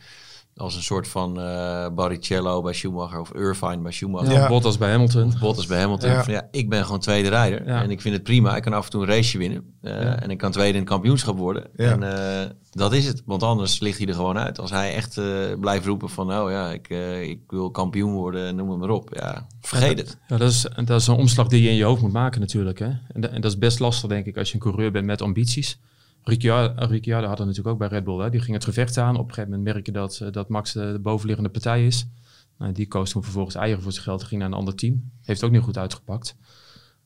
als 0.56 0.76
een 0.76 0.82
soort 0.82 1.08
van 1.08 1.38
uh, 1.38 1.88
Barrichello 1.88 2.62
bij 2.62 2.72
Schumacher 2.72 3.20
of 3.20 3.34
Irvine 3.34 3.78
bij 3.78 3.92
Schumacher. 3.92 4.32
Ja, 4.32 4.48
Bottas 4.48 4.78
bij 4.78 4.90
Hamilton. 4.90 5.32
Bottas 5.40 5.66
bij 5.66 5.80
Hamilton. 5.80 6.10
Ja. 6.10 6.24
Van, 6.24 6.32
ja, 6.32 6.48
ik 6.50 6.68
ben 6.68 6.84
gewoon 6.84 7.00
tweede 7.00 7.28
rijder 7.28 7.66
en 7.66 7.90
ik 7.90 8.00
vind 8.00 8.14
het 8.14 8.22
prima. 8.22 8.56
Ik 8.56 8.62
kan 8.62 8.72
af 8.72 8.84
en 8.84 8.90
toe 8.90 9.02
een 9.02 9.08
raceje 9.08 9.38
winnen 9.38 9.74
uh, 9.82 10.22
en 10.22 10.30
ik 10.30 10.38
kan 10.38 10.50
tweede 10.50 10.72
in 10.72 10.80
het 10.80 10.88
kampioenschap 10.88 11.38
worden. 11.38 11.76
En 11.76 12.02
uh, 12.02 12.50
dat 12.70 12.92
is 12.92 13.06
het, 13.06 13.22
want 13.24 13.42
anders 13.42 13.80
ligt 13.80 13.98
hij 13.98 14.06
er 14.06 14.14
gewoon 14.14 14.38
uit. 14.38 14.60
Als 14.60 14.70
hij 14.70 14.94
echt 14.94 15.20
blijft 15.60 15.86
roepen 15.86 16.10
van, 16.10 16.26
nou 16.26 16.52
ja, 16.52 16.72
ik, 16.72 16.88
ik 17.28 17.40
wil 17.48 17.70
kampioen 17.70 18.12
worden, 18.12 18.56
noem 18.56 18.70
het 18.70 18.78
maar 18.78 18.90
op. 18.90 19.10
Ja, 19.14 19.46
vergeet 19.60 19.98
het. 19.98 20.18
Ja, 20.28 20.36
dat 20.36 20.50
is, 20.50 20.66
dat 20.84 21.00
is 21.00 21.06
een 21.06 21.16
omslag 21.16 21.48
die 21.48 21.62
je 21.62 21.68
in 21.68 21.76
je 21.76 21.84
hoofd 21.84 22.02
moet 22.02 22.12
maken 22.12 22.40
natuurlijk. 22.40 22.78
Hè? 22.78 22.90
En, 23.12 23.32
en 23.32 23.40
dat 23.40 23.50
is 23.50 23.58
best 23.58 23.78
lastig 23.78 24.08
denk 24.08 24.26
ik 24.26 24.36
als 24.36 24.48
je 24.48 24.54
een 24.54 24.60
coureur 24.60 24.90
bent 24.90 25.06
met 25.06 25.22
ambities. 25.22 25.78
Ricciardo, 26.22 26.86
Ricciardo 26.86 27.28
had 27.28 27.38
natuurlijk 27.38 27.68
ook 27.68 27.78
bij 27.78 27.88
Red 27.88 28.04
Bull. 28.04 28.18
Hè. 28.22 28.30
Die 28.30 28.40
ging 28.40 28.54
het 28.54 28.64
gevecht 28.64 28.98
aan. 28.98 29.16
Op 29.16 29.28
een 29.28 29.34
gegeven 29.34 29.50
moment 29.50 29.74
merk 29.74 29.94
dat, 29.94 30.20
eh, 30.20 30.32
dat 30.32 30.48
Max 30.48 30.72
de, 30.72 30.98
bovenliggende 31.02 31.50
partij 31.50 31.86
is. 31.86 32.06
Nou, 32.58 32.72
die 32.72 32.86
koos 32.86 33.10
toen 33.10 33.22
vervolgens 33.22 33.54
eieren 33.54 33.82
voor 33.82 33.92
zijn 33.92 34.04
geld. 34.04 34.24
Ging 34.24 34.40
naar 34.40 34.50
een 34.50 34.56
ander 34.56 34.74
team. 34.74 35.10
Heeft 35.22 35.44
ook 35.44 35.50
niet 35.50 35.62
goed 35.62 35.78
uitgepakt. 35.78 36.36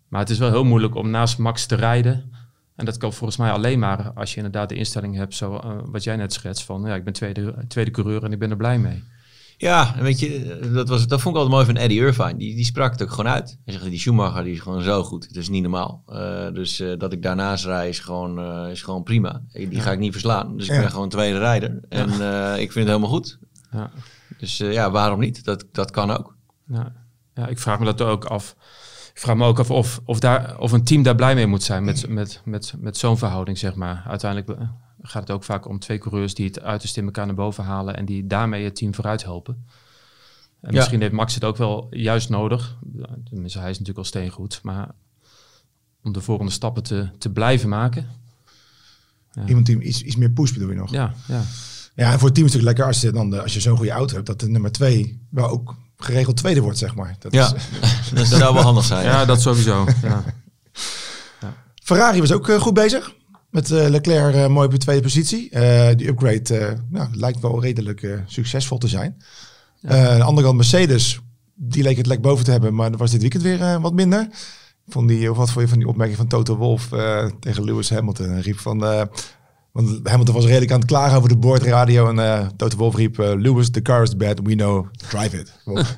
Maar 0.08 0.20
het 0.20 0.30
is 0.30 0.38
wel 0.38 0.50
heel 0.50 0.64
moeilijk 0.64 0.94
om 0.94 1.10
naast 1.10 1.38
Max 1.38 1.66
te 1.66 1.74
rijden. 1.74 2.32
En 2.74 2.84
dat 2.84 2.96
kan 2.96 3.12
volgens 3.12 3.38
mij 3.38 3.50
alleen 3.50 3.78
maar 3.78 4.12
als 4.12 4.30
je 4.30 4.36
inderdaad 4.36 4.68
de 4.68 4.74
instelling 4.74 5.14
hebt, 5.14 5.34
zo, 5.34 5.54
uh, 5.54 5.78
wat 5.84 6.04
jij 6.04 6.16
net 6.16 6.32
schetst, 6.32 6.64
van 6.64 6.82
ja, 6.82 6.94
ik 6.94 7.04
ben 7.04 7.12
tweede, 7.12 7.64
tweede 7.68 7.90
coureur 7.90 8.24
en 8.24 8.32
ik 8.32 8.38
ben 8.38 8.50
er 8.50 8.56
blij 8.56 8.78
mee. 8.78 9.02
Ja, 9.56 9.94
weet 10.00 10.20
je, 10.20 10.58
dat, 10.72 10.88
was, 10.88 11.06
dat 11.06 11.20
vond 11.20 11.34
ik 11.34 11.40
altijd 11.40 11.60
mooi 11.60 11.74
van 11.74 11.82
Eddie 11.82 12.00
Irvine. 12.00 12.36
Die, 12.36 12.54
die 12.54 12.64
sprak 12.64 12.92
het 12.92 13.02
ook 13.02 13.10
gewoon 13.10 13.32
uit. 13.32 13.58
Hij 13.64 13.74
zegt, 13.74 13.90
die 13.90 13.98
Schumacher 13.98 14.44
die 14.44 14.52
is 14.52 14.60
gewoon 14.60 14.82
zo 14.82 15.02
goed. 15.02 15.26
Het 15.26 15.36
is 15.36 15.48
niet 15.48 15.62
normaal. 15.62 16.02
Uh, 16.08 16.52
dus 16.52 16.80
uh, 16.80 16.98
dat 16.98 17.12
ik 17.12 17.22
daarnaast 17.22 17.64
rij 17.64 17.88
is 17.88 17.98
gewoon, 17.98 18.38
uh, 18.38 18.70
is 18.70 18.82
gewoon 18.82 19.02
prima. 19.02 19.42
Die 19.52 19.70
ja. 19.70 19.80
ga 19.80 19.92
ik 19.92 19.98
niet 19.98 20.12
verslaan. 20.12 20.56
Dus 20.56 20.68
ik 20.68 20.80
ben 20.80 20.90
gewoon 20.90 21.08
tweede 21.08 21.38
rijder. 21.38 21.80
En 21.88 22.08
ik 22.60 22.72
vind 22.72 22.74
het 22.74 22.86
helemaal 22.86 23.08
goed. 23.08 23.38
Ja. 23.72 23.90
Dus 24.38 24.56
ja, 24.56 24.90
waarom 24.90 25.20
niet? 25.20 25.44
Dat, 25.44 25.64
dat 25.72 25.90
kan 25.90 26.10
ook. 26.10 26.36
Ja. 26.66 26.92
ja, 27.34 27.46
ik 27.46 27.58
vraag 27.58 27.78
me 27.78 27.84
dat 27.84 28.00
ook 28.00 28.24
af. 28.24 28.56
vraag 29.14 29.36
me 29.36 29.46
ook 29.46 29.58
af 29.58 29.70
of, 29.70 30.00
of, 30.04 30.20
daar, 30.20 30.58
of 30.58 30.72
een 30.72 30.84
team 30.84 31.02
daar 31.02 31.14
blij 31.14 31.34
mee 31.34 31.46
moet 31.46 31.62
zijn 31.62 31.84
met, 31.84 32.08
met, 32.08 32.40
met, 32.44 32.74
met 32.78 32.96
zo'n 32.96 33.18
verhouding, 33.18 33.58
zeg 33.58 33.74
maar. 33.74 34.04
Uiteindelijk 34.06 34.60
gaat 35.06 35.22
het 35.22 35.30
ook 35.30 35.44
vaak 35.44 35.68
om 35.68 35.78
twee 35.78 35.98
coureurs 35.98 36.34
die 36.34 36.46
het 36.46 36.60
uiterst 36.60 36.96
in 36.96 37.04
elkaar 37.04 37.26
naar 37.26 37.34
boven 37.34 37.64
halen 37.64 37.96
en 37.96 38.04
die 38.04 38.26
daarmee 38.26 38.64
het 38.64 38.76
team 38.76 38.94
vooruit 38.94 39.22
helpen. 39.22 39.66
En 40.60 40.74
misschien 40.74 41.00
heeft 41.00 41.12
Max 41.12 41.34
het 41.34 41.44
ook 41.44 41.56
wel 41.56 41.86
juist 41.90 42.28
nodig. 42.28 42.78
Tenminste, 43.24 43.58
hij 43.58 43.70
is 43.70 43.78
natuurlijk 43.78 43.98
al 43.98 44.04
steengoed. 44.04 44.60
Maar 44.62 44.88
om 46.02 46.12
de 46.12 46.20
volgende 46.20 46.52
stappen 46.52 46.82
te, 46.82 47.08
te 47.18 47.30
blijven 47.30 47.68
maken. 47.68 48.08
Ja. 49.32 49.46
Iemand 49.46 49.66
die 49.66 49.80
iets, 49.80 50.02
iets 50.02 50.16
meer 50.16 50.30
push 50.30 50.52
bedoel 50.52 50.70
je 50.70 50.74
nog? 50.74 50.90
Ja, 50.90 51.14
ja. 51.28 51.42
Ja, 51.94 52.12
en 52.12 52.18
voor 52.18 52.28
het 52.28 52.34
team 52.34 52.46
is 52.46 52.52
het 52.52 52.62
natuurlijk 52.62 52.64
lekker 52.64 52.84
als 52.84 53.00
je, 53.00 53.10
dan 53.10 53.42
als 53.42 53.54
je 53.54 53.60
zo'n 53.60 53.76
goede 53.76 53.92
auto 53.92 54.14
hebt, 54.14 54.26
dat 54.26 54.40
de 54.40 54.48
nummer 54.48 54.72
twee 54.72 55.20
wel 55.30 55.48
ook 55.48 55.74
geregeld 55.96 56.36
tweede 56.36 56.60
wordt, 56.60 56.78
zeg 56.78 56.94
maar. 56.94 57.16
Dat 57.18 57.32
ja, 57.32 57.54
is, 57.54 58.10
dat 58.14 58.26
zou 58.26 58.54
wel 58.54 58.62
handig 58.62 58.84
zijn. 58.84 59.04
Ja, 59.04 59.24
dat 59.24 59.40
sowieso. 59.40 59.86
Ja. 60.02 60.24
Ferrari 61.82 62.20
was 62.20 62.32
ook 62.32 62.48
uh, 62.48 62.60
goed 62.60 62.74
bezig. 62.74 63.14
Met 63.54 63.70
uh, 63.70 63.88
Leclerc 63.88 64.34
uh, 64.34 64.46
mooi 64.46 64.66
op 64.66 64.72
de 64.72 64.78
tweede 64.78 65.02
positie. 65.02 65.48
die 65.96 66.08
upgrade 66.08 66.78
nou, 66.88 67.08
lijkt 67.12 67.40
wel 67.40 67.62
redelijk 67.62 68.22
succesvol 68.26 68.78
te 68.78 68.88
zijn. 68.88 69.22
Ja. 69.80 70.10
aan 70.10 70.18
de 70.18 70.24
andere 70.24 70.46
kant 70.46 70.56
Mercedes, 70.56 71.20
die 71.54 71.82
leek 71.82 71.96
het 71.96 72.06
lek 72.06 72.20
boven 72.20 72.44
te 72.44 72.50
hebben, 72.50 72.74
maar 72.74 72.90
er 72.90 72.96
was 72.96 73.10
dit 73.10 73.20
weekend 73.20 73.42
weer 73.42 73.80
wat 73.80 73.92
minder. 73.92 74.28
Van 74.88 75.06
die, 75.06 75.30
of 75.30 75.36
wat 75.36 75.50
voor 75.50 75.62
je 75.62 75.68
van 75.68 75.78
die 75.78 75.88
opmerking 75.88 76.16
van 76.18 76.26
Toto 76.26 76.56
Wolf 76.56 76.88
tegen 77.40 77.64
Lewis 77.64 77.90
Hamilton? 77.90 78.28
Hij 78.28 78.40
riep 78.40 78.58
van, 78.58 79.08
want 79.74 80.08
Hamilton 80.08 80.34
was 80.34 80.44
redelijk 80.44 80.72
aan 80.72 80.78
het 80.78 80.88
klagen 80.88 81.16
over 81.16 81.28
de 81.28 81.36
boordradio. 81.36 82.08
En 82.08 82.16
uh, 82.16 82.46
Toto 82.56 82.76
Wolff 82.76 82.96
riep, 82.96 83.18
uh, 83.18 83.32
Lewis, 83.36 83.70
the 83.70 83.82
car 83.82 84.02
is 84.02 84.16
bad, 84.16 84.40
we 84.42 84.54
know, 84.54 84.86
drive 84.96 85.38
it. 85.38 85.52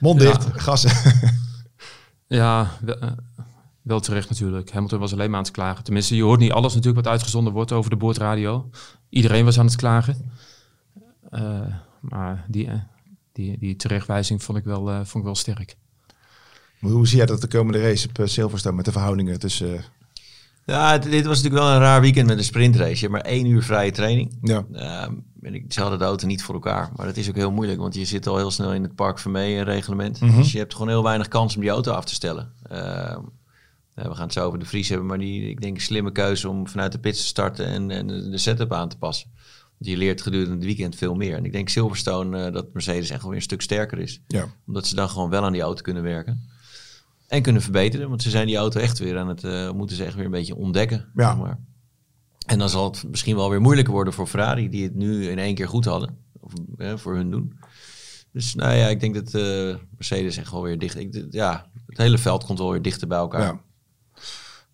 Mond 0.00 0.20
dicht, 0.20 0.46
gassen. 0.52 0.90
ja, 2.26 2.70
eh, 2.86 3.10
wel 3.84 4.00
terecht 4.00 4.28
natuurlijk. 4.28 4.70
Hamilton 4.70 4.98
was 4.98 5.12
alleen 5.12 5.30
maar 5.30 5.38
aan 5.38 5.44
het 5.44 5.52
klagen. 5.52 5.84
Tenminste, 5.84 6.16
je 6.16 6.22
hoort 6.22 6.40
niet 6.40 6.52
alles 6.52 6.74
natuurlijk 6.74 7.04
wat 7.04 7.12
uitgezonden 7.12 7.52
wordt 7.52 7.72
over 7.72 7.90
de 7.90 7.96
boordradio. 7.96 8.70
Iedereen 9.08 9.44
was 9.44 9.58
aan 9.58 9.66
het 9.66 9.76
klagen. 9.76 10.30
maar 12.00 12.44
die, 12.48 12.68
die, 13.32 13.58
die 13.58 13.76
terechtwijzing 13.76 14.42
vond 14.42 14.58
ik 14.58 14.64
wel, 14.64 14.84
vond 14.86 15.14
ik 15.14 15.22
wel 15.22 15.34
sterk. 15.34 15.76
Hoe 16.80 17.06
zie 17.06 17.16
jij 17.16 17.26
dat 17.26 17.40
de 17.40 17.48
komende 17.48 17.82
race 17.82 18.08
op 18.08 18.28
Silverstone 18.28 18.76
met 18.76 18.84
de 18.84 18.92
verhoudingen 18.92 19.38
tussen 19.38 19.84
ja, 20.66 20.98
dit 20.98 21.26
was 21.26 21.42
natuurlijk 21.42 21.64
wel 21.64 21.74
een 21.74 21.80
raar 21.80 22.00
weekend 22.00 22.26
met 22.26 22.38
een 22.38 22.44
sprintrace. 22.44 22.94
Je 22.94 23.00
hebt 23.00 23.12
maar 23.12 23.20
één 23.20 23.46
uur 23.46 23.62
vrije 23.62 23.90
training. 23.90 24.38
Ja. 24.42 24.64
Uh, 24.72 25.02
en 25.42 25.54
ik, 25.54 25.64
ze 25.68 25.80
hadden 25.80 25.98
de 25.98 26.04
auto 26.04 26.26
niet 26.26 26.42
voor 26.42 26.54
elkaar. 26.54 26.90
Maar 26.96 27.06
dat 27.06 27.16
is 27.16 27.28
ook 27.28 27.34
heel 27.34 27.50
moeilijk, 27.50 27.80
want 27.80 27.94
je 27.94 28.04
zit 28.04 28.26
al 28.26 28.36
heel 28.36 28.50
snel 28.50 28.72
in 28.72 28.82
het 28.82 28.94
Park 28.94 29.18
Vermee 29.18 29.62
reglement. 29.62 30.20
Mhm. 30.20 30.36
Dus 30.36 30.52
je 30.52 30.58
hebt 30.58 30.72
gewoon 30.72 30.88
heel 30.88 31.02
weinig 31.02 31.28
kans 31.28 31.54
om 31.54 31.60
die 31.60 31.70
auto 31.70 31.92
af 31.92 32.04
te 32.04 32.14
stellen. 32.14 32.52
Uh, 33.96 34.04
we 34.04 34.14
gaan 34.14 34.24
het 34.24 34.32
zo 34.32 34.46
over 34.46 34.58
de 34.58 34.64
Vries 34.64 34.88
hebben, 34.88 35.06
maar 35.06 35.18
die, 35.18 35.48
ik 35.48 35.60
denk, 35.60 35.76
een 35.76 35.82
slimme 35.82 36.12
keuze 36.12 36.48
om 36.48 36.68
vanuit 36.68 36.92
de 36.92 36.98
pits 36.98 37.20
te 37.20 37.26
starten 37.26 37.66
en, 37.66 37.90
en 37.90 38.06
de 38.06 38.38
setup 38.38 38.72
aan 38.72 38.88
te 38.88 38.98
passen. 38.98 39.30
Want 39.78 39.90
je 39.90 39.96
leert 39.96 40.22
gedurende 40.22 40.54
het 40.54 40.64
weekend 40.64 40.96
veel 40.96 41.14
meer. 41.14 41.36
En 41.36 41.44
ik 41.44 41.52
denk 41.52 41.68
Silverstone 41.68 42.46
uh, 42.46 42.52
dat 42.52 42.72
Mercedes 42.72 43.10
echt 43.10 43.20
wel 43.20 43.28
weer 43.30 43.38
een 43.38 43.44
stuk 43.44 43.62
sterker 43.62 43.98
is. 43.98 44.20
Ja. 44.26 44.46
Omdat 44.66 44.86
ze 44.86 44.94
dan 44.94 45.08
gewoon 45.08 45.30
wel 45.30 45.44
aan 45.44 45.52
die 45.52 45.60
auto 45.60 45.82
kunnen 45.82 46.02
werken. 46.02 46.48
En 47.28 47.42
kunnen 47.42 47.62
verbeteren, 47.62 48.08
want 48.08 48.22
ze 48.22 48.30
zijn 48.30 48.46
die 48.46 48.56
auto 48.56 48.80
echt 48.80 48.98
weer 48.98 49.18
aan 49.18 49.28
het, 49.28 49.42
uh, 49.42 49.70
moeten 49.70 49.96
ze 49.96 50.04
echt 50.04 50.14
weer 50.14 50.24
een 50.24 50.30
beetje 50.30 50.56
ontdekken. 50.56 51.08
Ja. 51.14 51.34
maar. 51.34 51.58
En 52.46 52.58
dan 52.58 52.68
zal 52.68 52.90
het 52.90 53.04
misschien 53.10 53.36
wel 53.36 53.50
weer 53.50 53.60
moeilijker 53.60 53.92
worden 53.92 54.12
voor 54.12 54.26
Ferrari, 54.26 54.68
die 54.68 54.82
het 54.82 54.94
nu 54.94 55.28
in 55.28 55.38
één 55.38 55.54
keer 55.54 55.68
goed 55.68 55.84
hadden. 55.84 56.16
Of 56.40 56.52
voor 57.00 57.14
hun 57.14 57.30
doen. 57.30 57.58
Dus 58.32 58.54
nou 58.54 58.74
ja, 58.74 58.86
ik 58.86 59.00
denk 59.00 59.14
dat 59.14 59.34
uh, 59.34 59.76
Mercedes 59.96 60.36
echt 60.36 60.50
wel 60.50 60.62
weer 60.62 60.78
dicht. 60.78 60.98
Ik, 60.98 61.26
ja, 61.30 61.66
het 61.86 61.98
hele 61.98 62.18
veld 62.18 62.44
komt 62.44 62.58
wel 62.58 62.70
weer 62.70 62.82
dichter 62.82 63.08
bij 63.08 63.18
elkaar. 63.18 63.40
Ja. 63.40 63.60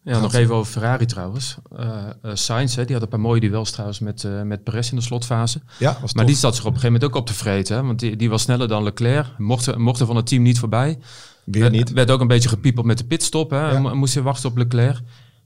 Ja, 0.04 0.20
nog 0.20 0.34
even 0.34 0.54
over 0.54 0.72
Ferrari 0.72 1.06
trouwens. 1.06 1.56
Uh, 1.80 2.06
Sainz, 2.22 2.76
hè, 2.76 2.84
die 2.84 2.94
had 2.94 3.02
een 3.02 3.08
paar 3.08 3.20
mooie 3.20 3.40
duels 3.40 3.70
trouwens 3.70 3.98
met, 3.98 4.22
uh, 4.22 4.42
met 4.42 4.64
Perez 4.64 4.90
in 4.90 4.96
de 4.96 5.02
slotfase. 5.02 5.60
Ja, 5.78 5.98
was 6.00 6.14
maar 6.14 6.26
die 6.26 6.36
zat 6.36 6.54
zich 6.54 6.64
op 6.64 6.74
een 6.74 6.80
gegeven 6.80 6.92
moment 6.92 7.16
ook 7.16 7.20
op 7.20 7.26
te 7.26 7.34
vreten. 7.34 7.76
Hè, 7.76 7.82
want 7.82 7.98
die, 7.98 8.16
die 8.16 8.30
was 8.30 8.42
sneller 8.42 8.68
dan 8.68 8.82
Leclerc. 8.82 9.38
Mochten, 9.38 9.80
mochten 9.80 10.06
van 10.06 10.16
het 10.16 10.26
team 10.26 10.42
niet 10.42 10.58
voorbij. 10.58 10.98
Weer 11.44 11.70
niet. 11.70 11.92
Werd 11.92 12.10
ook 12.10 12.20
een 12.20 12.26
beetje 12.26 12.48
gepiepeld 12.48 12.86
met 12.86 12.98
de 12.98 13.04
pitstop. 13.04 13.50
Hè? 13.50 13.94
Moest 13.94 14.14
je 14.14 14.22
wachten 14.22 14.50
op 14.50 14.56
Leclerc. 14.56 15.00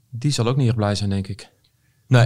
Die 0.09 0.31
zal 0.31 0.47
ook 0.47 0.57
niet 0.57 0.67
erg 0.67 0.75
blij 0.75 0.95
zijn, 0.95 1.09
denk 1.09 1.27
ik. 1.27 1.49
Nee, 2.07 2.25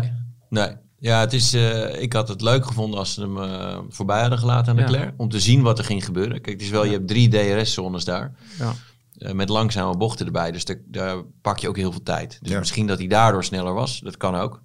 nee. 0.49 0.75
Ja, 0.99 1.19
het 1.19 1.33
is, 1.33 1.53
uh, 1.53 2.01
ik 2.01 2.13
had 2.13 2.27
het 2.27 2.41
leuk 2.41 2.65
gevonden 2.65 2.99
als 2.99 3.13
ze 3.13 3.21
hem 3.21 3.37
uh, 3.37 3.77
voorbij 3.89 4.21
hadden 4.21 4.39
gelaten 4.39 4.71
aan 4.71 4.79
Leclerc. 4.79 5.13
Om 5.17 5.29
te 5.29 5.39
zien 5.39 5.61
wat 5.61 5.77
er 5.77 5.85
ging 5.85 6.05
gebeuren. 6.05 6.41
Kijk, 6.41 6.55
het 6.55 6.61
is 6.61 6.69
wel, 6.69 6.85
je 6.85 6.91
hebt 6.91 7.07
drie 7.07 7.27
DRS-zones 7.27 8.05
daar. 8.05 8.35
Ja. 8.57 8.73
Uh, 9.19 9.31
met 9.31 9.49
langzame 9.49 9.97
bochten 9.97 10.25
erbij. 10.25 10.51
Dus 10.51 10.65
daar 10.85 11.23
pak 11.41 11.59
je 11.59 11.67
ook 11.67 11.77
heel 11.77 11.91
veel 11.91 12.03
tijd. 12.03 12.39
Dus 12.41 12.57
misschien 12.57 12.87
dat 12.87 12.97
hij 12.97 13.07
daardoor 13.07 13.43
sneller 13.43 13.73
was. 13.73 13.99
Dat 13.99 14.17
kan 14.17 14.35
ook. 14.35 14.61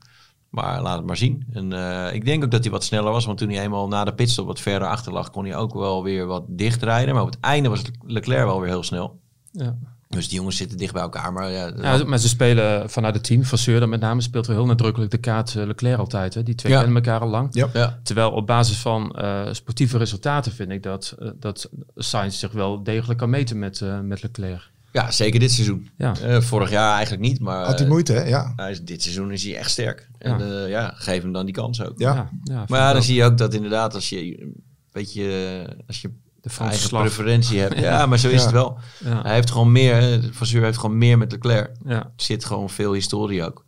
Maar 0.48 0.82
laat 0.82 0.96
het 0.96 1.06
maar 1.06 1.16
zien. 1.16 1.46
En 1.52 1.72
ik 2.14 2.24
denk 2.24 2.44
ook 2.44 2.50
dat 2.50 2.62
hij 2.62 2.72
wat 2.72 2.84
sneller 2.84 3.12
was. 3.12 3.24
Want 3.24 3.38
toen 3.38 3.50
hij 3.50 3.62
eenmaal 3.62 3.88
na 3.88 4.04
de 4.04 4.14
pitstop 4.14 4.46
wat 4.46 4.60
verder 4.60 4.88
achter 4.88 5.12
lag, 5.12 5.30
kon 5.30 5.44
hij 5.44 5.56
ook 5.56 5.74
wel 5.74 6.02
weer 6.02 6.26
wat 6.26 6.44
dicht 6.48 6.82
rijden. 6.82 7.14
Maar 7.14 7.22
op 7.22 7.30
het 7.30 7.40
einde 7.40 7.68
was 7.68 7.82
Leclerc 8.00 8.44
wel 8.44 8.60
weer 8.60 8.68
heel 8.68 8.82
snel. 8.82 9.20
Ja. 9.50 9.76
Dus 10.08 10.28
die 10.28 10.36
jongens 10.38 10.56
zitten 10.56 10.78
dicht 10.78 10.92
bij 10.92 11.02
elkaar. 11.02 11.32
Maar, 11.32 11.50
ja, 11.50 11.72
ja 11.76 12.04
maar 12.04 12.18
ze 12.18 12.28
spelen 12.28 12.90
vanuit 12.90 13.14
het 13.14 13.24
team. 13.24 13.44
Van 13.44 13.78
dan 13.78 13.88
met 13.88 14.00
name 14.00 14.20
speelt 14.20 14.46
wel 14.46 14.56
heel 14.56 14.66
nadrukkelijk 14.66 15.10
de 15.10 15.18
kaart 15.18 15.54
uh, 15.54 15.66
Leclerc 15.66 15.98
altijd. 15.98 16.34
Hè. 16.34 16.42
Die 16.42 16.54
twee 16.54 16.72
kennen 16.72 16.94
elkaar 16.94 17.20
al 17.20 17.28
lang. 17.28 17.48
Ja. 17.52 17.98
Terwijl 18.02 18.30
op 18.30 18.46
basis 18.46 18.76
van 18.76 19.16
uh, 19.18 19.48
sportieve 19.52 19.98
resultaten 19.98 20.52
vind 20.52 20.70
ik 20.70 20.82
dat, 20.82 21.16
uh, 21.18 21.30
dat 21.38 21.70
Sainz 21.96 22.38
zich 22.38 22.52
wel 22.52 22.82
degelijk 22.82 23.18
kan 23.18 23.30
meten 23.30 23.58
met, 23.58 23.82
met 24.02 24.22
Leclerc. 24.22 24.72
Ja, 24.92 25.10
zeker 25.10 25.40
dit 25.40 25.52
seizoen. 25.52 25.90
Ja. 25.96 26.40
vorig 26.40 26.70
jaar 26.70 26.92
eigenlijk 26.92 27.22
niet, 27.22 27.40
maar... 27.40 27.64
Had 27.64 27.78
hij 27.78 27.88
moeite, 27.88 28.12
hè? 28.12 28.22
Ja. 28.22 28.54
dit 28.84 29.02
seizoen 29.02 29.32
is 29.32 29.44
hij 29.44 29.56
echt 29.56 29.70
sterk. 29.70 30.08
En 30.18 30.38
ja. 30.38 30.66
ja, 30.66 30.92
geef 30.96 31.22
hem 31.22 31.32
dan 31.32 31.44
die 31.44 31.54
kans 31.54 31.82
ook. 31.82 31.98
Ja. 31.98 32.30
ja 32.42 32.64
maar 32.68 32.80
ja, 32.80 32.92
dan 32.92 33.02
zie 33.02 33.14
je 33.14 33.24
ook 33.24 33.38
dat 33.38 33.54
inderdaad 33.54 33.94
als 33.94 34.08
je... 34.08 34.52
Weet 34.92 35.12
je, 35.12 35.64
als 35.86 36.00
je 36.00 36.10
de 36.44 36.64
eigen 36.64 36.88
preferentie 36.88 37.60
hebt. 37.60 37.78
Ja, 37.88 38.06
maar 38.06 38.18
zo 38.18 38.28
is 38.28 38.42
het 38.42 38.50
wel. 38.50 38.78
Hij 39.04 39.34
heeft 39.34 39.50
gewoon 39.50 39.72
meer, 39.72 40.20
Vasseur 40.32 40.62
heeft 40.62 40.78
gewoon 40.78 40.98
meer 40.98 41.18
met 41.18 41.32
Leclerc. 41.32 41.70
Ja. 41.84 42.04
Er 42.04 42.12
zit 42.16 42.44
gewoon 42.44 42.70
veel 42.70 42.92
historie 42.92 43.44
ook. 43.44 43.64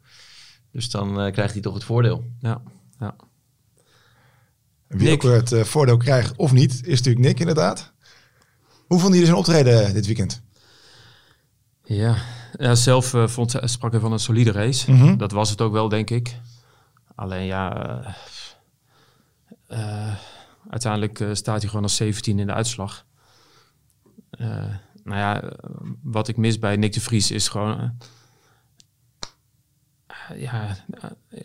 Dus 0.73 0.91
dan 0.91 1.27
uh, 1.27 1.33
krijgt 1.33 1.53
hij 1.53 1.63
toch 1.63 1.75
het 1.75 1.85
voordeel. 1.85 2.25
Ja, 2.41 2.63
ja. 2.99 3.17
Wie 4.87 5.09
Nick. 5.09 5.25
ook 5.25 5.33
het 5.33 5.53
uh, 5.53 5.65
voordeel 5.65 5.97
krijgt 5.97 6.37
of 6.37 6.53
niet, 6.53 6.73
is 6.73 6.99
natuurlijk 6.99 7.27
Nick 7.27 7.41
inderdaad. 7.41 7.93
Hoe 8.87 8.99
vond 8.99 9.13
jullie 9.13 9.27
zijn 9.27 9.39
optreden 9.39 9.95
dit 9.95 10.07
weekend? 10.07 10.43
Ja, 11.85 12.17
ja 12.53 12.75
zelf 12.75 13.15
uh, 13.15 13.29
vond, 13.29 13.55
sprak 13.61 13.93
hij 13.93 14.01
van 14.01 14.13
een 14.13 14.19
solide 14.19 14.53
race. 14.53 14.93
Mm 14.93 15.01
-hmm. 15.01 15.17
Dat 15.17 15.33
was 15.33 15.51
het 15.51 15.61
ook 15.61 15.73
wel, 15.73 15.89
denk 15.89 16.11
ik. 16.11 16.37
Alleen 17.15 17.45
ja 17.45 18.17
uiteindelijk 20.71 21.21
uh, 21.21 21.29
staat 21.33 21.61
hij 21.61 21.69
gewoon 21.69 21.85
als 21.85 21.97
17 21.97 22.39
in 22.39 22.47
de 22.47 22.53
uitslag. 22.53 23.07
Uh, 24.31 24.49
nou 25.05 25.19
ja, 25.19 25.53
wat 26.03 26.29
ik 26.29 26.37
mis 26.37 26.59
bij 26.59 26.77
Nick 26.77 26.93
de 26.93 27.01
Vries 27.01 27.31
is 27.31 27.49
gewoon... 27.49 27.99
Uh, 30.31 30.37
ja, 30.37 30.77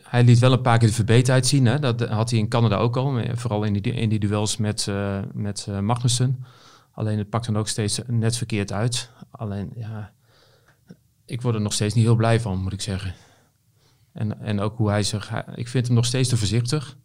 hij 0.03 0.23
liet 0.23 0.39
wel 0.39 0.51
een 0.51 0.61
paar 0.61 0.77
keer 0.77 0.87
de 0.87 0.93
verbeterheid 0.93 1.47
zien. 1.47 1.65
Hè? 1.65 1.79
Dat 1.79 2.01
had 2.01 2.29
hij 2.29 2.39
in 2.39 2.47
Canada 2.47 2.77
ook 2.77 2.97
al. 2.97 3.35
Vooral 3.35 3.63
in 3.63 3.73
die, 3.73 3.93
in 3.93 4.09
die 4.09 4.19
duels 4.19 4.57
met, 4.57 4.87
met 5.33 5.67
Magnussen. 5.81 6.45
Alleen 6.91 7.17
het 7.17 7.29
pakt 7.29 7.45
dan 7.45 7.57
ook 7.57 7.67
steeds 7.67 7.99
net 8.07 8.37
verkeerd 8.37 8.71
uit. 8.71 9.09
Alleen, 9.31 9.71
ja, 9.75 10.13
ik 11.25 11.41
word 11.41 11.55
er 11.55 11.61
nog 11.61 11.73
steeds 11.73 11.93
niet 11.93 12.03
heel 12.03 12.15
blij 12.15 12.39
van, 12.39 12.59
moet 12.59 12.73
ik 12.73 12.81
zeggen. 12.81 13.13
En, 14.11 14.41
en 14.41 14.59
ook 14.59 14.77
hoe 14.77 14.89
hij 14.89 15.03
zich... 15.03 15.31
Ik 15.55 15.67
vind 15.67 15.85
hem 15.85 15.95
nog 15.95 16.05
steeds 16.05 16.29
te 16.29 16.37
voorzichtig. 16.37 16.97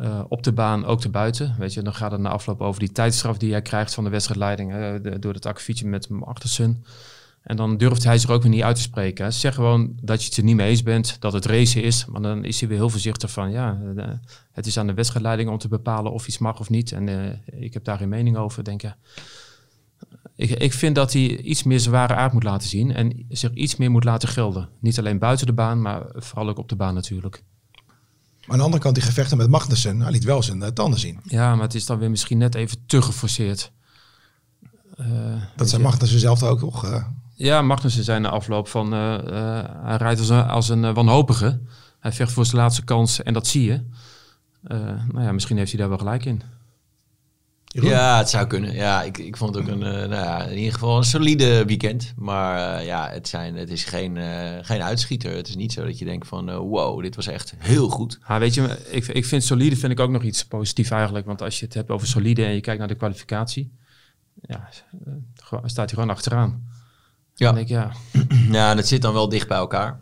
Uh, 0.00 0.20
op 0.28 0.42
de 0.42 0.52
baan, 0.52 0.84
ook 0.84 1.00
te 1.00 1.08
buiten. 1.08 1.54
Weet 1.58 1.74
je, 1.74 1.82
dan 1.82 1.94
gaat 1.94 2.10
het 2.10 2.20
na 2.20 2.28
afloop 2.28 2.60
over 2.60 2.80
die 2.80 2.92
tijdstraf 2.92 3.38
die 3.38 3.52
hij 3.52 3.62
krijgt 3.62 3.94
van 3.94 4.04
de 4.04 4.10
wedstrijdleiding 4.10 4.72
door 5.18 5.34
het 5.34 5.46
akkefietje 5.46 5.86
met 5.86 6.08
Achtersen. 6.20 6.84
En 7.42 7.56
dan 7.56 7.76
durft 7.76 8.04
hij 8.04 8.18
zich 8.18 8.30
ook 8.30 8.42
weer 8.42 8.50
niet 8.50 8.62
uit 8.62 8.76
te 8.76 8.82
spreken. 8.82 9.32
Zeg 9.32 9.54
gewoon 9.54 9.92
dat 10.02 10.20
je 10.20 10.28
het 10.28 10.36
er 10.36 10.44
niet 10.44 10.56
mee 10.56 10.68
eens 10.68 10.82
bent, 10.82 11.20
dat 11.20 11.32
het 11.32 11.44
racen 11.44 11.82
is. 11.82 12.04
Maar 12.04 12.22
dan 12.22 12.44
is 12.44 12.60
hij 12.60 12.68
weer 12.68 12.78
heel 12.78 12.90
voorzichtig 12.90 13.30
van, 13.30 13.50
ja, 13.50 13.80
het 14.52 14.66
is 14.66 14.78
aan 14.78 14.86
de 14.86 14.94
wedstrijdleiding 14.94 15.50
om 15.50 15.58
te 15.58 15.68
bepalen 15.68 16.12
of 16.12 16.28
iets 16.28 16.38
mag 16.38 16.60
of 16.60 16.70
niet. 16.70 16.92
En 16.92 17.06
uh, 17.06 17.62
ik 17.62 17.74
heb 17.74 17.84
daar 17.84 17.98
geen 17.98 18.08
mening 18.08 18.36
over, 18.36 18.64
denk 18.64 18.82
ik. 18.82 18.94
Ik, 20.36 20.50
ik 20.50 20.72
vind 20.72 20.94
dat 20.94 21.12
hij 21.12 21.36
iets 21.36 21.62
meer 21.62 21.80
zware 21.80 22.14
aard 22.14 22.32
moet 22.32 22.42
laten 22.42 22.68
zien 22.68 22.94
en 22.94 23.24
zich 23.28 23.52
iets 23.52 23.76
meer 23.76 23.90
moet 23.90 24.04
laten 24.04 24.28
gelden. 24.28 24.68
Niet 24.80 24.98
alleen 24.98 25.18
buiten 25.18 25.46
de 25.46 25.52
baan, 25.52 25.82
maar 25.82 26.02
vooral 26.14 26.48
ook 26.48 26.58
op 26.58 26.68
de 26.68 26.76
baan 26.76 26.94
natuurlijk 26.94 27.42
aan 28.50 28.58
de 28.58 28.64
andere 28.64 28.82
kant, 28.82 28.94
die 28.94 29.04
gevechten 29.04 29.36
met 29.36 29.48
Magnussen, 29.48 30.00
hij 30.00 30.10
liet 30.10 30.24
wel 30.24 30.42
zijn 30.42 30.60
uh, 30.60 30.66
tanden 30.66 31.00
zien. 31.00 31.20
Ja, 31.24 31.54
maar 31.54 31.64
het 31.64 31.74
is 31.74 31.86
dan 31.86 31.98
weer 31.98 32.10
misschien 32.10 32.38
net 32.38 32.54
even 32.54 32.78
te 32.86 33.02
geforceerd. 33.02 33.72
Uh, 34.96 35.06
dat 35.56 35.68
zijn 35.68 35.82
Magnussen 35.82 36.20
zelf 36.20 36.42
ook 36.42 36.60
nog. 36.60 36.84
Uh... 36.84 37.04
Ja, 37.34 37.62
Magnussen 37.62 38.04
zijn 38.04 38.22
de 38.22 38.28
afloop 38.28 38.68
van, 38.68 38.92
hij 38.92 39.96
rijdt 39.96 40.20
als 40.20 40.28
een, 40.28 40.46
als 40.46 40.68
een 40.68 40.94
wanhopige. 40.94 41.60
Hij 42.00 42.12
vecht 42.12 42.32
voor 42.32 42.46
zijn 42.46 42.56
laatste 42.62 42.84
kans 42.84 43.22
en 43.22 43.32
dat 43.32 43.46
zie 43.46 43.64
je. 43.64 43.82
nou 45.12 45.24
ja, 45.24 45.32
misschien 45.32 45.56
heeft 45.56 45.70
hij 45.70 45.80
daar 45.80 45.88
wel 45.88 45.98
gelijk 45.98 46.24
in. 46.24 46.42
Ja, 47.72 48.18
het 48.18 48.30
zou 48.30 48.46
kunnen. 48.46 48.72
Ja, 48.72 49.02
ik, 49.02 49.18
ik 49.18 49.36
vond 49.36 49.54
het 49.54 49.64
ook 49.64 49.70
een, 49.70 49.82
uh, 49.82 49.90
nou 49.90 50.10
ja, 50.10 50.44
in 50.44 50.56
ieder 50.56 50.72
geval 50.72 50.96
een 50.96 51.04
solide 51.04 51.64
weekend. 51.64 52.12
Maar 52.16 52.80
uh, 52.80 52.86
ja, 52.86 53.08
het, 53.10 53.28
zijn, 53.28 53.56
het 53.56 53.70
is 53.70 53.84
geen, 53.84 54.16
uh, 54.16 54.58
geen 54.60 54.82
uitschieter. 54.82 55.36
Het 55.36 55.48
is 55.48 55.56
niet 55.56 55.72
zo 55.72 55.84
dat 55.84 55.98
je 55.98 56.04
denkt 56.04 56.26
van 56.26 56.56
wow, 56.56 57.02
dit 57.02 57.16
was 57.16 57.26
echt 57.26 57.54
heel 57.58 57.88
goed. 57.88 58.18
Ja, 58.28 58.38
weet 58.38 58.54
je, 58.54 58.86
ik, 58.90 59.06
ik 59.06 59.24
vind 59.24 59.44
solide 59.44 59.76
vind 59.76 59.92
ik 59.92 60.00
ook 60.00 60.10
nog 60.10 60.22
iets 60.22 60.44
positiefs 60.44 60.90
eigenlijk. 60.90 61.26
Want 61.26 61.42
als 61.42 61.58
je 61.58 61.64
het 61.64 61.74
hebt 61.74 61.90
over 61.90 62.06
solide 62.06 62.44
en 62.44 62.54
je 62.54 62.60
kijkt 62.60 62.78
naar 62.78 62.88
de 62.88 62.94
kwalificatie, 62.94 63.72
ja, 64.42 64.68
staat 65.64 65.76
hij 65.76 65.88
gewoon 65.88 66.10
achteraan. 66.10 66.68
Ja. 67.34 67.46
Dan 67.46 67.54
denk 67.54 67.68
ik, 67.68 67.74
ja. 67.74 67.92
ja, 68.58 68.74
dat 68.74 68.86
zit 68.86 69.02
dan 69.02 69.12
wel 69.12 69.28
dicht 69.28 69.48
bij 69.48 69.58
elkaar. 69.58 70.00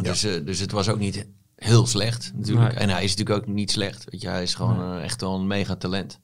Dus, 0.00 0.20
dus 0.20 0.58
het 0.58 0.70
was 0.70 0.88
ook 0.88 0.98
niet 0.98 1.26
heel 1.56 1.86
slecht 1.86 2.32
natuurlijk. 2.34 2.74
En 2.74 2.88
hij 2.88 3.04
is 3.04 3.16
natuurlijk 3.16 3.40
ook 3.40 3.54
niet 3.54 3.70
slecht. 3.70 4.04
Weet 4.10 4.20
je, 4.20 4.28
hij 4.28 4.42
is 4.42 4.54
gewoon 4.54 4.98
echt 4.98 5.20
wel 5.20 5.34
een 5.34 5.46
mega 5.46 5.76
talent. 5.76 6.20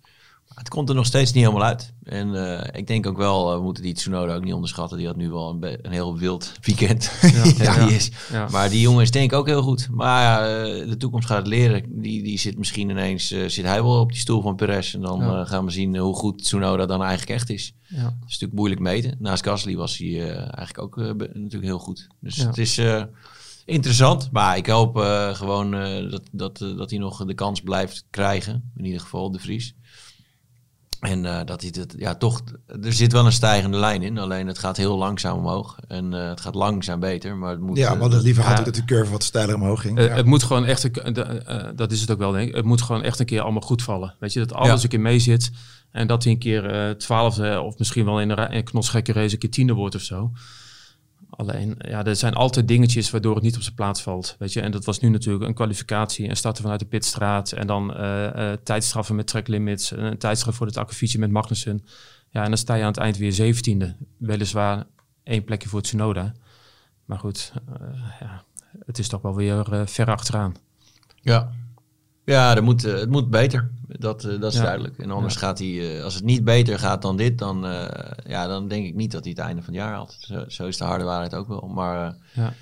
Het 0.56 0.68
komt 0.68 0.88
er 0.88 0.94
nog 0.94 1.06
steeds 1.06 1.32
niet 1.32 1.44
helemaal 1.44 1.66
uit. 1.66 1.92
En 2.02 2.28
uh, 2.34 2.60
ik 2.72 2.86
denk 2.86 3.06
ook 3.06 3.16
wel, 3.16 3.50
uh, 3.50 3.56
we 3.56 3.62
moeten 3.62 3.82
die 3.82 3.94
Tsunoda 3.94 4.34
ook 4.34 4.44
niet 4.44 4.52
onderschatten. 4.52 4.98
Die 4.98 5.06
had 5.06 5.16
nu 5.16 5.30
wel 5.30 5.50
een, 5.50 5.78
een 5.82 5.92
heel 5.92 6.18
wild 6.18 6.52
weekend. 6.60 7.12
Ja, 7.20 7.44
ja, 7.56 7.86
Die 7.86 7.96
is. 7.96 8.10
Ja. 8.32 8.48
Maar 8.50 8.68
die 8.68 8.80
jongen 8.80 9.02
is 9.02 9.10
denk 9.10 9.32
ik 9.32 9.38
ook 9.38 9.46
heel 9.46 9.62
goed. 9.62 9.88
Maar 9.90 10.40
uh, 10.40 10.88
de 10.88 10.96
toekomst 10.96 11.26
gaat 11.26 11.38
het 11.38 11.46
leren. 11.46 12.02
Die, 12.02 12.22
die 12.22 12.38
zit 12.38 12.58
misschien 12.58 12.90
ineens, 12.90 13.26
zit 13.26 13.62
hij 13.62 13.82
wel 13.82 14.00
op 14.00 14.12
die 14.12 14.20
stoel 14.20 14.42
van 14.42 14.56
Perez. 14.56 14.94
En 14.94 15.00
dan 15.00 15.46
gaan 15.46 15.64
we 15.64 15.70
zien 15.70 15.96
hoe 15.96 16.14
goed 16.14 16.42
Tsunoda 16.42 16.86
dan 16.86 17.02
eigenlijk 17.02 17.30
echt 17.30 17.50
is. 17.50 17.74
Dat 17.88 17.98
is 18.00 18.32
natuurlijk 18.32 18.52
moeilijk 18.52 18.80
meten. 18.80 19.16
Naast 19.18 19.44
Gasly 19.44 19.76
was 19.76 19.98
hij 19.98 20.30
eigenlijk 20.34 20.78
ook 20.78 20.96
natuurlijk 21.16 21.64
heel 21.64 21.78
goed. 21.78 22.06
Dus 22.20 22.36
het 22.36 22.58
is 22.58 22.80
interessant. 23.64 24.28
Maar 24.32 24.56
ik 24.56 24.66
hoop 24.66 24.96
gewoon 25.32 25.70
dat, 26.10 26.22
dat, 26.32 26.58
dat 26.58 26.90
hij 26.90 26.98
nog 26.98 27.24
de 27.24 27.34
kans 27.34 27.60
blijft 27.60 28.04
krijgen. 28.10 28.72
In 28.76 28.84
ieder 28.84 29.00
geval 29.00 29.30
de 29.30 29.38
Vries. 29.38 29.74
En 31.10 31.24
uh, 31.24 31.40
dat 31.44 31.60
hij 31.60 31.72
het, 31.78 31.94
ja, 31.98 32.14
toch, 32.14 32.42
er 32.82 32.92
zit 32.92 33.12
wel 33.12 33.26
een 33.26 33.32
stijgende 33.32 33.76
lijn 33.76 34.02
in. 34.02 34.18
Alleen 34.18 34.46
het 34.46 34.58
gaat 34.58 34.76
heel 34.76 34.96
langzaam 34.96 35.38
omhoog. 35.38 35.76
En 35.88 36.12
uh, 36.12 36.28
het 36.28 36.40
gaat 36.40 36.54
langzaam 36.54 37.00
beter. 37.00 37.36
Maar 37.36 37.50
het 37.50 37.60
moet. 37.60 37.76
Ja, 37.76 37.94
maar 37.94 38.10
uh, 38.10 38.20
liever 38.20 38.44
had 38.44 38.58
ik 38.58 38.64
dat 38.64 38.74
de 38.74 38.84
curve 38.84 39.10
wat 39.10 39.22
steiler 39.22 39.54
omhoog 39.54 39.80
ging. 39.80 40.00
Ja. 40.00 40.06
Het 40.06 40.26
moet 40.26 40.42
gewoon 40.42 40.64
echt, 40.64 40.88
dat 41.76 41.92
is 41.92 42.00
het 42.00 42.10
ook 42.10 42.18
wel, 42.18 42.32
denk 42.32 42.48
ik. 42.48 42.54
Het 42.54 42.64
moet 42.64 42.82
gewoon 42.82 43.02
echt 43.02 43.18
een 43.18 43.26
keer 43.26 43.40
allemaal 43.40 43.60
goed 43.60 43.82
vallen. 43.82 44.14
Weet 44.18 44.32
je, 44.32 44.38
dat 44.38 44.52
alles 44.52 44.76
ja. 44.76 44.82
een 44.82 44.88
keer 44.88 45.00
mee 45.00 45.18
zit. 45.18 45.50
En 45.90 46.06
dat 46.06 46.24
hij 46.24 46.32
een 46.32 46.38
keer 46.38 46.94
twaalfde 46.98 47.60
of 47.60 47.78
misschien 47.78 48.04
wel 48.04 48.20
in 48.20 48.30
een, 48.30 48.56
een 48.56 48.64
knotsgekke 48.64 49.12
race 49.12 49.32
een 49.32 49.38
keer 49.38 49.50
tiende 49.50 49.72
wordt 49.72 49.94
of 49.94 50.02
zo. 50.02 50.32
Alleen, 51.30 51.74
ja, 51.78 52.04
er 52.04 52.16
zijn 52.16 52.34
altijd 52.34 52.68
dingetjes 52.68 53.10
waardoor 53.10 53.34
het 53.34 53.44
niet 53.44 53.56
op 53.56 53.62
zijn 53.62 53.74
plaats 53.74 54.02
valt. 54.02 54.36
Weet 54.38 54.52
je? 54.52 54.60
En 54.60 54.70
dat 54.70 54.84
was 54.84 54.98
nu 54.98 55.08
natuurlijk 55.08 55.44
een 55.44 55.54
kwalificatie 55.54 56.28
en 56.28 56.36
starten 56.36 56.62
vanuit 56.62 56.80
de 56.80 56.86
pitstraat. 56.86 57.52
En 57.52 57.66
dan 57.66 57.90
uh, 58.00 58.30
uh, 58.36 58.52
tijdstraffen 58.52 59.16
met 59.16 59.26
track 59.26 59.48
limits. 59.48 59.90
Een 59.90 60.18
tijdstraf 60.18 60.54
voor 60.56 60.66
het 60.66 60.76
akkefietje 60.76 61.18
met 61.18 61.30
Magnussen. 61.30 61.84
Ja, 62.30 62.42
en 62.42 62.48
dan 62.48 62.58
sta 62.58 62.74
je 62.74 62.82
aan 62.82 62.88
het 62.88 62.96
eind 62.96 63.16
weer 63.16 63.32
zeventiende. 63.32 63.96
Weliswaar 64.16 64.86
één 65.22 65.44
plekje 65.44 65.68
voor 65.68 65.82
Tsunoda. 65.82 66.32
Maar 67.04 67.18
goed, 67.18 67.52
uh, 67.68 68.02
ja, 68.20 68.44
het 68.86 68.98
is 68.98 69.08
toch 69.08 69.22
wel 69.22 69.34
weer 69.34 69.88
ver 69.88 70.10
achteraan. 70.10 70.54
Ja, 71.20 71.52
ja, 72.26 72.56
er 72.56 72.62
moet, 72.62 72.86
uh, 72.86 72.94
het 72.94 73.10
moet 73.10 73.30
beter. 73.30 73.70
Dat, 73.88 74.24
uh, 74.24 74.40
dat 74.40 74.52
is 74.52 74.58
ja. 74.58 74.64
duidelijk. 74.64 74.98
En 74.98 75.10
anders 75.10 75.34
ja. 75.34 75.40
gaat 75.40 75.58
hij, 75.58 75.68
uh, 75.68 76.04
als 76.04 76.14
het 76.14 76.24
niet 76.24 76.44
beter 76.44 76.78
gaat 76.78 77.02
dan 77.02 77.16
dit, 77.16 77.38
dan, 77.38 77.66
ja, 78.26 78.46
dan 78.46 78.68
denk 78.68 78.86
ik 78.86 78.94
niet 78.94 79.12
dat 79.12 79.22
hij 79.24 79.30
het 79.36 79.40
einde 79.40 79.62
van 79.62 79.74
het 79.74 79.82
jaar 79.82 79.92
haalt. 79.92 80.16
Zo, 80.20 80.44
zo 80.48 80.66
is 80.66 80.76
de 80.76 80.84
harde 80.84 81.04
waarheid 81.04 81.34
ook 81.34 81.48
wel. 81.48 81.70
Maar 81.74 82.16
ja. 82.32 82.52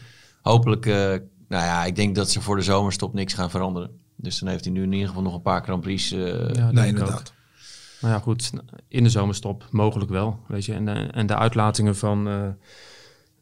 hopelijk, 0.42 0.84
nou 0.84 1.64
ja, 1.64 1.84
ik 1.84 1.96
denk 1.96 2.14
dat 2.14 2.30
ze 2.30 2.40
voor 2.40 2.56
de 2.56 2.62
zomerstop 2.62 3.14
niks 3.14 3.34
gaan 3.34 3.50
veranderen. 3.50 3.90
Dus 4.16 4.38
dan 4.38 4.48
heeft 4.48 4.64
hij 4.64 4.72
nu 4.72 4.82
in 4.82 4.92
ieder 4.92 5.08
geval 5.08 5.22
nog 5.22 5.34
een 5.34 5.42
paar 5.42 5.62
Grand 5.62 5.80
Prix. 5.80 6.08
ja, 6.08 6.70
nee, 6.70 6.86
inderdaad. 6.86 7.32
Maar 8.00 8.10
ja, 8.10 8.18
goed, 8.18 8.50
in 8.88 9.02
de 9.02 9.10
zomerstop 9.10 9.66
mogelijk 9.70 10.10
wel. 10.10 10.40
Weet 10.48 10.64
je, 10.64 10.74
en, 10.74 11.12
en 11.12 11.26
de 11.26 11.36
uitlatingen 11.36 11.96
van 11.96 12.28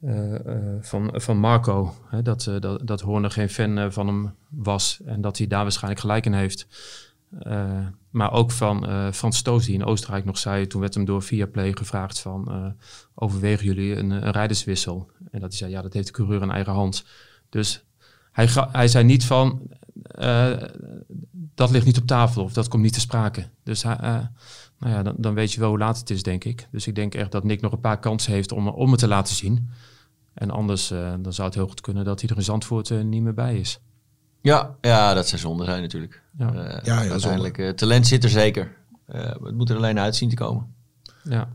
uh, 0.02 0.32
uh, 0.32 0.36
van, 0.80 1.10
van 1.14 1.36
Marco. 1.38 1.94
Hè, 2.06 2.22
dat, 2.22 2.46
uh, 2.46 2.60
dat, 2.60 2.86
dat 2.86 3.00
Horner 3.00 3.30
geen 3.30 3.48
fan 3.48 3.92
van 3.92 4.06
hem 4.06 4.34
was 4.48 5.00
en 5.04 5.20
dat 5.20 5.38
hij 5.38 5.46
daar 5.46 5.62
waarschijnlijk 5.62 6.00
gelijk 6.00 6.26
in 6.26 6.32
heeft. 6.32 6.66
maar 8.10 8.32
ook 8.32 8.50
van 8.50 8.86
Frans 9.12 9.36
Stoos, 9.36 9.64
die 9.64 9.74
in 9.74 9.84
Oostenrijk 9.84 10.24
nog 10.24 10.38
zei, 10.38 10.66
toen 10.66 10.80
werd 10.80 10.94
hem 10.94 11.04
door 11.04 11.22
Viaplay 11.22 11.72
gevraagd 11.72 12.20
van, 12.20 12.74
overwegen 13.14 13.64
jullie 13.66 13.96
een, 13.96 14.10
een 14.10 14.30
rijderswissel? 14.30 15.10
En 15.30 15.40
dat 15.40 15.48
hij 15.48 15.58
zei, 15.58 15.70
ja, 15.70 15.82
dat 15.82 15.92
heeft 15.92 16.06
de 16.06 16.12
coureur 16.12 16.42
in 16.42 16.50
eigen 16.50 16.72
hand. 16.72 17.04
Dus 17.48 17.84
hij, 18.32 18.48
hij 18.72 18.88
zei 18.88 19.04
niet 19.04 19.24
van, 19.24 19.62
dat 21.54 21.70
ligt 21.70 21.86
niet 21.86 21.98
op 21.98 22.06
tafel 22.06 22.42
of 22.42 22.52
dat 22.52 22.68
komt 22.68 22.82
niet 22.82 22.92
te 22.92 23.00
sprake. 23.00 23.48
Dus 23.62 23.82
hij, 23.82 24.30
nou 24.82 24.94
ja, 24.94 25.02
dan, 25.02 25.14
dan, 25.16 25.34
weet 25.34 25.52
je 25.52 25.60
wel 25.60 25.68
hoe 25.68 25.78
laat 25.78 25.98
het 25.98 26.10
is, 26.10 26.22
denk 26.22 26.44
ik. 26.44 26.68
Dus 26.70 26.86
ik 26.86 26.94
denk 26.94 27.14
echt 27.14 27.32
dat 27.32 27.44
Nick 27.44 27.60
nog 27.60 27.72
een 27.72 27.80
paar 27.80 27.98
kansen 27.98 28.32
heeft 28.32 28.52
om, 28.52 28.68
om 28.68 28.90
het 28.90 29.00
te 29.00 29.08
laten 29.08 29.34
zien. 29.34 29.70
En 30.34 30.50
anders 30.50 30.90
uh, 30.90 31.12
dan 31.20 31.32
zou 31.32 31.48
het 31.48 31.56
heel 31.56 31.68
goed 31.68 31.80
kunnen 31.80 32.04
dat 32.04 32.20
hij 32.20 32.30
er 32.30 32.36
in 32.36 32.42
Zandvoort 32.42 32.90
uh, 32.90 33.02
niet 33.02 33.22
meer 33.22 33.34
bij 33.34 33.58
is. 33.58 33.80
Ja, 34.40 34.76
ja, 34.80 35.14
dat 35.14 35.28
zou 35.28 35.40
zonde 35.40 35.64
zijn 35.64 35.82
natuurlijk. 35.82 36.22
Ja. 36.38 36.52
Uh, 36.52 36.84
ja, 36.84 37.02
ja, 37.02 37.10
uiteindelijk, 37.10 37.76
talent 37.76 38.06
zit 38.06 38.24
er 38.24 38.30
zeker. 38.30 38.76
het 39.06 39.54
moet 39.54 39.70
er 39.70 39.76
alleen 39.76 39.98
uitzien 39.98 40.28
te 40.28 40.34
komen. 40.34 40.74
Ja. 41.22 41.48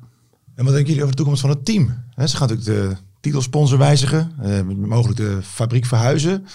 En 0.56 0.64
wat 0.64 0.74
denken 0.74 0.86
jullie 0.86 1.02
over 1.02 1.10
de 1.10 1.18
toekomst 1.18 1.42
van 1.42 1.50
het 1.50 1.66
team? 1.66 2.04
He, 2.14 2.28
ze 2.28 2.38
gaan 2.38 2.48
natuurlijk 2.48 2.90
de 2.90 2.98
titelsponsor 3.20 3.78
wijzigen, 3.78 4.32
mogelijk 4.78 5.18
de 5.18 5.40
fabriek 5.42 5.86
verhuizen. 5.86 6.46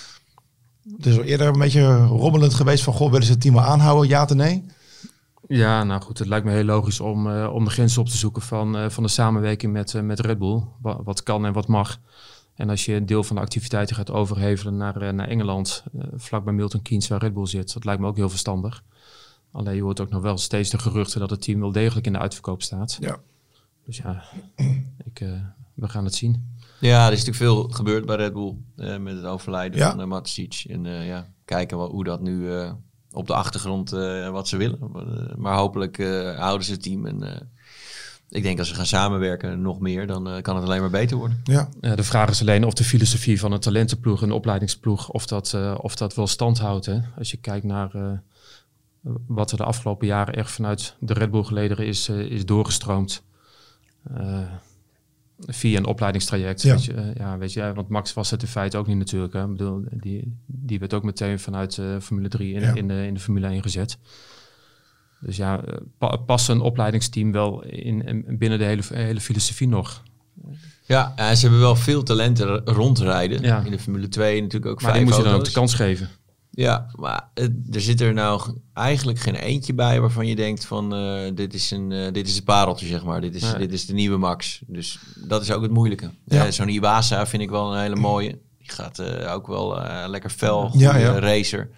Het 0.96 1.06
is 1.06 1.16
al 1.16 1.22
eerder 1.22 1.46
een 1.46 1.58
beetje 1.58 1.96
robbelend 1.96 2.54
geweest 2.54 2.84
van, 2.84 2.94
goh, 2.94 3.10
willen 3.10 3.26
ze 3.26 3.32
het 3.32 3.40
team 3.40 3.54
wel 3.54 3.64
aanhouden, 3.64 4.08
ja 4.08 4.22
of 4.22 4.34
nee? 4.34 4.64
Ja, 5.48 5.84
nou 5.84 6.02
goed, 6.02 6.18
het 6.18 6.28
lijkt 6.28 6.44
me 6.46 6.52
heel 6.52 6.64
logisch 6.64 7.00
om, 7.00 7.26
uh, 7.26 7.50
om 7.52 7.64
de 7.64 7.70
grens 7.70 7.98
op 7.98 8.08
te 8.08 8.16
zoeken 8.16 8.42
van, 8.42 8.76
uh, 8.76 8.88
van 8.88 9.02
de 9.02 9.08
samenwerking 9.08 9.72
met, 9.72 9.92
uh, 9.92 10.02
met 10.02 10.20
Red 10.20 10.38
Bull. 10.38 10.62
Wat, 10.80 11.00
wat, 11.04 11.22
kan 11.22 11.46
en 11.46 11.52
wat 11.52 11.66
mag. 11.66 12.00
En 12.54 12.70
als 12.70 12.84
je 12.84 12.94
een 12.94 13.06
deel 13.06 13.24
van 13.24 13.36
de 13.36 13.42
activiteiten 13.42 13.96
gaat 13.96 14.10
overhevelen 14.10 14.76
naar, 14.76 15.14
naar 15.14 15.28
Engeland, 15.28 15.84
vlak 16.14 16.44
bij 16.44 16.52
Milton 16.52 16.82
Keynes 16.82 17.08
waar 17.08 17.20
Red 17.20 17.34
Bull 17.34 17.46
zit, 17.46 17.72
dat 17.72 17.84
lijkt 17.84 18.00
me 18.00 18.06
ook 18.06 18.16
heel 18.16 18.28
verstandig. 18.28 18.82
Alleen 19.50 19.74
je 19.74 19.82
hoort 19.82 20.00
ook 20.00 20.10
nog 20.10 20.22
wel 20.22 20.38
steeds 20.38 20.70
de 20.70 20.78
geruchten 20.78 21.20
dat 21.20 21.30
het 21.30 21.42
team 21.42 21.60
wel 21.60 21.72
degelijk 21.72 22.06
in 22.06 22.12
de 22.12 22.18
uitverkoop 22.18 22.62
staat. 22.62 22.96
Ja. 23.00 23.16
Dus 23.84 23.96
ja, 23.96 24.24
ik, 25.12 25.24
we 25.74 25.88
gaan 25.88 26.04
het 26.04 26.14
zien. 26.14 26.56
Ja, 26.80 27.06
er 27.06 27.12
is 27.12 27.24
natuurlijk 27.24 27.52
veel 27.52 27.68
gebeurd 27.68 28.06
bij 28.06 28.16
Red 28.16 28.32
Bull 28.32 28.54
met 28.98 29.16
het 29.16 29.24
overlijden 29.24 29.78
ja. 29.78 29.90
van 29.90 30.00
uh, 30.00 30.06
Matsic. 30.06 30.64
En 30.68 30.84
ja, 30.84 31.28
kijken 31.44 31.76
wat, 31.76 31.90
hoe 31.90 32.04
dat 32.04 32.20
nu 32.20 32.48
op 33.12 33.26
de 33.26 33.34
achtergrond 33.34 33.92
uh, 33.92 34.28
wat 34.28 34.48
ze 34.48 34.56
willen. 34.56 34.78
Maar 35.36 35.56
hopelijk 35.56 35.98
uh, 35.98 36.38
houden 36.38 36.66
ze 36.66 36.72
het 36.72 36.82
team. 36.82 37.06
En 37.06 37.22
uh, 37.22 37.30
ik 38.28 38.42
denk 38.42 38.58
als 38.58 38.68
ze 38.68 38.74
gaan 38.74 38.86
samenwerken 38.86 39.62
nog 39.62 39.80
meer, 39.80 40.06
dan 40.06 40.42
kan 40.42 40.56
het 40.56 40.64
alleen 40.64 40.80
maar 40.80 40.90
beter 40.90 41.16
worden. 41.16 41.40
Ja. 41.44 41.68
de 41.80 42.02
vraag 42.02 42.30
is 42.30 42.40
alleen 42.40 42.64
of 42.64 42.74
de 42.74 42.84
filosofie 42.84 43.40
van 43.40 43.52
een 43.52 43.60
talentenploeg 43.60 44.22
en 44.22 44.28
een 44.28 44.34
opleidingsploeg, 44.34 45.08
of 45.08 45.26
dat, 45.26 45.56
of 45.76 45.94
dat 45.94 46.14
wel 46.14 46.26
stand 46.26 46.58
houdt. 46.58 46.86
Hè? 46.86 46.98
Als 47.18 47.30
je 47.30 47.36
kijkt 47.36 47.64
naar 47.64 48.20
wat 49.26 49.50
er 49.50 49.56
de 49.56 49.64
afgelopen 49.64 50.06
jaren 50.06 50.34
echt 50.34 50.50
vanuit 50.50 50.96
de 51.00 51.12
Red 51.12 51.30
Bull 51.30 51.42
gelederen 51.42 51.86
is, 51.86 52.08
is 52.08 52.46
doorgestroomd 52.46 53.22
via 55.46 55.78
een 55.78 55.86
opleidingstraject. 55.86 56.62
Ja. 56.62 56.72
Weet 56.72 56.84
je, 56.84 56.92
uh, 56.92 57.14
ja, 57.14 57.38
weet 57.38 57.52
je, 57.52 57.72
want 57.74 57.88
Max 57.88 58.12
was 58.12 58.30
het 58.30 58.42
in 58.42 58.48
feite 58.48 58.78
ook 58.78 58.86
niet 58.86 58.96
natuurlijk. 58.96 59.32
Hè. 59.32 59.42
Ik 59.42 59.50
bedoel, 59.50 59.84
die, 59.90 60.36
die 60.46 60.78
werd 60.78 60.94
ook 60.94 61.02
meteen 61.02 61.38
vanuit 61.38 61.76
uh, 61.76 61.86
Formule 62.00 62.28
3 62.28 62.54
in, 62.54 62.60
ja. 62.60 62.74
in, 62.74 62.88
de, 62.88 63.06
in 63.06 63.14
de 63.14 63.20
Formule 63.20 63.46
1 63.46 63.62
gezet. 63.62 63.98
Dus 65.20 65.36
ja, 65.36 65.60
uh, 65.68 65.74
pa 65.98 66.16
past 66.16 66.48
een 66.48 66.60
opleidingsteam 66.60 67.32
wel 67.32 67.64
in, 67.64 68.04
in, 68.04 68.38
binnen 68.38 68.58
de 68.58 68.64
hele, 68.64 68.82
hele 68.92 69.20
filosofie 69.20 69.68
nog. 69.68 70.02
Ja, 70.86 71.12
en 71.16 71.36
ze 71.36 71.42
hebben 71.42 71.60
wel 71.60 71.76
veel 71.76 72.02
talenten 72.02 72.64
rondrijden. 72.64 73.42
Ja. 73.42 73.62
In 73.64 73.70
de 73.70 73.78
Formule 73.78 74.08
2 74.08 74.42
natuurlijk 74.42 74.72
ook 74.72 74.82
maar 74.82 74.92
die 74.92 75.04
moet 75.04 75.16
je 75.16 75.22
dan 75.22 75.34
ook 75.34 75.44
de 75.44 75.52
kans 75.52 75.74
geven. 75.74 76.08
Ja, 76.54 76.86
maar 76.96 77.28
er 77.70 77.80
zit 77.80 78.00
er 78.00 78.14
nou 78.14 78.54
eigenlijk 78.74 79.18
geen 79.18 79.34
eentje 79.34 79.74
bij 79.74 80.00
waarvan 80.00 80.26
je 80.26 80.36
denkt 80.36 80.64
van 80.64 80.94
uh, 80.94 81.30
dit, 81.34 81.54
is 81.54 81.70
een, 81.70 81.90
uh, 81.90 82.12
dit 82.12 82.28
is 82.28 82.34
het 82.34 82.44
pareltje, 82.44 82.86
zeg 82.86 83.04
maar. 83.04 83.20
Dit 83.20 83.34
is, 83.34 83.54
dit 83.58 83.72
is 83.72 83.86
de 83.86 83.92
nieuwe 83.92 84.16
Max. 84.16 84.62
Dus 84.66 84.98
dat 85.16 85.42
is 85.42 85.52
ook 85.52 85.62
het 85.62 85.70
moeilijke. 85.70 86.10
Ja. 86.24 86.46
Uh, 86.46 86.50
Zo'n 86.50 86.68
Iwasa 86.68 87.26
vind 87.26 87.42
ik 87.42 87.50
wel 87.50 87.74
een 87.74 87.80
hele 87.80 87.96
mooie. 87.96 88.38
Die 88.58 88.70
gaat 88.70 89.02
ook 89.26 89.46
wel 89.46 89.80
lekker 90.06 90.30
fel, 90.30 90.70
ja, 90.72 90.96
ja. 90.96 91.18
racer. 91.18 91.70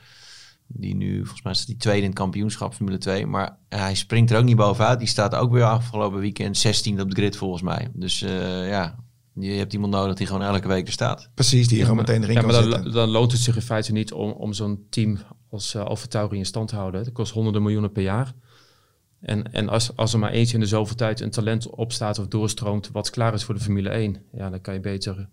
Die 0.67 0.95
nu, 0.95 1.17
volgens 1.19 1.43
mij 1.43 1.53
is 1.53 1.67
die 1.67 1.77
tweede 1.77 2.03
in 2.03 2.09
het 2.09 2.19
kampioenschap 2.19 2.75
Formule 2.75 2.99
2. 2.99 3.27
Maar 3.27 3.59
hij 3.69 3.95
springt 3.95 4.31
er 4.31 4.39
ook 4.39 4.45
niet 4.45 4.57
bovenuit. 4.57 4.99
Die 4.99 5.09
staat 5.09 5.35
ook 5.35 5.53
weer 5.53 5.65
afgelopen 5.65 6.21
weekend 6.21 6.57
16 6.57 7.01
op 7.01 7.11
de 7.11 7.17
grid 7.17 7.37
volgens 7.37 7.63
mij. 7.63 7.89
Dus 7.93 8.19
ja, 8.69 9.04
je 9.35 9.51
hebt 9.51 9.73
iemand 9.73 9.93
nodig 9.93 10.17
die 10.17 10.27
gewoon 10.27 10.43
elke 10.43 10.69
week 10.69 10.87
er 10.87 10.93
staat. 10.93 11.31
Precies, 11.35 11.69
die 11.69 11.77
ja, 11.77 11.83
gewoon 11.83 11.99
meteen 11.99 12.23
erin 12.23 12.35
ja, 12.35 12.41
kan 12.41 12.51
maar 12.51 12.83
dan, 12.83 12.93
dan, 12.93 13.09
loont 13.09 13.33
het 13.33 13.41
zich 13.41 13.57
in 13.57 13.63
feite 13.63 13.93
niet 13.93 14.13
om, 14.13 14.31
om 14.31 14.53
zo'n 14.53 14.87
team 14.91 15.19
als 15.51 15.75
uh, 15.75 15.85
Alfa 15.85 16.07
Tauri 16.07 16.39
in 16.39 16.47
stand 16.47 16.69
te 16.69 16.77
houden. 16.77 17.05
Dat 17.05 17.13
kost 17.13 17.33
honderden 17.33 17.63
miljoenen 17.63 17.93
per 17.93 18.03
jaar. 18.03 18.35
En, 19.21 19.53
en 19.53 19.69
als, 19.69 19.97
als 19.97 20.13
er 20.13 20.19
maar 20.19 20.31
eens 20.31 20.55
in 20.55 20.61
de 20.61 20.67
zoveel 20.67 20.97
tijd 20.97 21.21
een 21.21 21.31
talent 21.31 21.71
opstaat 21.71 22.19
of 22.19 22.27
doorstroomt 22.27 22.91
wat 22.93 23.11
klaar 23.11 23.35
is 23.35 23.45
voor 23.45 23.55
de 23.55 23.61
Formule 23.61 23.89
1, 23.89 24.23
ja, 24.33 24.51
dan 24.51 24.61
kan 24.61 24.75
je 24.75 24.81
beter 24.81 25.29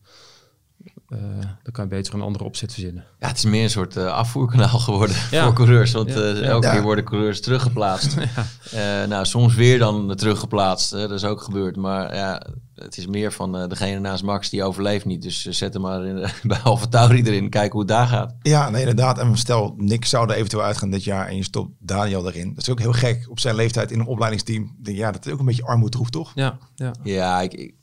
dan 1.64 1.72
kan 1.72 1.84
je 1.84 1.89
beter 1.89 2.14
een 2.14 2.22
andere 2.22 2.43
opzet 2.43 2.74
verzinnen. 2.74 3.05
Ja, 3.20 3.28
het 3.28 3.38
is 3.38 3.45
meer 3.45 3.64
een 3.64 3.70
soort 3.70 3.97
afvoerkanaal 3.97 4.80
geworden 4.80 5.16
voor 5.43 5.53
coureurs. 5.53 5.91
Want 5.91 6.16
elke 6.41 6.70
keer 6.70 6.82
worden 6.82 7.03
coureurs 7.03 7.41
teruggeplaatst. 7.41 8.16
nou, 9.09 9.26
soms 9.26 9.55
weer 9.55 9.80
dan 9.80 10.16
teruggeplaatst. 10.16 10.91
dat 10.91 11.12
is 11.12 11.26
ook 11.26 11.41
gebeurd. 11.41 11.76
Maar 11.76 12.16
ja, 12.16 12.41
het 12.84 12.97
is 12.97 13.07
meer 13.07 13.32
van 13.32 13.62
uh, 13.62 13.68
degene 13.68 13.99
naast 13.99 14.24
Max 14.24 14.49
die 14.49 14.64
overleeft 14.64 15.05
niet. 15.05 15.22
Dus 15.22 15.45
uh, 15.45 15.53
zet 15.53 15.74
hem 15.74 15.82
maar 15.82 16.05
in, 16.05 16.28
bij 16.43 16.57
Alfa 16.57 16.86
Tauri 16.88 17.22
erin. 17.24 17.49
Kijken 17.49 17.72
hoe 17.72 17.80
het 17.80 17.89
daar 17.89 18.07
gaat. 18.07 18.36
Ja, 18.41 18.70
nee, 18.70 18.80
inderdaad. 18.80 19.18
En 19.18 19.38
stel, 19.38 19.74
Nick 19.78 20.05
zou 20.05 20.30
er 20.30 20.36
eventueel 20.36 20.64
uitgaan 20.64 20.89
dit 20.89 21.03
jaar 21.03 21.28
en 21.28 21.36
je 21.36 21.43
stopt 21.43 21.72
Daniel 21.80 22.28
erin. 22.28 22.53
Dat 22.53 22.64
is 22.64 22.70
ook 22.70 22.80
heel 22.80 22.93
gek 22.93 23.26
op 23.30 23.39
zijn 23.39 23.55
leeftijd 23.55 23.91
in 23.91 23.99
een 23.99 24.05
opleidingsteam. 24.05 24.76
Ja, 24.84 25.12
dat 25.12 25.26
is 25.26 25.32
ook 25.32 25.39
een 25.39 25.45
beetje 25.45 25.66
armoedroef, 25.66 26.09
toch? 26.09 26.32
Ja, 26.36 26.57
ja. 26.76 26.91
ja 27.03 27.41
ik, 27.41 27.53
ik 27.53 27.74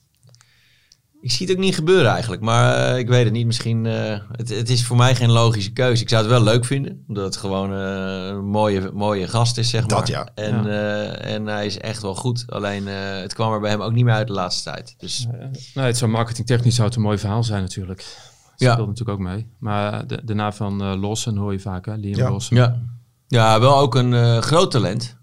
zie 1.21 1.47
het 1.47 1.57
ook 1.57 1.63
niet 1.63 1.75
gebeuren 1.75 2.11
eigenlijk, 2.11 2.43
maar 2.43 2.93
uh, 2.93 2.99
ik 2.99 3.09
weet 3.09 3.25
het 3.25 3.33
niet. 3.33 3.47
Misschien, 3.47 3.85
uh, 3.85 4.19
het, 4.33 4.49
het, 4.49 4.69
is 4.69 4.85
voor 4.85 4.97
mij 4.97 5.15
geen 5.15 5.31
logische 5.31 5.73
keuze. 5.73 6.03
Ik 6.03 6.09
zou 6.09 6.23
het 6.23 6.31
wel 6.31 6.43
leuk 6.43 6.65
vinden, 6.65 7.05
omdat 7.09 7.25
het 7.25 7.37
gewoon 7.37 7.73
uh, 7.73 8.27
een 8.27 8.45
mooie, 8.45 8.91
mooie 8.95 9.29
gast 9.29 9.59
is, 9.59 9.71
zeg 9.71 9.89
maar. 9.89 9.99
Dat 9.99 10.09
ja. 10.09 10.29
En, 10.35 10.65
ja. 10.65 11.11
en 11.11 11.47
hij 11.47 11.67
is 11.67 11.79
echt 11.79 12.03
wel 12.03 12.15
goed. 12.15 12.45
Alleen 12.49 12.87
het 12.87 13.35
kwam 13.35 13.53
er 13.53 13.61
bij 13.61 13.71
hem 13.71 13.81
ook 13.81 13.93
niet 13.93 14.05
meer 14.05 14.15
uit 14.15 14.27
de 14.27 14.33
laatste 14.33 14.71
tijd. 14.71 14.95
Dus... 14.99 15.27
nee, 15.75 15.87
het 15.87 15.97
zou 15.97 16.11
marketingtechnisch 16.11 16.75
zou 16.75 16.87
het 16.87 16.97
een 16.97 17.03
mooi 17.03 17.19
verhaal 17.19 17.45
zijn 17.45 17.63
natuurlijk. 17.63 17.99
Dat 17.99 18.55
ja. 18.57 18.73
speelt 18.73 18.89
natuurlijk 18.89 19.19
ook 19.19 19.25
mee. 19.25 19.47
Maar 19.59 20.07
de, 20.07 20.21
de 20.25 20.35
naam 20.35 20.53
van 20.53 20.99
Lossen 20.99 21.37
hoor 21.37 21.53
je 21.53 21.61
vaak, 21.61 21.87
hè? 21.87 21.95
Liam 21.95 22.19
ja. 22.19 22.31
Lossen. 22.31 22.57
Ja. 22.57 22.81
ja, 23.27 23.61
wel 23.61 23.79
ook 23.79 23.95
een 23.95 24.43
groot 24.43 24.71
talent. 24.71 25.17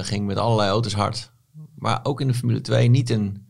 ging 0.00 0.26
met 0.26 0.36
allerlei 0.36 0.70
auto's 0.70 0.94
hard. 0.94 1.32
Maar 1.74 2.00
ook 2.02 2.20
in 2.20 2.26
de 2.26 2.34
Formule 2.34 2.60
2 2.60 2.88
niet 2.88 3.10
een 3.10 3.45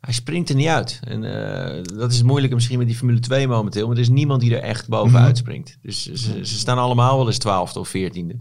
hij 0.00 0.14
springt 0.14 0.48
er 0.48 0.54
niet 0.54 0.66
uit. 0.66 1.00
En 1.04 1.22
uh, 1.22 1.98
dat 1.98 2.10
is 2.10 2.16
het 2.16 2.26
moeilijke 2.26 2.54
misschien 2.54 2.78
met 2.78 2.86
die 2.86 2.96
Formule 2.96 3.20
2 3.20 3.48
momenteel. 3.48 3.86
Maar 3.86 3.96
er 3.96 4.02
is 4.02 4.08
niemand 4.08 4.40
die 4.40 4.56
er 4.56 4.62
echt 4.62 4.88
bovenuit 4.88 5.26
mhm. 5.26 5.36
springt. 5.36 5.78
Dus 5.82 6.02
ze, 6.02 6.46
ze, 6.46 6.58
staan 6.58 6.78
allemaal 6.78 7.16
wel 7.16 7.26
eens 7.26 7.38
twaalfde 7.38 7.78
of 7.78 7.88
veertiende. 7.88 8.36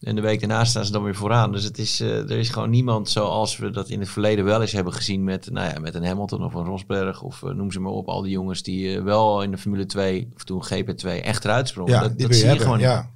En 0.00 0.14
de 0.14 0.20
week 0.20 0.40
daarna 0.40 0.64
staan 0.64 0.84
ze 0.84 0.92
dan 0.92 1.02
weer 1.02 1.14
vooraan. 1.14 1.52
Dus 1.52 1.64
het 1.64 1.78
is, 1.78 2.00
uh, 2.00 2.30
er 2.30 2.38
is 2.38 2.48
gewoon 2.48 2.70
niemand 2.70 3.08
zoals 3.08 3.56
we 3.56 3.70
dat 3.70 3.88
in 3.88 4.00
het 4.00 4.08
verleden 4.08 4.44
wel 4.44 4.60
eens 4.60 4.72
hebben 4.72 4.92
gezien 4.92 5.24
met, 5.24 5.50
nou 5.50 5.72
ja, 5.72 5.80
met 5.80 5.94
een 5.94 6.04
Hamilton 6.04 6.44
of 6.44 6.54
een 6.54 6.64
Rosberg. 6.64 7.22
Of 7.22 7.42
uh, 7.42 7.50
noem 7.50 7.72
ze 7.72 7.80
maar 7.80 7.92
op. 7.92 8.08
Al 8.08 8.22
die 8.22 8.32
jongens 8.32 8.62
die 8.62 9.00
wel 9.00 9.42
in 9.42 9.50
de 9.50 9.58
Formule 9.58 9.86
2 9.86 10.28
of 10.34 10.44
toen 10.44 10.64
GP2 10.64 11.08
echt 11.22 11.44
eruit 11.44 11.68
sprongen. 11.68 11.92
Ja, 11.92 12.00
dat, 12.00 12.18
dat 12.18 12.34
zie 12.34 12.52
je 12.52 12.58
gewoon 12.58 12.78
ja. 12.78 13.10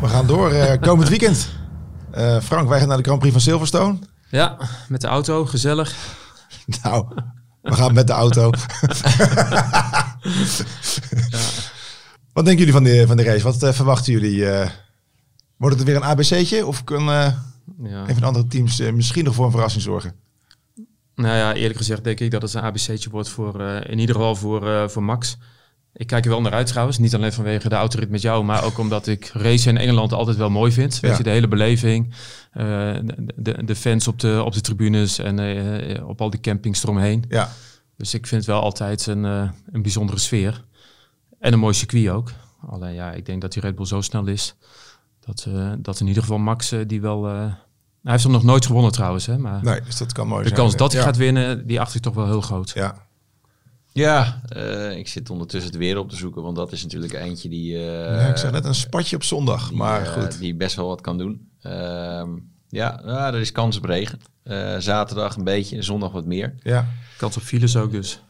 We 0.00 0.06
gaan 0.06 0.26
door 0.26 0.78
komend 0.80 1.08
weekend. 1.08 1.64
Uh, 2.16 2.40
Frank, 2.40 2.68
wij 2.68 2.78
gaan 2.78 2.88
naar 2.88 2.96
de 2.96 3.02
Grand 3.02 3.18
Prix 3.18 3.32
van 3.32 3.42
Silverstone. 3.42 3.98
Ja, 4.28 4.56
met 4.88 5.00
de 5.00 5.06
auto, 5.06 5.46
gezellig. 5.46 5.94
nou, 6.82 7.06
we 7.62 7.74
gaan 7.74 7.94
met 7.94 8.06
de 8.06 8.12
auto. 8.12 8.50
ja. 9.70 10.18
Wat 12.32 12.44
denken 12.44 12.66
jullie 12.66 12.72
van 12.72 12.84
de, 12.84 13.06
van 13.06 13.16
de 13.16 13.22
race? 13.22 13.42
Wat 13.42 13.62
uh, 13.62 13.72
verwachten 13.72 14.12
jullie? 14.12 14.36
Uh, 14.36 14.68
wordt 15.56 15.76
het 15.76 15.84
weer 15.84 15.96
een 15.96 16.02
ABC'tje? 16.02 16.66
Of 16.66 16.84
kunnen 16.84 17.14
ja. 17.82 18.00
een 18.00 18.06
van 18.06 18.20
de 18.20 18.24
andere 18.24 18.46
teams 18.46 18.80
misschien 18.80 19.24
nog 19.24 19.34
voor 19.34 19.44
een 19.44 19.50
verrassing 19.50 19.82
zorgen? 19.82 20.14
Nou 21.14 21.36
ja, 21.36 21.54
eerlijk 21.54 21.76
gezegd 21.76 22.04
denk 22.04 22.20
ik 22.20 22.30
dat 22.30 22.42
het 22.42 22.54
een 22.54 22.62
ABC'tje 22.62 23.10
wordt 23.10 23.28
voor, 23.28 23.60
in 23.62 23.98
ieder 23.98 24.14
geval 24.14 24.36
voor, 24.36 24.90
voor 24.90 25.02
Max. 25.02 25.38
Ik 25.98 26.06
kijk 26.06 26.24
er 26.24 26.30
wel 26.30 26.40
naar 26.40 26.52
uit 26.52 26.66
trouwens. 26.66 26.98
Niet 26.98 27.14
alleen 27.14 27.32
vanwege 27.32 27.68
de 27.68 27.74
autorit 27.74 28.10
met 28.10 28.22
jou, 28.22 28.44
maar 28.44 28.64
ook 28.64 28.78
omdat 28.78 29.06
ik 29.06 29.30
racen 29.34 29.70
in 29.70 29.82
Engeland 29.82 30.12
altijd 30.12 30.36
wel 30.36 30.50
mooi 30.50 30.72
vind. 30.72 31.00
Weet 31.00 31.16
je, 31.16 31.22
de 31.22 31.30
hele 31.30 31.48
beleving. 31.48 32.14
Uh, 32.54 32.62
de, 33.34 33.64
de 33.64 33.76
fans 33.76 34.08
op 34.08 34.20
de, 34.20 34.42
op 34.44 34.52
de 34.52 34.60
tribunes 34.60 35.18
en 35.18 35.38
uh, 35.38 36.08
op 36.08 36.20
al 36.20 36.30
die 36.30 36.40
campings 36.40 36.82
eromheen. 36.82 37.24
Ja. 37.28 37.50
Dus 37.96 38.14
ik 38.14 38.26
vind 38.26 38.40
het 38.40 38.50
wel 38.50 38.62
altijd 38.62 39.06
een, 39.06 39.24
uh, 39.24 39.48
een 39.72 39.82
bijzondere 39.82 40.18
sfeer. 40.18 40.64
En 41.38 41.52
een 41.52 41.58
mooi 41.58 41.74
circuit 41.74 42.08
ook. 42.08 42.32
Alleen 42.68 42.94
ja, 42.94 43.12
ik 43.12 43.26
denk 43.26 43.40
dat 43.40 43.52
die 43.52 43.62
Red 43.62 43.74
Bull 43.74 43.86
zo 43.86 44.00
snel 44.00 44.26
is. 44.26 44.54
Dat, 45.20 45.48
dat 45.78 46.00
in 46.00 46.06
ieder 46.06 46.22
geval 46.22 46.38
Max 46.38 46.72
die 46.86 47.00
wel... 47.00 47.24
hij 47.24 47.56
heeft 48.02 48.22
hem 48.22 48.32
nog 48.32 48.44
nooit 48.44 48.66
gewonnen 48.66 48.92
trouwens. 48.92 49.26
Hè, 49.26 49.38
maar 49.38 49.62
nee, 49.62 49.80
dus 49.80 49.96
dat 49.96 50.12
kan 50.12 50.26
mooi 50.26 50.42
de 50.42 50.48
zijn. 50.48 50.60
De 50.60 50.66
kans 50.66 50.76
dat 50.76 50.92
hij 50.92 51.02
gaat 51.02 51.16
winnen, 51.16 51.66
die 51.66 51.80
acht 51.80 51.94
ik 51.94 52.02
toch 52.02 52.14
wel 52.14 52.26
heel 52.26 52.40
groot. 52.40 52.70
Ja, 52.74 53.06
ja, 53.96 54.40
uh, 54.56 54.96
ik 54.96 55.08
zit 55.08 55.30
ondertussen 55.30 55.70
het 55.70 55.80
weer 55.80 55.98
op 55.98 56.10
te 56.10 56.16
zoeken, 56.16 56.42
want 56.42 56.56
dat 56.56 56.72
is 56.72 56.82
natuurlijk 56.82 57.12
eentje 57.12 57.48
die... 57.48 57.72
Uh, 57.72 57.80
ja, 58.04 58.26
ik 58.26 58.36
zeg 58.36 58.50
net 58.50 58.64
een 58.64 58.74
spatje 58.74 59.16
op 59.16 59.22
zondag, 59.22 59.68
die, 59.68 59.76
maar 59.76 60.00
uh, 60.00 60.08
goed. 60.08 60.38
Die 60.38 60.54
best 60.54 60.76
wel 60.76 60.86
wat 60.86 61.00
kan 61.00 61.18
doen. 61.18 61.48
Ehm, 61.60 62.30
ja, 62.68 63.00
nou, 63.04 63.34
er 63.34 63.40
is 63.40 63.52
kans 63.52 63.76
op 63.76 63.84
regen. 63.84 64.18
zaterdag 64.78 65.36
een 65.36 65.44
beetje, 65.44 65.82
zondag 65.82 66.12
wat 66.12 66.24
meer. 66.24 66.54
Ja. 66.62 66.86
Kans 67.16 67.36
op 67.36 67.42
files 67.42 67.76
ook 67.76 67.90
dus. 67.90 68.20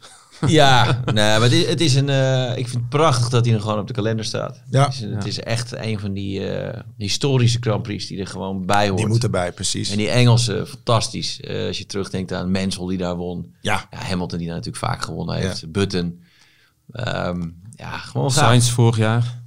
Ja, 0.45 1.01
nee, 1.05 1.13
maar 1.13 1.41
het 1.41 1.51
is, 1.51 1.65
het 1.65 1.81
is 1.81 1.95
een. 1.95 2.07
Uh, 2.07 2.57
ik 2.57 2.67
vind 2.67 2.81
het 2.81 2.89
prachtig 2.89 3.29
dat 3.29 3.45
hij 3.45 3.53
er 3.53 3.61
gewoon 3.61 3.79
op 3.79 3.87
de 3.87 3.93
kalender 3.93 4.25
staat. 4.25 4.61
Ja. 4.69 4.85
Het 4.85 4.93
is, 4.93 4.99
het 4.99 5.25
is 5.25 5.39
echt 5.39 5.75
een 5.75 5.99
van 5.99 6.13
die 6.13 6.39
uh, 6.39 6.79
historische 6.97 7.57
Grand 7.61 7.83
Prix 7.83 8.07
die 8.07 8.19
er 8.19 8.27
gewoon 8.27 8.65
bij 8.65 8.87
hoort. 8.87 8.99
Die 8.99 9.07
moeten 9.07 9.31
bij, 9.31 9.51
precies. 9.51 9.89
En 9.89 9.97
die 9.97 10.09
Engelse, 10.09 10.65
fantastisch. 10.67 11.39
Uh, 11.41 11.67
als 11.67 11.77
je 11.77 11.85
terugdenkt 11.85 12.33
aan 12.33 12.51
Mansell 12.51 12.87
die 12.87 12.97
daar 12.97 13.15
won. 13.15 13.55
Ja. 13.61 13.87
ja 13.91 13.97
Hamilton 13.97 14.37
die 14.37 14.47
daar 14.47 14.55
natuurlijk 14.55 14.85
vaak 14.85 15.01
gewonnen 15.01 15.35
heeft. 15.35 15.59
Ja. 15.59 15.67
Button. 15.67 16.23
Um, 16.91 17.61
ja, 17.75 17.97
gewoon 17.97 18.31
Sainz 18.31 18.69
vorig 18.69 18.97
jaar. 18.97 19.41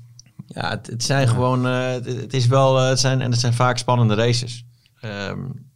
Ja, 0.46 0.70
het, 0.70 0.86
het 0.86 1.04
zijn 1.04 1.28
gewoon. 1.28 1.64
Het, 1.64 2.06
het, 2.06 2.34
is 2.34 2.46
wel. 2.46 2.76
Het 2.76 3.00
zijn, 3.00 3.20
en 3.20 3.30
het 3.30 3.40
zijn 3.40 3.54
vaak 3.54 3.78
spannende 3.78 4.14
races. 4.14 4.64
Um, 5.04 5.68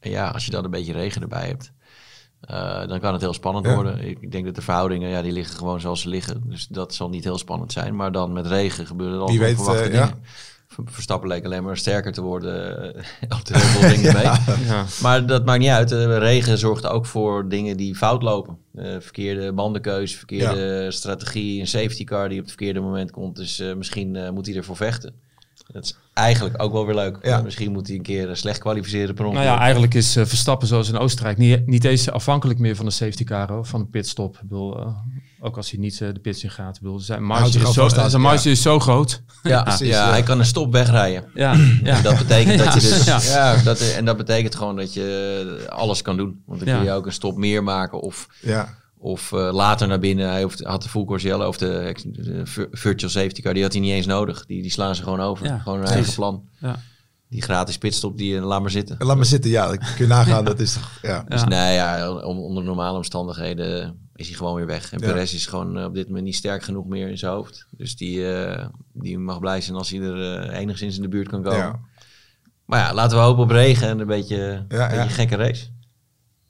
en 0.00 0.10
ja, 0.10 0.28
als 0.28 0.44
je 0.44 0.50
dan 0.50 0.64
een 0.64 0.70
beetje 0.70 0.92
regen 0.92 1.22
erbij 1.22 1.46
hebt. 1.46 1.72
Uh, 2.50 2.86
dan 2.86 3.00
kan 3.00 3.12
het 3.12 3.22
heel 3.22 3.32
spannend 3.32 3.66
ja. 3.66 3.74
worden. 3.74 4.08
Ik, 4.08 4.32
denk 4.32 4.44
dat 4.44 4.54
de 4.54 4.62
verhoudingen, 4.62 5.08
ja, 5.08 5.22
die 5.22 5.32
liggen 5.32 5.56
gewoon 5.56 5.80
zoals 5.80 6.00
ze 6.00 6.08
liggen. 6.08 6.42
Dus 6.46 6.66
dat 6.66 6.94
zal 6.94 7.08
niet 7.08 7.24
heel 7.24 7.38
spannend 7.38 7.72
zijn. 7.72 7.96
Maar 7.96 8.12
dan 8.12 8.32
met 8.32 8.46
regen 8.46 8.86
gebeuren 8.86 9.16
er 9.16 9.22
al 9.22 9.38
weet, 9.38 9.54
verwachte 9.56 9.84
uh, 9.84 9.90
dingen. 9.90 10.06
Ja. 10.06 10.84
Verstappen 10.84 11.28
leek 11.28 11.44
alleen 11.44 11.62
maar 11.62 11.76
sterker 11.76 12.12
te 12.12 12.20
worden 12.20 12.84
uh, 12.84 13.02
op 13.38 13.44
de 13.44 13.58
heel 13.58 13.96
dingen 13.96 14.12
mee. 14.22 14.66
Ja. 14.66 14.84
Maar 15.02 15.26
dat 15.26 15.44
maakt 15.44 15.60
niet 15.60 15.68
uit. 15.68 15.90
regen 15.90 16.58
zorgt 16.58 16.86
ook 16.86 17.06
voor 17.06 17.48
dingen 17.48 17.76
die 17.76 17.94
fout 17.94 18.22
lopen. 18.22 18.58
verkeerde 18.98 19.52
bandenkeuze, 19.52 20.16
verkeerde 20.16 20.90
strategie, 20.90 21.60
een 21.60 21.66
safety 21.66 22.04
car 22.04 22.28
die 22.28 22.38
op 22.38 22.44
het 22.44 22.54
verkeerde 22.54 22.80
moment 22.80 23.10
komt. 23.10 23.36
Dus 23.36 23.62
misschien 23.76 24.34
moet 24.34 24.46
hij 24.46 24.56
ervoor 24.56 24.76
vechten. 24.76 25.14
Dat 25.72 25.84
is 25.84 25.96
eigenlijk 26.12 26.62
ook 26.62 26.72
wel 26.72 26.86
weer 26.86 26.94
leuk. 26.94 27.18
Ja. 27.22 27.42
Misschien 27.42 27.72
moet 27.72 27.86
hij 27.86 27.96
een 27.96 28.02
keer 28.02 28.36
slecht 28.36 28.58
kwalificeren 28.58 29.14
per 29.14 29.24
Nou 29.24 29.44
ja, 29.44 29.58
eigenlijk 29.58 29.94
is 29.94 30.16
uh, 30.16 30.24
Verstappen 30.24 30.68
zoals 30.68 30.88
in 30.88 30.98
Oostenrijk 30.98 31.38
niet, 31.38 31.66
niet 31.66 31.84
eens 31.84 32.10
afhankelijk 32.10 32.58
meer 32.58 32.76
van 32.76 32.84
de 32.84 32.90
safety 32.90 33.24
car, 33.24 33.48
hoor, 33.48 33.66
van 33.66 33.80
de 33.80 33.86
pitstop. 33.86 34.34
Ik 34.34 34.48
bedoel, 34.48 34.80
uh, 34.80 34.86
ook 35.40 35.56
als 35.56 35.70
hij 35.70 35.80
niet 35.80 36.00
uh, 36.00 36.08
de 36.12 36.20
pits 36.20 36.44
in 36.44 36.50
gaat. 36.50 36.76
Ik 36.76 36.82
bedoel, 36.82 36.98
zijn 36.98 37.24
marge, 37.24 37.58
is 37.58 37.72
zo, 37.72 37.88
zijn 37.88 38.20
marge 38.20 38.48
ja. 38.48 38.54
is 38.54 38.62
zo 38.62 38.78
groot. 38.78 39.22
Ja, 39.42 39.62
Precies, 39.72 39.88
ja, 39.88 40.10
hij 40.10 40.22
kan 40.22 40.38
een 40.38 40.46
stop 40.46 40.72
wegrijden. 40.72 41.24
Ja, 41.34 41.52
ja. 41.82 41.96
En 41.96 42.02
dat 42.02 42.18
betekent 42.18 42.58
dat 42.58 42.74
je 42.74 42.80
dus... 42.80 43.04
Ja. 43.04 43.56
dat, 43.56 43.80
en 43.80 44.04
dat 44.04 44.16
betekent 44.16 44.54
gewoon 44.54 44.76
dat 44.76 44.94
je 44.94 45.66
alles 45.68 46.02
kan 46.02 46.16
doen. 46.16 46.42
Want 46.46 46.64
dan 46.64 46.74
kun 46.76 46.84
je 46.84 46.92
ook 46.92 47.06
een 47.06 47.12
stop 47.12 47.36
meer 47.36 47.62
maken 47.62 48.00
of... 48.00 48.28
Ja. 48.40 48.80
Of 49.02 49.32
uh, 49.32 49.52
later 49.52 49.88
naar 49.88 49.98
binnen. 49.98 50.30
Hij 50.30 50.42
hoeft, 50.42 50.64
had 50.64 50.82
de 50.82 50.88
full 50.88 51.04
course 51.04 51.46
of 51.46 51.56
de, 51.56 51.94
de, 52.04 52.42
virtual 52.70 53.10
safety 53.10 53.42
car. 53.42 53.54
Die 53.54 53.62
had 53.62 53.72
hij 53.72 53.80
niet 53.80 53.92
eens 53.92 54.06
nodig. 54.06 54.46
Die, 54.46 54.62
die 54.62 54.70
slaan 54.70 54.94
ze 54.94 55.02
gewoon 55.02 55.20
over. 55.20 55.46
Ja, 55.46 55.58
gewoon 55.58 55.80
een 55.80 55.86
eigen 55.86 56.14
plan. 56.14 56.48
Ja. 56.58 56.76
Die 57.28 57.42
gratis 57.42 57.78
pitstop, 57.78 58.16
die 58.18 58.40
laat 58.40 58.60
maar 58.60 58.70
zitten. 58.70 58.96
Laat 58.98 59.16
maar 59.16 59.24
zitten, 59.24 59.50
ja. 59.50 59.66
Dat 59.66 59.78
kun 59.78 60.04
je 60.04 60.06
nagaan. 60.06 60.44
dat 60.44 60.60
is 60.60 60.72
toch, 60.72 60.98
ja. 61.02 61.24
Dus 61.28 61.44
nee, 61.44 61.74
ja, 61.74 62.12
onder 62.24 62.64
normale 62.64 62.96
omstandigheden 62.96 63.98
is 64.14 64.28
hij 64.28 64.36
gewoon 64.36 64.54
weer 64.54 64.66
weg. 64.66 64.92
En 64.92 64.98
ja. 64.98 65.06
Perez 65.06 65.34
is 65.34 65.46
gewoon 65.46 65.78
uh, 65.78 65.84
op 65.84 65.94
dit 65.94 66.06
moment 66.06 66.24
niet 66.24 66.34
sterk 66.34 66.62
genoeg 66.62 66.86
meer 66.86 67.08
in 67.08 67.18
zijn 67.18 67.32
hoofd. 67.32 67.66
Dus 67.70 67.96
die, 67.96 68.18
uh, 68.18 68.66
die 68.92 69.18
mag 69.18 69.40
blij 69.40 69.60
zijn 69.60 69.76
als 69.76 69.90
hij 69.90 70.00
er 70.00 70.50
uh, 70.50 70.58
enigszins 70.58 70.96
in 70.96 71.02
de 71.02 71.08
buurt 71.08 71.28
kan 71.28 71.42
komen. 71.42 71.58
Ja. 71.58 71.80
Maar 72.64 72.78
ja, 72.80 72.94
laten 72.94 73.16
we 73.16 73.22
hopen 73.22 73.42
op 73.42 73.50
regen 73.50 73.88
en 73.88 73.98
een 73.98 74.06
beetje, 74.06 74.64
ja, 74.68 74.92
een 74.92 74.96
beetje 74.98 75.14
gekke 75.14 75.36
race. 75.36 75.66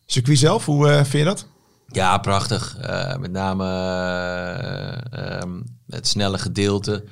Circuit 0.06 0.38
zelf, 0.38 0.64
hoe 0.64 0.86
vind 0.86 1.12
je 1.12 1.24
dat? 1.24 1.50
Ja, 1.92 2.18
prachtig. 2.18 2.76
Uh, 2.80 3.16
met 3.16 3.32
name 3.32 3.64
uh, 5.14 5.40
um, 5.40 5.64
het 5.88 6.06
snelle 6.08 6.38
gedeelte. 6.38 7.04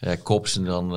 Uh, 0.00 0.12
Kops 0.22 0.56
en 0.56 0.64
dan. 0.64 0.88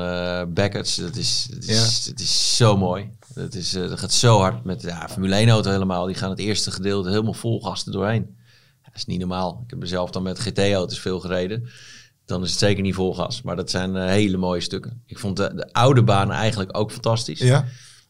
Dat 0.54 0.86
is, 0.86 0.96
dat 0.96 1.16
is, 1.16 1.50
ja. 1.60 2.12
dat 2.12 2.20
is 2.20 2.56
zo 2.56 2.78
mooi. 2.78 3.12
Dat, 3.34 3.54
is, 3.54 3.72
dat 3.72 4.00
gaat 4.00 4.14
zo 4.14 4.40
hard 4.40 4.64
met 4.64 4.82
ja, 4.82 5.10
Formule 5.10 5.36
1 5.36 5.50
auto 5.50 5.72
helemaal. 5.72 6.06
Die 6.06 6.16
gaan 6.16 6.30
het 6.30 6.40
eerste 6.40 6.72
gedeelte 6.72 7.10
helemaal 7.10 7.34
vol 7.34 7.62
gasten 7.62 7.92
doorheen. 7.92 8.38
Dat 8.84 8.96
is 8.96 9.06
niet 9.06 9.20
normaal. 9.20 9.62
Ik 9.64 9.70
heb 9.70 9.80
mezelf 9.80 10.12
dan 10.12 10.24
met 10.24 10.40
GT-auto's 10.40 11.00
veel 11.00 11.20
gereden. 11.20 11.70
Dan 12.26 12.44
is 12.44 12.50
het 12.50 12.60
zeker 12.60 12.84
niet 12.84 12.96
vol 12.96 13.14
gas. 13.14 13.42
Maar 13.42 13.56
dat 13.56 13.70
zijn 13.70 13.96
hele 13.96 14.38
mooie 14.38 14.62
stukken. 14.62 15.04
Ik 15.06 15.20
vond 15.20 15.38
de, 15.38 15.52
de 15.56 15.74
oude 15.74 16.04
baan 16.04 16.32
eigenlijk 16.32 16.78
ook 16.78 16.92
fantastisch. 16.92 17.40
Ja. 17.40 17.66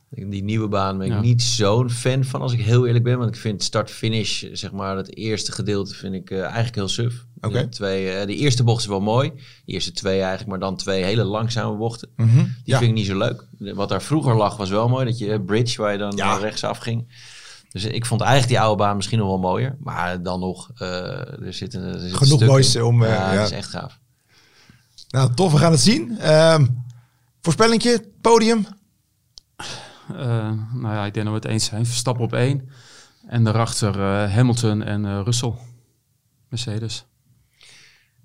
Die 0.10 0.44
nieuwe 0.44 0.68
baan 0.68 0.98
ben 0.98 1.08
ik 1.08 1.14
ja. 1.14 1.20
niet 1.22 1.42
zo'n 1.42 1.90
fan 1.90 2.24
van, 2.24 2.42
als 2.42 2.54
ik 2.54 2.62
heel 2.62 2.86
eerlijk 2.86 3.04
ben. 3.04 3.18
Want 3.18 3.30
ik 3.30 3.42
vind 3.42 3.64
start-finish, 3.64 4.44
zeg 4.52 4.72
maar, 4.72 4.98
het 4.98 5.16
eerste 5.16 5.52
gedeelte 5.52 5.96
vind 5.96 6.14
ik 6.14 6.30
uh, 6.30 6.42
eigenlijk 6.42 6.76
heel 6.76 6.88
suf. 6.88 7.26
Okay. 7.42 7.62
De, 7.62 7.70
twee, 7.70 8.20
uh, 8.20 8.26
de 8.26 8.36
eerste 8.36 8.64
bocht 8.64 8.82
is 8.82 8.88
wel 8.88 9.02
mooi. 9.02 9.32
De 9.66 9.72
eerste 9.72 9.92
twee 9.92 10.20
eigenlijk, 10.20 10.50
maar 10.50 10.60
dan 10.60 10.76
twee 10.76 11.04
hele 11.04 11.24
langzame 11.24 11.78
bochten. 11.78 12.10
Mm 12.16 12.30
-hmm. 12.30 12.44
Die 12.44 12.54
ja. 12.64 12.78
vind 12.78 12.90
ik 12.90 12.98
niet 12.98 13.06
zo 13.06 13.18
leuk. 13.18 13.46
Wat 13.58 13.90
daar 13.90 14.02
vroeger 14.02 14.36
lag 14.36 14.58
was 14.58 14.70
wel 14.70 14.90
mooi. 14.90 15.06
Dat 15.06 15.18
je 15.18 15.42
bridge, 15.42 15.82
waar 15.82 15.92
je 15.92 15.98
dan 15.98 16.16
ja. 16.16 16.38
rechtsaf 16.38 16.78
ging. 16.78 17.08
Dus 17.72 17.86
ik 17.86 18.06
vond 18.06 18.22
eigenlijk 18.22 18.52
die 18.52 18.60
oude 18.60 18.84
baan 18.84 18.96
misschien 18.96 19.18
nog 19.18 19.28
wel 19.28 19.40
mooier. 19.40 19.78
Maar 19.80 20.24
dan 20.24 20.40
nog, 20.40 20.72
uh, 20.82 21.42
er 21.46 21.54
zit, 21.54 21.74
een, 21.74 21.84
er 21.84 22.00
zit 22.00 22.14
Genoeg 22.14 22.46
moois 22.46 22.76
om... 22.76 23.04
Ja, 23.04 23.36
dat 23.36 23.46
is 23.46 23.52
echt 23.52 23.70
gaaf. 23.70 24.00
Nou, 25.10 25.34
tof. 25.34 25.52
We 25.52 25.58
gaan 25.58 25.72
het 25.72 25.82
zien. 25.82 26.32
Um, 26.34 26.84
voorspellingje, 27.42 28.04
podium? 28.22 28.68
Uh, 30.12 30.52
nou 30.74 30.96
ja, 30.96 31.06
ik 31.06 31.14
denk 31.14 31.26
dat 31.26 31.36
we 31.36 31.42
het 31.42 31.46
eens 31.46 31.66
zijn. 31.66 31.86
Verstappen 31.86 32.24
op 32.24 32.34
één. 32.34 32.70
En 33.28 33.44
daarachter 33.44 34.02
Hamilton 34.30 34.84
en 34.84 35.24
Russell. 35.24 35.54
Mercedes. 36.50 37.06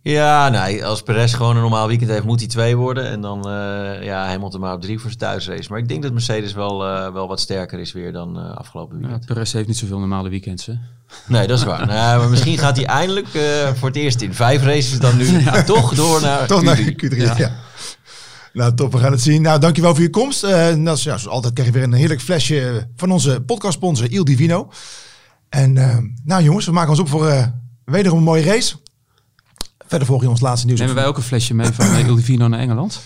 Ja, 0.03 0.49
nee, 0.49 0.85
als 0.85 1.03
Perez 1.03 1.35
gewoon 1.35 1.57
een 1.57 1.63
normaal 1.63 1.87
weekend 1.87 2.11
heeft, 2.11 2.25
moet 2.25 2.41
hij 2.41 2.49
twee 2.49 2.77
worden. 2.77 3.09
En 3.09 3.21
dan 3.21 3.49
uh, 3.49 4.03
ja, 4.03 4.27
Hamilton 4.27 4.61
maar 4.61 4.75
op 4.75 4.81
drie 4.81 4.99
voor 4.99 5.11
zijn 5.11 5.21
thuisrace. 5.21 5.71
Maar 5.71 5.79
ik 5.79 5.89
denk 5.89 6.03
dat 6.03 6.13
Mercedes 6.13 6.53
wel, 6.53 6.87
uh, 6.87 7.13
wel 7.13 7.29
wat 7.29 7.41
sterker 7.41 7.79
is 7.79 7.93
weer 7.93 8.13
dan 8.13 8.39
uh, 8.39 8.57
afgelopen 8.57 8.99
weekend. 8.99 9.25
Ja, 9.27 9.35
Perez 9.35 9.53
heeft 9.53 9.67
niet 9.67 9.77
zoveel 9.77 9.99
normale 9.99 10.29
weekends, 10.29 10.67
hè? 10.67 10.75
Nee, 11.27 11.47
dat 11.47 11.59
is 11.59 11.65
waar. 11.65 11.87
nou, 11.97 12.21
maar 12.21 12.29
misschien 12.29 12.59
gaat 12.59 12.77
hij 12.77 12.87
eindelijk 12.87 13.29
voor 13.75 13.89
het 13.89 13.97
eerst 13.97 14.21
in 14.21 14.35
vijf 14.35 14.63
races 14.63 14.99
dan 14.99 15.17
nu 15.17 15.27
ja. 15.45 15.63
toch 15.63 15.95
door 15.95 16.21
naar 16.21 16.47
toch 16.47 16.61
Q3. 16.61 16.65
Naar 16.65 16.77
Q3 16.77 17.17
ja. 17.37 17.53
Nou, 18.53 18.75
top. 18.75 18.93
We 18.93 18.99
gaan 18.99 19.13
het 19.13 19.21
zien. 19.21 19.43
Nou, 19.43 19.61
dankjewel 19.61 19.95
voor 19.95 20.03
je 20.03 20.11
komst. 20.11 20.43
nou, 20.43 20.81
ja, 20.81 20.97
zoals 20.97 21.29
altijd 21.29 21.53
krijg 21.53 21.69
je 21.69 21.75
weer 21.75 21.85
een 21.85 21.93
heerlijk 21.93 22.21
flesje 22.21 22.89
van 22.97 23.11
onze 23.11 23.43
podcastsponsor 23.47 24.11
Il 24.11 24.25
Divino. 24.25 24.71
En 25.49 25.73
nou 26.25 26.43
jongens, 26.43 26.67
we 26.67 26.73
maken 26.73 26.91
ons 26.91 26.99
op 26.99 27.09
voor 27.09 27.53
wederom 27.85 28.19
een 28.19 28.25
mooie 28.25 28.45
race. 28.45 28.77
Verder 29.93 30.07
volg 30.07 30.23
je 30.23 30.29
ons 30.29 30.41
laatste 30.41 30.67
nieuws. 30.67 30.81
Nemen 30.81 30.95
wij 30.95 31.07
ook 31.07 31.17
een 31.17 31.23
flesje 31.23 31.55
mee 31.55 31.73
van 31.73 31.97
Il 31.97 32.15
Divino 32.15 32.49
naar 32.49 32.61
Engeland? 32.61 33.01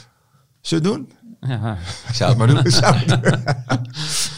Zullen 0.61 0.85
we 0.85 0.91
doen? 0.91 1.13
Ja, 1.41 1.79
ik 2.09 2.15
zou 2.15 2.31
het 2.31 2.39
maar 2.39 2.47
doen. 2.47 2.63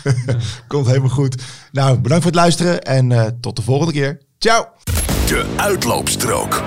Komt 0.69 0.87
helemaal 0.87 1.09
goed. 1.09 1.43
Nou, 1.73 1.99
bedankt 1.99 2.25
voor 2.25 2.33
het 2.33 2.41
luisteren 2.41 2.83
en 2.83 3.11
uh, 3.11 3.25
tot 3.41 3.57
de 3.57 3.63
volgende 3.63 3.93
keer. 3.93 4.21
Ciao. 4.39 4.67
De 5.27 5.55
uitloopstrook. 5.57 6.63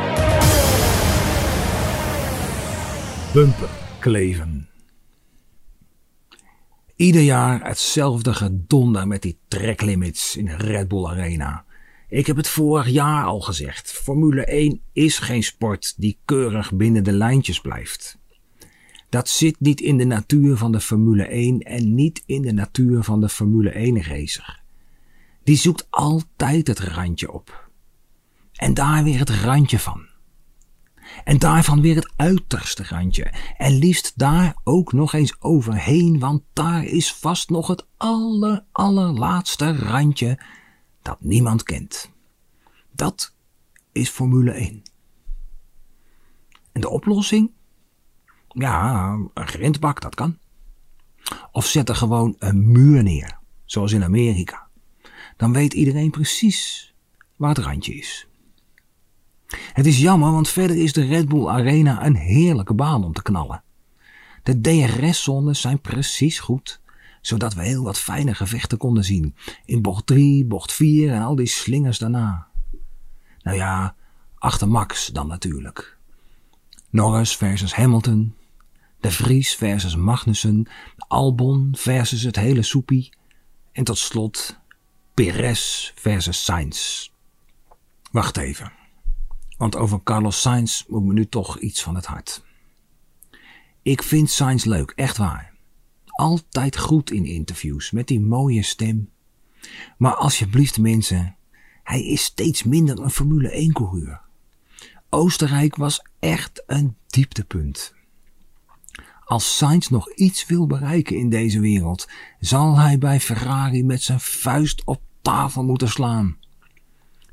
Bumper 3.34 3.81
kleven. 4.02 4.70
Ieder 6.96 7.22
jaar 7.22 7.68
hetzelfde 7.68 8.34
gedonder 8.34 9.08
met 9.08 9.22
die 9.22 9.38
tracklimits 9.48 10.38
in 10.38 10.46
de 10.46 10.56
Red 10.56 10.88
Bull 10.88 11.06
Arena. 11.06 11.66
Ik 12.10 12.28
heb 12.28 12.36
het 12.36 12.48
vorig 12.48 12.88
jaar 12.88 13.26
al 13.26 13.42
gezegd. 13.42 13.92
Formule 13.92 14.46
1 14.46 14.82
is 14.94 15.20
geen 15.20 15.44
sport 15.44 15.94
die 15.98 16.20
keurig 16.26 16.74
binnen 16.74 17.04
de 17.04 17.12
lijntjes 17.12 17.60
blijft. 17.60 18.18
Dat 19.10 19.30
zit 19.30 19.60
niet 19.60 19.82
in 19.82 19.98
de 19.98 20.06
natuur 20.06 20.58
van 20.58 20.72
de 20.72 20.80
Formule 20.80 21.24
1 21.24 21.60
en 21.60 21.96
niet 21.96 22.24
in 22.26 22.42
de 22.42 22.54
natuur 22.54 23.04
van 23.04 23.22
de 23.22 23.30
Formule 23.30 23.70
1 23.70 24.04
racer. 24.04 24.62
Die 25.44 25.58
zoekt 25.58 25.88
altijd 25.90 26.68
het 26.68 26.80
randje 26.80 27.32
op. 27.32 27.70
En 28.54 28.74
daar 28.74 29.04
weer 29.04 29.20
het 29.20 29.30
randje 29.30 29.80
van. 29.80 30.11
En 31.24 31.38
daarvan 31.38 31.82
weer 31.82 31.96
het 31.96 32.14
uiterste 32.16 32.84
randje. 32.84 33.34
En 33.58 33.78
liefst 33.78 34.14
daar 34.16 34.56
ook 34.64 34.94
nog 34.94 35.14
eens 35.14 35.36
overheen, 35.40 36.20
want 36.20 36.44
daar 36.54 36.84
is 36.84 37.14
vast 37.14 37.50
nog 37.50 37.68
het 37.68 37.86
aller, 37.98 38.66
allerlaatste 38.72 39.76
randje 39.78 40.40
dat 41.02 41.18
niemand 41.22 41.64
kent. 41.64 42.12
Dat 42.92 43.34
is 43.92 44.10
Formule 44.10 44.52
1. 44.52 44.82
En 46.72 46.82
de 46.82 46.90
oplossing? 46.90 47.52
Ja, 48.48 49.12
een 49.34 49.48
grindbak, 49.48 50.02
dat 50.02 50.16
kan. 50.16 50.38
Of 51.52 51.66
zet 51.66 51.90
er 51.90 51.96
gewoon 51.96 52.36
een 52.40 52.72
muur 52.72 53.04
neer, 53.04 53.38
zoals 53.66 53.92
in 53.92 54.04
Amerika. 54.04 54.68
Dan 55.38 55.54
weet 55.54 55.74
iedereen 55.74 56.12
precies 56.12 56.94
waar 57.36 57.56
het 57.56 57.66
randje 57.66 57.94
is. 57.94 58.28
Het 59.74 59.86
is 59.86 60.00
jammer, 60.00 60.32
want 60.32 60.50
verder 60.50 60.78
is 60.78 60.94
de 60.94 61.06
Red 61.06 61.28
Bull 61.28 61.48
Arena 61.48 62.06
een 62.06 62.16
heerlijke 62.16 62.74
baan 62.74 63.04
om 63.04 63.14
te 63.14 63.22
knallen. 63.22 63.64
De 64.44 64.62
DRS-zones 64.62 65.62
zijn 65.62 65.82
precies 65.82 66.40
goed 66.40 66.82
zodat 67.22 67.54
we 67.54 67.64
heel 67.64 67.84
wat 67.84 68.00
fijne 68.00 68.36
gevechten 68.36 68.78
konden 68.78 69.04
zien. 69.04 69.36
In 69.66 69.82
bocht 69.82 70.08
3, 70.08 70.46
bocht 70.46 70.72
4 70.72 71.14
en 71.14 71.22
al 71.22 71.36
die 71.36 71.48
slingers 71.48 71.98
daarna. 71.98 72.48
Nou 73.42 73.58
ja, 73.58 73.96
achter 74.38 74.68
Max 74.68 75.08
dan 75.08 75.28
natuurlijk. 75.28 75.98
Norris 76.90 77.36
versus 77.36 77.74
Hamilton. 77.74 78.36
De 79.00 79.12
Vries 79.12 79.56
versus 79.56 79.96
Magnussen. 79.96 80.68
Albon 80.98 81.70
versus 81.78 82.22
het 82.22 82.36
hele 82.36 82.62
soepie. 82.62 83.10
En 83.72 83.84
tot 83.84 83.98
slot 83.98 84.60
Perez 85.14 85.92
versus 85.96 86.44
Sainz. 86.44 87.10
Wacht 88.12 88.38
even. 88.38 88.81
Want 89.62 89.76
over 89.76 90.04
Carlos 90.04 90.42
Sainz 90.42 90.84
moet 90.88 91.04
me 91.04 91.14
nu 91.14 91.28
toch 91.28 91.60
iets 91.60 91.84
van 91.84 91.96
het 91.96 92.06
hart. 92.06 92.44
Ik 93.82 94.04
vind 94.04 94.30
Sainz 94.30 94.64
leuk, 94.64 94.94
echt 94.96 95.18
waar 95.18 95.52
altijd 96.22 96.78
goed 96.78 97.12
in 97.12 97.26
interviews 97.26 97.92
met 97.92 98.08
die 98.08 98.20
mooie 98.20 98.64
stem. 98.64 99.10
Maar 99.98 100.16
alsjeblieft 100.16 100.80
mensen, 100.80 101.36
hij 101.84 102.06
is 102.06 102.24
steeds 102.24 102.64
minder 102.64 103.00
een 103.00 103.10
Formule 103.10 103.50
1 103.50 103.74
coureur. 103.74 104.22
Oostenrijk 105.10 105.76
was 105.76 106.06
echt 106.20 106.64
een 106.68 106.96
dieptepunt. 107.08 107.94
Als 109.26 109.58
Sainz 109.58 109.88
nog 109.88 110.12
iets 110.12 110.46
wil 110.46 110.68
bereiken 110.68 111.18
in 111.18 111.30
deze 111.30 111.60
wereld, 111.60 112.08
zal 112.40 112.78
hij 112.78 112.98
bij 112.98 113.20
Ferrari 113.20 113.84
met 113.84 114.02
zijn 114.02 114.20
vuist 114.20 114.84
op 114.86 115.02
tafel 115.22 115.64
moeten 115.64 115.90
slaan. 115.90 116.38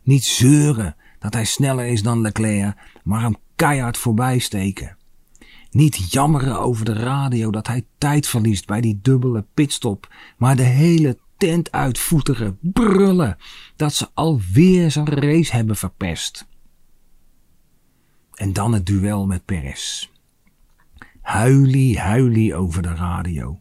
Niet 0.02 0.24
zeuren 0.24 0.96
dat 1.18 1.34
hij 1.34 1.44
sneller 1.44 1.86
is 1.86 2.02
dan 2.02 2.20
Leclerc, 2.20 2.76
maar 3.04 3.20
hem 3.20 3.36
keihard 3.56 3.96
voorbij 3.96 4.38
steken. 4.38 4.96
Niet 5.70 6.12
jammeren 6.12 6.60
over 6.60 6.84
de 6.84 6.92
radio 6.92 7.50
dat 7.50 7.66
hij 7.66 7.84
tijd 7.98 8.26
verliest 8.26 8.66
bij 8.66 8.80
die 8.80 8.98
dubbele 9.02 9.44
pitstop, 9.54 10.14
maar 10.36 10.56
de 10.56 10.62
hele 10.62 11.18
tent 11.36 11.72
uitvoeteren, 11.72 12.58
brullen 12.60 13.36
dat 13.76 13.94
ze 13.94 14.08
alweer 14.14 14.90
zijn 14.90 15.08
race 15.08 15.56
hebben 15.56 15.76
verpest. 15.76 16.46
En 18.34 18.52
dan 18.52 18.72
het 18.72 18.86
duel 18.86 19.26
met 19.26 19.44
Perez. 19.44 20.08
Huilie, 21.20 21.98
huilie 21.98 22.54
over 22.54 22.82
de 22.82 22.94
radio. 22.94 23.60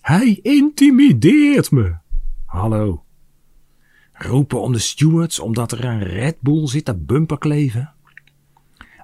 Hij 0.00 0.38
intimideert 0.42 1.70
me. 1.70 1.96
Hallo. 2.44 3.04
Roepen 4.18 4.60
om 4.60 4.72
de 4.72 4.78
stewards 4.78 5.38
omdat 5.38 5.72
er 5.72 5.84
een 5.84 6.02
Red 6.02 6.40
Bull 6.40 6.66
zit 6.66 6.84
te 6.84 6.96
bumperkleven. 6.96 7.92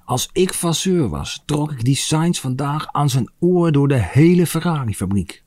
Als 0.04 0.28
ik 0.32 0.52
fasseur 0.52 1.08
was, 1.08 1.42
trok 1.46 1.72
ik 1.72 1.84
die 1.84 1.96
signs 1.96 2.40
vandaag 2.40 2.92
aan 2.92 3.10
zijn 3.10 3.30
oor 3.38 3.72
door 3.72 3.88
de 3.88 4.02
hele 4.02 4.46
Ferrari-fabriek. 4.46 5.42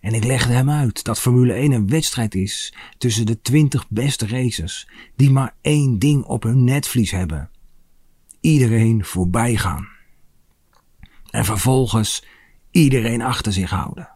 En 0.00 0.14
ik 0.14 0.24
legde 0.24 0.52
hem 0.52 0.70
uit 0.70 1.04
dat 1.04 1.20
Formule 1.20 1.52
1 1.52 1.72
een 1.72 1.88
wedstrijd 1.88 2.34
is 2.34 2.74
tussen 2.98 3.26
de 3.26 3.40
20 3.40 3.88
beste 3.88 4.26
racers 4.26 4.88
die 5.16 5.30
maar 5.30 5.54
één 5.60 5.98
ding 5.98 6.24
op 6.24 6.42
hun 6.42 6.64
netvlies 6.64 7.10
hebben. 7.10 7.50
Iedereen 8.40 9.04
voorbij 9.04 9.56
gaan. 9.56 9.88
En 11.30 11.44
vervolgens 11.44 12.24
iedereen 12.70 13.22
achter 13.22 13.52
zich 13.52 13.70
houden. 13.70 14.08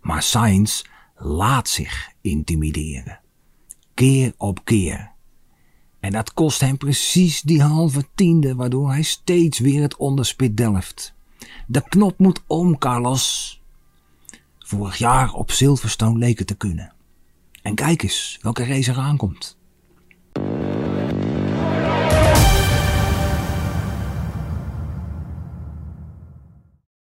Maar 0.00 0.22
Sainz 0.22 0.82
laat 1.16 1.68
zich 1.68 2.10
intimideren. 2.30 3.20
Keer 3.94 4.34
op 4.36 4.64
keer. 4.64 5.10
En 6.00 6.12
dat 6.12 6.34
kost 6.34 6.60
hem 6.60 6.76
precies 6.76 7.42
die 7.42 7.62
halve 7.62 8.04
tiende, 8.14 8.54
waardoor 8.54 8.90
hij 8.90 9.02
steeds 9.02 9.58
weer 9.58 9.82
het 9.82 9.96
onderspit 9.96 10.56
delft. 10.56 11.14
De 11.66 11.82
knop 11.88 12.18
moet 12.18 12.42
om, 12.46 12.78
Carlos. 12.78 13.60
Vorig 14.58 14.96
jaar 14.96 15.32
op 15.32 15.50
Silverstone 15.50 16.18
leek 16.18 16.38
het 16.38 16.46
te 16.46 16.56
kunnen. 16.56 16.92
En 17.62 17.74
kijk 17.74 18.02
eens 18.02 18.38
welke 18.40 18.64
race 18.64 18.90
er 18.90 18.98
aankomt. 18.98 19.58